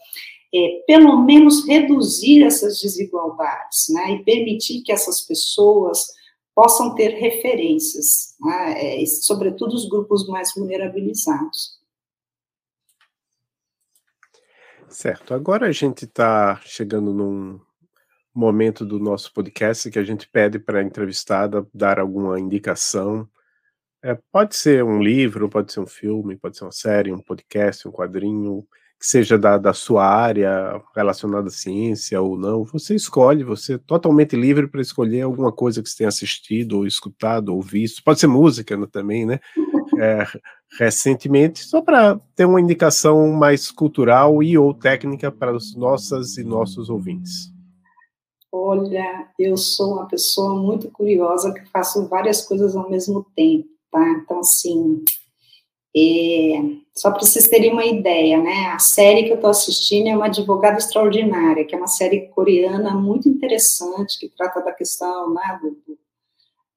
é, 0.55 0.85
pelo 0.87 1.23
menos, 1.23 1.67
reduzir 1.67 2.45
essas 2.45 2.81
desigualdades, 2.81 3.87
né? 3.91 4.13
E 4.13 4.25
permitir 4.25 4.83
que 4.83 4.93
essas 4.93 5.21
pessoas 5.21 6.07
possam 6.55 6.95
ter 6.95 7.09
referências, 7.09 8.37
né, 8.41 9.03
é, 9.03 9.07
sobretudo 9.07 9.75
os 9.75 9.89
grupos 9.89 10.27
mais 10.29 10.55
vulnerabilizados. 10.55 11.81
Certo. 14.89 15.35
Agora 15.35 15.67
a 15.67 15.73
gente 15.73 16.05
está 16.05 16.61
chegando 16.65 17.13
num 17.13 17.61
momento 18.33 18.85
do 18.85 19.01
nosso 19.01 19.33
podcast 19.33 19.91
que 19.91 19.99
a 19.99 20.05
gente 20.05 20.29
pede 20.29 20.59
para 20.59 20.79
a 20.79 20.83
entrevistada 20.83 21.67
dar 21.75 21.99
alguma 21.99 22.39
indicação. 22.39 23.29
É, 24.01 24.17
pode 24.31 24.55
ser 24.55 24.85
um 24.85 25.03
livro, 25.03 25.49
pode 25.49 25.73
ser 25.73 25.81
um 25.81 25.87
filme, 25.87 26.37
pode 26.37 26.57
ser 26.57 26.65
uma 26.65 26.73
série, 26.73 27.13
um 27.13 27.21
podcast, 27.21 27.89
um 27.89 27.93
quadrinho, 27.93 28.65
que 29.05 29.11
seja 29.11 29.37
da, 29.37 29.59
da 29.59 29.75
sua 29.75 30.07
área 30.07 30.81
relacionada 30.97 31.49
à 31.49 31.51
ciência 31.51 32.23
ou 32.23 32.39
não, 32.39 32.65
você 32.65 32.95
escolhe, 32.95 33.45
você 33.45 33.75
é 33.75 33.79
totalmente 33.79 34.35
livre 34.35 34.67
para 34.67 34.81
escolher 34.81 35.21
alguma 35.21 35.53
coisa 35.53 35.83
que 35.83 35.91
você 35.91 35.99
tenha 35.99 36.09
assistido, 36.09 36.79
ou 36.79 36.87
escutado, 36.87 37.51
ou 37.51 37.61
visto. 37.61 38.03
Pode 38.03 38.19
ser 38.19 38.29
música 38.29 38.79
né, 38.79 38.87
também, 38.91 39.27
né? 39.27 39.39
É, 39.97 40.27
recentemente, 40.77 41.63
só 41.63 41.81
para 41.81 42.19
ter 42.35 42.47
uma 42.47 42.61
indicação 42.61 43.31
mais 43.31 43.71
cultural 43.71 44.43
e 44.43 44.59
ou 44.59 44.75
técnica 44.75 45.31
para 45.31 45.55
os 45.55 45.77
nossas 45.77 46.37
e 46.37 46.43
nossos 46.43 46.91
ouvintes. 46.91 47.53
Olha, 48.51 49.29
eu 49.39 49.57
sou 49.57 49.93
uma 49.93 50.09
pessoa 50.09 50.61
muito 50.61 50.91
curiosa 50.91 51.53
que 51.53 51.65
faço 51.71 52.09
várias 52.09 52.43
coisas 52.43 52.75
ao 52.75 52.91
mesmo 52.91 53.25
tempo, 53.37 53.69
tá? 53.93 54.09
Então, 54.11 54.41
assim, 54.41 55.05
é, 55.97 56.61
só 56.95 57.11
para 57.11 57.21
vocês 57.21 57.47
terem 57.47 57.73
uma 57.73 57.85
ideia, 57.85 58.41
né? 58.43 58.67
A 58.75 58.79
série 58.79 59.25
que 59.25 59.31
eu 59.31 59.37
estou 59.37 59.51
assistindo 59.51 60.09
é 60.09 60.17
uma 60.17 60.27
advogada 60.27 60.79
extraordinária, 60.79 61.65
que 61.65 61.75
é 61.75 61.79
uma 61.79 61.87
série 61.87 62.29
coreana 62.29 62.95
muito 62.95 63.29
interessante 63.29 64.19
que 64.19 64.29
trata 64.29 64.61
da 64.61 64.73
questão 64.73 65.33
né, 65.33 65.61
do, 65.63 65.71
do, 65.71 65.99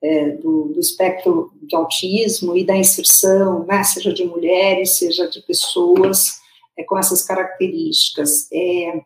é, 0.04 0.30
do, 0.32 0.64
do 0.70 0.80
espectro 0.80 1.52
de 1.64 1.76
autismo 1.76 2.56
e 2.56 2.64
da 2.64 2.78
inserção, 2.78 3.66
né, 3.66 3.84
seja 3.84 4.14
de 4.14 4.24
mulheres, 4.24 4.98
seja 4.98 5.28
de 5.28 5.42
pessoas 5.42 6.40
é, 6.78 6.84
com 6.84 6.98
essas 6.98 7.24
características. 7.24 8.48
É, 8.52 9.02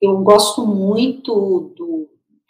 eu 0.00 0.18
gosto 0.18 0.66
muito 0.66 1.72
do, 1.76 1.93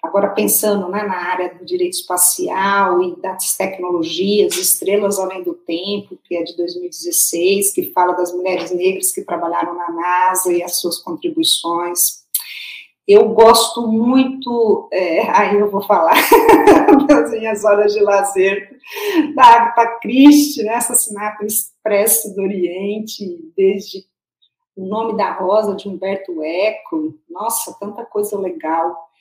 Agora, 0.05 0.29
pensando 0.29 0.87
né, 0.91 1.03
na 1.03 1.17
área 1.17 1.55
do 1.55 1.65
direito 1.65 1.95
espacial 1.95 3.03
e 3.03 3.17
das 3.23 3.57
tecnologias, 3.57 4.55
Estrelas 4.55 5.19
Além 5.19 5.43
do 5.43 5.55
Tempo, 5.55 6.19
que 6.23 6.37
é 6.37 6.43
de 6.43 6.55
2016, 6.59 7.73
que 7.73 7.91
fala 7.91 8.13
das 8.13 8.31
mulheres 8.31 8.71
negras 8.71 9.11
que 9.13 9.23
trabalharam 9.23 9.75
na 9.75 9.91
NASA 9.91 10.53
e 10.53 10.63
as 10.63 10.79
suas 10.79 10.99
contribuições. 10.99 12.23
Eu 13.09 13.31
gosto 13.31 13.87
muito, 13.87 14.91
é, 14.93 15.23
aí 15.35 15.59
eu 15.59 15.71
vou 15.71 15.83
falar 15.83 16.17
das 17.09 17.31
minhas 17.31 17.65
horas 17.65 17.95
de 17.95 18.01
lazer, 18.01 18.79
da 19.35 19.43
Agatha 19.43 19.99
Christie, 20.03 20.65
né, 20.65 20.75
Assassinato 20.75 21.47
Expresso 21.47 22.35
do 22.35 22.43
Oriente, 22.43 23.25
desde 23.57 24.05
O 24.77 24.85
Nome 24.85 25.17
da 25.17 25.33
Rosa, 25.33 25.75
de 25.75 25.89
Humberto 25.89 26.43
Eco, 26.43 27.15
nossa, 27.31 27.75
tanta 27.81 28.05
coisa 28.05 28.39
legal. 28.39 29.14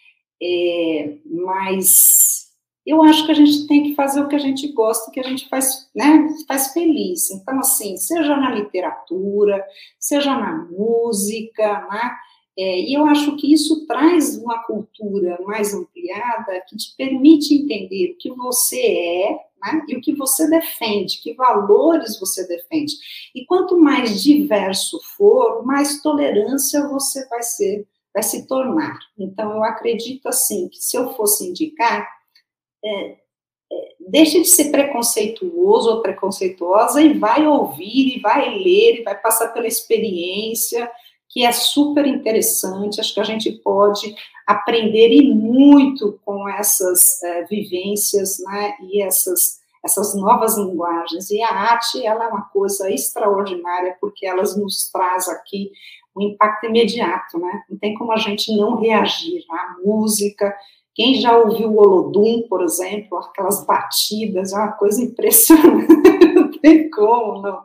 É, 0.45 1.17
mas 1.25 2.51
eu 2.85 3.01
acho 3.01 3.25
que 3.25 3.31
a 3.31 3.35
gente 3.35 3.65
tem 3.65 3.83
que 3.83 3.95
fazer 3.95 4.21
o 4.21 4.27
que 4.27 4.35
a 4.35 4.39
gente 4.39 4.67
gosta, 4.73 5.09
o 5.09 5.13
que 5.13 5.19
a 5.21 5.23
gente 5.23 5.47
faz, 5.47 5.89
né, 5.95 6.27
faz 6.47 6.73
feliz. 6.73 7.31
Então, 7.31 7.59
assim, 7.59 7.95
seja 7.95 8.35
na 8.35 8.51
literatura, 8.51 9.63
seja 9.97 10.35
na 10.37 10.67
música, 10.69 11.87
né, 11.89 12.11
é, 12.57 12.81
e 12.81 12.93
eu 12.93 13.05
acho 13.05 13.35
que 13.37 13.51
isso 13.51 13.87
traz 13.87 14.37
uma 14.37 14.63
cultura 14.63 15.39
mais 15.43 15.73
ampliada 15.73 16.61
que 16.67 16.75
te 16.77 16.95
permite 16.95 17.55
entender 17.55 18.11
o 18.11 18.17
que 18.17 18.29
você 18.31 18.79
é 18.79 19.29
né, 19.63 19.85
e 19.87 19.95
o 19.95 20.01
que 20.01 20.13
você 20.13 20.47
defende, 20.49 21.19
que 21.21 21.33
valores 21.33 22.19
você 22.19 22.47
defende. 22.47 22.93
E 23.33 23.45
quanto 23.45 23.79
mais 23.79 24.21
diverso 24.21 24.99
for, 25.17 25.65
mais 25.65 26.01
tolerância 26.01 26.87
você 26.89 27.27
vai 27.27 27.41
ser 27.41 27.87
vai 28.14 28.24
se 28.24 28.47
tornar. 28.47 28.97
Então, 29.18 29.51
eu 29.53 29.64
acredito 29.64 30.28
assim 30.28 30.70
que 30.70 30.78
se 30.78 30.95
eu 30.97 31.14
fosse 31.16 31.49
indicar, 31.49 32.07
é, 32.84 33.05
é, 33.11 33.18
deixe 34.07 34.41
de 34.41 34.47
ser 34.47 34.72
preconceituoso 34.72 35.89
ou 35.89 36.01
preconceituosa 36.01 37.01
e 37.01 37.18
vai 37.18 37.47
ouvir, 37.47 38.16
e 38.16 38.20
vai 38.20 38.49
ler, 38.49 38.99
e 38.99 39.03
vai 39.03 39.20
passar 39.20 39.49
pela 39.49 39.68
experiência, 39.68 40.89
que 41.30 41.43
é 41.43 41.51
super 41.51 42.05
interessante. 42.05 42.99
Acho 42.99 43.14
que 43.14 43.20
a 43.20 43.26
gente 43.26 43.51
pode 43.51 44.16
aprender 44.45 45.09
e 45.09 45.34
muito 45.34 46.20
com 46.24 46.47
essas 46.47 47.22
é, 47.24 47.45
vivências, 47.45 48.38
né, 48.39 48.76
e 48.82 49.01
essas 49.01 49.64
essas 49.84 50.16
novas 50.16 50.57
linguagens. 50.57 51.30
E 51.30 51.41
a 51.41 51.49
arte, 51.49 52.05
ela 52.05 52.24
é 52.24 52.28
uma 52.30 52.43
coisa 52.43 52.89
extraordinária, 52.89 53.97
porque 53.99 54.26
elas 54.26 54.55
nos 54.55 54.89
traz 54.89 55.28
aqui 55.28 55.72
um 56.16 56.22
impacto 56.22 56.66
imediato, 56.68 57.39
né? 57.39 57.64
Não 57.70 57.78
tem 57.78 57.93
como 57.95 58.11
a 58.11 58.18
gente 58.18 58.55
não 58.55 58.80
reagir. 58.80 59.43
Né? 59.49 59.57
A 59.57 59.76
música, 59.84 60.55
quem 60.93 61.16
já 61.16 61.38
ouviu 61.38 61.72
o 61.72 61.80
Olodum, 61.80 62.43
por 62.47 62.64
exemplo, 62.64 63.18
aquelas 63.18 63.66
batidas, 63.66 64.53
é 64.53 64.57
uma 64.57 64.74
coisa 64.74 65.01
impressionante, 65.03 65.88
não 66.36 66.51
tem 66.51 66.89
como 66.89 67.41
não. 67.41 67.64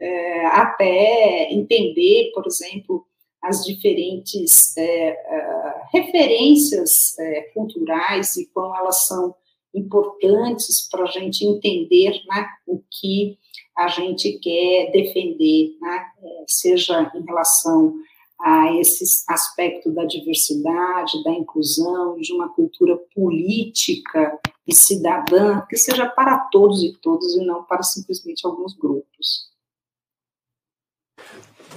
É, 0.00 0.46
até 0.46 1.52
entender, 1.52 2.30
por 2.34 2.46
exemplo, 2.46 3.06
as 3.42 3.64
diferentes 3.64 4.76
é, 4.76 5.08
é, 5.08 5.74
referências 5.92 7.18
é, 7.18 7.42
culturais 7.54 8.36
e 8.36 8.46
como 8.52 8.74
elas 8.74 9.06
são 9.06 9.34
importantes 9.74 10.88
para 10.90 11.04
a 11.04 11.06
gente 11.06 11.44
entender 11.44 12.12
né, 12.28 12.46
o 12.66 12.82
que 12.90 13.38
a 13.76 13.88
gente 13.88 14.38
quer 14.38 14.90
defender, 14.90 15.76
né, 15.80 16.06
é, 16.22 16.44
seja 16.46 17.12
em 17.14 17.22
relação 17.22 17.94
a 18.40 18.72
esse 18.74 19.24
aspecto 19.28 19.90
da 19.92 20.04
diversidade, 20.04 21.22
da 21.24 21.32
inclusão, 21.32 22.18
de 22.18 22.32
uma 22.32 22.48
cultura 22.50 22.96
política 23.14 24.38
e 24.66 24.74
cidadã 24.74 25.62
que 25.68 25.76
seja 25.76 26.06
para 26.06 26.38
todos 26.50 26.82
e 26.82 26.92
todas 27.00 27.34
e 27.34 27.44
não 27.44 27.64
para 27.64 27.82
simplesmente 27.82 28.46
alguns 28.46 28.74
grupos. 28.74 29.50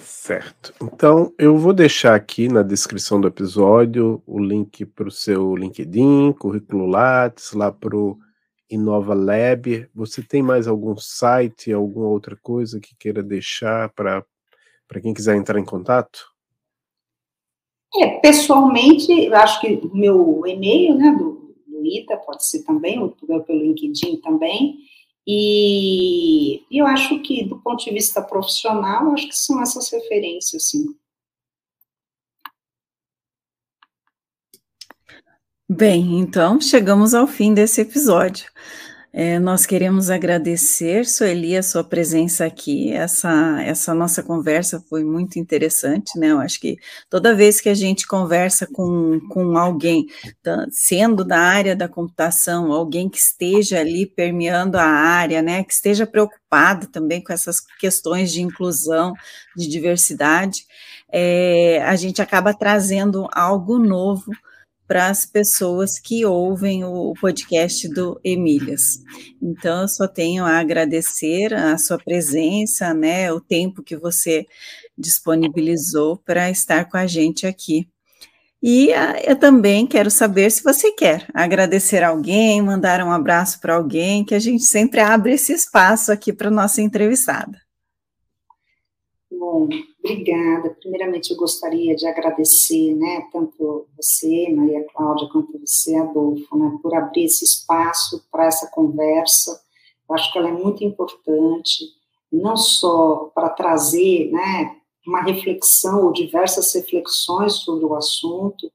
Certo. 0.03 0.73
Então, 0.81 1.33
eu 1.39 1.57
vou 1.57 1.73
deixar 1.73 2.13
aqui 2.13 2.47
na 2.47 2.61
descrição 2.61 3.19
do 3.19 3.27
episódio 3.27 4.21
o 4.27 4.37
link 4.37 4.85
para 4.85 5.07
o 5.07 5.11
seu 5.11 5.55
LinkedIn, 5.55 6.33
currículo 6.33 6.85
Lattes, 6.85 7.53
lá 7.53 7.71
para 7.71 7.95
o 7.95 8.19
Inova 8.69 9.13
Lab. 9.13 9.89
Você 9.93 10.21
tem 10.21 10.41
mais 10.41 10.67
algum 10.67 10.95
site, 10.97 11.71
alguma 11.71 12.07
outra 12.07 12.37
coisa 12.41 12.79
que 12.79 12.95
queira 12.95 13.23
deixar 13.23 13.89
para 13.89 14.23
quem 15.01 15.13
quiser 15.13 15.35
entrar 15.35 15.59
em 15.59 15.65
contato? 15.65 16.31
É, 17.95 18.19
pessoalmente, 18.19 19.11
eu 19.11 19.35
acho 19.35 19.59
que 19.61 19.81
meu 19.93 20.43
e-mail, 20.45 20.95
né, 20.95 21.11
do, 21.11 21.55
do 21.67 21.85
ITA, 21.85 22.17
pode 22.17 22.45
ser 22.45 22.63
também, 22.63 22.99
ou 22.99 23.09
pelo 23.09 23.61
LinkedIn 23.61 24.17
também, 24.21 24.77
e 25.25 26.63
eu 26.71 26.85
acho 26.85 27.19
que, 27.21 27.43
do 27.43 27.59
ponto 27.59 27.83
de 27.83 27.91
vista 27.91 28.21
profissional, 28.21 29.11
acho 29.11 29.27
que 29.27 29.35
são 29.35 29.61
essas 29.61 29.89
referências, 29.91 30.69
sim. 30.69 30.85
Bem, 35.71 36.19
então 36.19 36.59
chegamos 36.59 37.13
ao 37.13 37.27
fim 37.27 37.53
desse 37.53 37.81
episódio. 37.81 38.49
É, 39.13 39.37
nós 39.37 39.67
queremos 39.67 40.09
agradecer, 40.09 41.05
Sueli, 41.05 41.55
a 41.55 41.61
sua 41.61 41.83
presença 41.83 42.43
aqui. 42.43 42.91
Essa, 42.91 43.61
essa 43.61 43.93
nossa 43.93 44.23
conversa 44.23 44.83
foi 44.89 45.03
muito 45.03 45.37
interessante, 45.37 46.17
né? 46.17 46.31
Eu 46.31 46.39
acho 46.39 46.59
que 46.59 46.77
toda 47.07 47.35
vez 47.35 47.61
que 47.61 47.69
a 47.69 47.75
gente 47.75 48.07
conversa 48.07 48.65
com, 48.65 49.19
com 49.29 49.59
alguém, 49.59 50.07
sendo 50.71 51.23
da 51.23 51.37
área 51.39 51.75
da 51.75 51.87
computação, 51.87 52.71
alguém 52.71 53.07
que 53.07 53.19
esteja 53.19 53.79
ali 53.79 54.07
permeando 54.07 54.75
a 54.75 54.83
área, 54.83 55.39
né? 55.39 55.63
Que 55.63 55.73
esteja 55.73 56.07
preocupado 56.07 56.87
também 56.87 57.23
com 57.23 57.31
essas 57.31 57.59
questões 57.79 58.31
de 58.31 58.41
inclusão, 58.41 59.13
de 59.55 59.67
diversidade, 59.67 60.65
é, 61.11 61.83
a 61.85 61.95
gente 61.95 62.23
acaba 62.23 62.55
trazendo 62.55 63.27
algo 63.31 63.77
novo 63.77 64.31
para 64.89 65.07
as 65.07 65.23
pessoas 65.23 65.99
que 65.99 66.25
ouvem 66.25 66.83
o 66.83 67.13
podcast 67.21 67.87
do 67.87 68.19
Emílias. 68.23 69.03
Então, 69.39 69.83
eu 69.83 69.87
só 69.87 70.07
tenho 70.07 70.43
a 70.43 70.57
agradecer 70.57 71.53
a 71.53 71.77
sua 71.77 71.99
presença, 71.99 72.91
né, 72.91 73.31
o 73.31 73.39
tempo 73.39 73.83
que 73.83 73.95
você 73.95 74.47
disponibilizou 74.97 76.17
para 76.17 76.49
estar 76.49 76.89
com 76.89 76.97
a 76.97 77.05
gente 77.05 77.45
aqui. 77.45 77.87
E 78.63 78.91
ah, 78.91 79.21
eu 79.23 79.35
também 79.35 79.85
quero 79.85 80.09
saber 80.09 80.49
se 80.49 80.63
você 80.63 80.91
quer 80.91 81.27
agradecer 81.35 82.03
alguém, 82.03 82.59
mandar 82.59 82.99
um 83.03 83.11
abraço 83.11 83.61
para 83.61 83.75
alguém, 83.75 84.25
que 84.25 84.33
a 84.33 84.39
gente 84.39 84.63
sempre 84.63 85.01
abre 85.01 85.33
esse 85.33 85.53
espaço 85.53 86.11
aqui 86.11 86.33
para 86.33 86.49
nossa 86.49 86.81
entrevistada. 86.81 87.68
Bom, 89.39 89.69
obrigada. 90.03 90.75
Primeiramente, 90.81 91.31
eu 91.31 91.37
gostaria 91.37 91.95
de 91.95 92.05
agradecer, 92.05 92.93
né, 92.93 93.25
tanto 93.31 93.87
você, 93.95 94.49
Maria 94.53 94.85
Cláudia, 94.93 95.29
quanto 95.31 95.57
você, 95.57 95.95
Adolfo, 95.95 96.57
né, 96.57 96.77
por 96.83 96.93
abrir 96.93 97.23
esse 97.23 97.45
espaço 97.45 98.21
para 98.29 98.47
essa 98.47 98.69
conversa. 98.69 99.61
Eu 100.09 100.15
acho 100.15 100.29
que 100.33 100.37
ela 100.37 100.49
é 100.49 100.51
muito 100.51 100.83
importante, 100.83 101.85
não 102.29 102.57
só 102.57 103.31
para 103.33 103.47
trazer, 103.47 104.29
né, 104.29 104.75
uma 105.07 105.21
reflexão 105.21 106.07
ou 106.07 106.11
diversas 106.11 106.75
reflexões 106.75 107.53
sobre 107.53 107.85
o 107.85 107.95
assunto, 107.95 108.69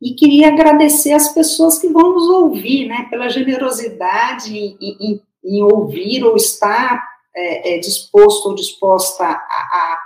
e 0.00 0.14
queria 0.14 0.48
agradecer 0.48 1.12
as 1.12 1.32
pessoas 1.32 1.78
que 1.78 1.86
vão 1.86 2.12
nos 2.12 2.28
ouvir, 2.28 2.88
né, 2.88 3.06
pela 3.08 3.28
generosidade 3.28 4.52
em, 4.52 4.76
em, 4.80 5.22
em 5.44 5.62
ouvir 5.62 6.24
ou 6.24 6.34
estar 6.34 7.11
é, 7.34 7.74
é, 7.74 7.78
disposto 7.78 8.46
ou 8.46 8.54
disposta 8.54 9.24
a, 9.24 9.30
a, 9.30 9.98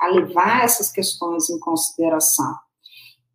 a, 0.00 0.08
levar 0.08 0.64
essas 0.64 0.90
questões 0.90 1.48
em 1.50 1.58
consideração. 1.58 2.54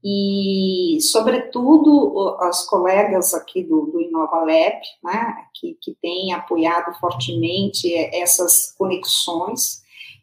E, 0.04 1.00
sobretudo, 1.02 2.38
as 2.39 2.66
colegas 2.66 3.34
aqui 3.34 3.64
do, 3.64 3.88
do 3.88 4.02
Inova 4.02 4.39
Lab, 4.39 4.80
né, 5.04 5.36
que, 5.54 5.78
que 5.82 5.95
têm 6.02 6.34
apoiado 6.34 6.93
fortemente 7.00 7.93
essas 8.14 8.74
conexões, 8.78 9.82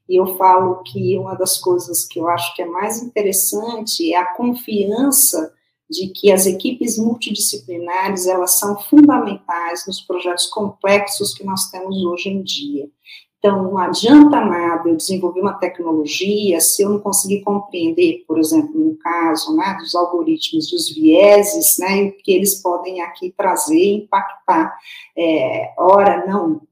e 0.09 0.17
eu 0.21 0.37
falo 0.37 0.83
que 0.85 1.19
uma 1.19 1.35
das 1.35 1.59
coisas 1.59 2.05
que 2.07 2.19
eu 2.21 2.29
acho 2.29 2.55
que 2.55 2.63
é 2.63 2.67
mais 2.67 3.03
interessante 3.03 4.13
é 4.13 4.17
a 4.17 4.35
confiança 4.35 5.53
de 5.89 6.09
que 6.09 6.33
as 6.33 6.47
equipes 6.47 6.99
multidisciplinares 6.99 8.27
elas 8.27 8.59
são 8.59 8.79
fundamentais 8.79 9.87
nos 9.87 10.01
projetos 10.01 10.47
complexos 10.47 11.35
que 11.35 11.45
nós 11.45 11.71
temos 11.71 12.03
hoje 12.05 12.31
em 12.31 12.43
dia. 12.43 12.89
Então, 13.39 13.63
não 13.63 13.77
adianta 13.77 14.43
nada 14.43 14.89
eu 14.89 14.97
desenvolver 14.97 15.43
uma 15.43 15.59
tecnologia 15.59 16.59
se 16.63 16.81
eu 16.81 16.89
não 16.89 16.99
conseguir 16.99 17.43
compreender, 17.43 18.25
por 18.27 18.39
exemplo, 18.39 18.73
no 18.75 18.97
caso 18.97 19.55
né, 19.55 19.77
dos 19.79 19.95
algoritmos, 19.95 20.71
dos 20.71 20.89
vieses, 20.89 21.77
né, 21.79 22.11
que 22.11 22.33
eles 22.33 22.63
podem 22.63 23.03
aqui 23.03 23.35
trazer 23.37 23.77
e 23.77 23.97
impactar. 23.97 24.75
É, 25.15 25.75
ora, 25.77 26.25
não, 26.27 26.63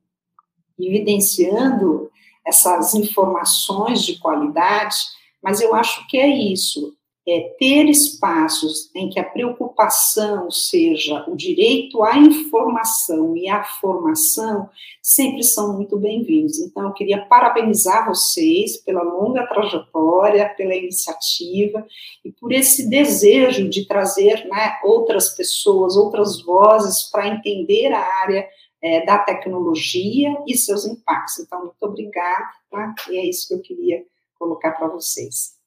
evidenciando 0.78 2.10
essas 2.46 2.94
informações 2.94 4.02
de 4.02 4.18
qualidade, 4.18 4.96
mas 5.42 5.60
eu 5.60 5.74
acho 5.74 6.06
que 6.08 6.16
é 6.16 6.26
isso 6.26 6.96
é, 7.26 7.54
ter 7.58 7.88
espaços 7.88 8.90
em 8.94 9.08
que 9.08 9.20
a 9.20 9.24
preocupação 9.24 10.50
seja 10.50 11.24
o 11.28 11.36
direito 11.36 12.02
à 12.02 12.16
informação 12.18 13.36
e 13.36 13.48
à 13.48 13.62
formação, 13.62 14.68
sempre 15.00 15.44
são 15.44 15.74
muito 15.74 15.96
bem-vindos. 15.96 16.58
Então, 16.58 16.84
eu 16.84 16.92
queria 16.92 17.24
parabenizar 17.26 18.08
vocês 18.08 18.76
pela 18.78 19.02
longa 19.02 19.46
trajetória, 19.46 20.48
pela 20.56 20.74
iniciativa 20.74 21.86
e 22.24 22.32
por 22.32 22.52
esse 22.52 22.88
desejo 22.88 23.68
de 23.68 23.86
trazer 23.86 24.44
né, 24.48 24.80
outras 24.82 25.30
pessoas, 25.30 25.96
outras 25.96 26.42
vozes 26.42 27.04
para 27.04 27.28
entender 27.28 27.92
a 27.92 28.00
área 28.20 28.48
é, 28.82 29.06
da 29.06 29.18
tecnologia 29.18 30.36
e 30.44 30.56
seus 30.56 30.84
impactos. 30.84 31.38
Então, 31.38 31.60
muito 31.60 31.82
obrigada, 31.82 32.50
tá? 32.68 32.94
e 33.08 33.16
é 33.16 33.24
isso 33.24 33.46
que 33.46 33.54
eu 33.54 33.60
queria 33.60 34.04
colocar 34.36 34.72
para 34.72 34.88
vocês. 34.88 35.61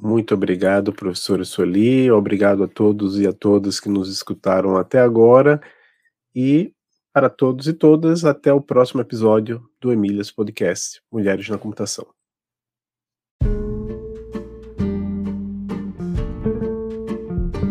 Muito 0.00 0.34
obrigado, 0.34 0.92
professora 0.92 1.44
Sueli. 1.44 2.10
Obrigado 2.10 2.64
a 2.64 2.68
todos 2.68 3.18
e 3.18 3.26
a 3.26 3.32
todas 3.32 3.78
que 3.78 3.88
nos 3.88 4.10
escutaram 4.10 4.76
até 4.76 4.98
agora. 4.98 5.60
E 6.34 6.72
para 7.12 7.28
todos 7.28 7.68
e 7.68 7.74
todas, 7.74 8.24
até 8.24 8.52
o 8.52 8.60
próximo 8.60 9.02
episódio 9.02 9.62
do 9.80 9.92
Emílias 9.92 10.30
Podcast 10.30 11.02
Mulheres 11.12 11.46
na 11.48 11.58
Computação. 11.58 12.06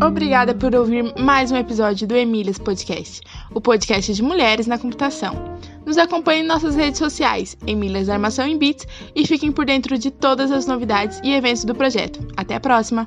Obrigada 0.04 0.54
por 0.54 0.74
ouvir 0.74 1.14
mais 1.18 1.50
um 1.52 1.56
episódio 1.56 2.06
do 2.06 2.16
Emílias 2.16 2.58
Podcast, 2.58 3.20
o 3.54 3.60
podcast 3.60 4.12
de 4.12 4.22
mulheres 4.22 4.66
na 4.66 4.78
computação. 4.78 5.51
Nos 5.92 5.98
acompanhe 5.98 6.40
em 6.40 6.46
nossas 6.46 6.74
redes 6.74 6.98
sociais, 6.98 7.54
Emílias 7.66 8.08
Armação 8.08 8.46
em 8.46 8.56
Bits, 8.56 8.86
e 9.14 9.26
fiquem 9.26 9.52
por 9.52 9.66
dentro 9.66 9.98
de 9.98 10.10
todas 10.10 10.50
as 10.50 10.66
novidades 10.66 11.20
e 11.22 11.34
eventos 11.34 11.66
do 11.66 11.74
projeto. 11.74 12.18
Até 12.34 12.54
a 12.54 12.60
próxima! 12.60 13.06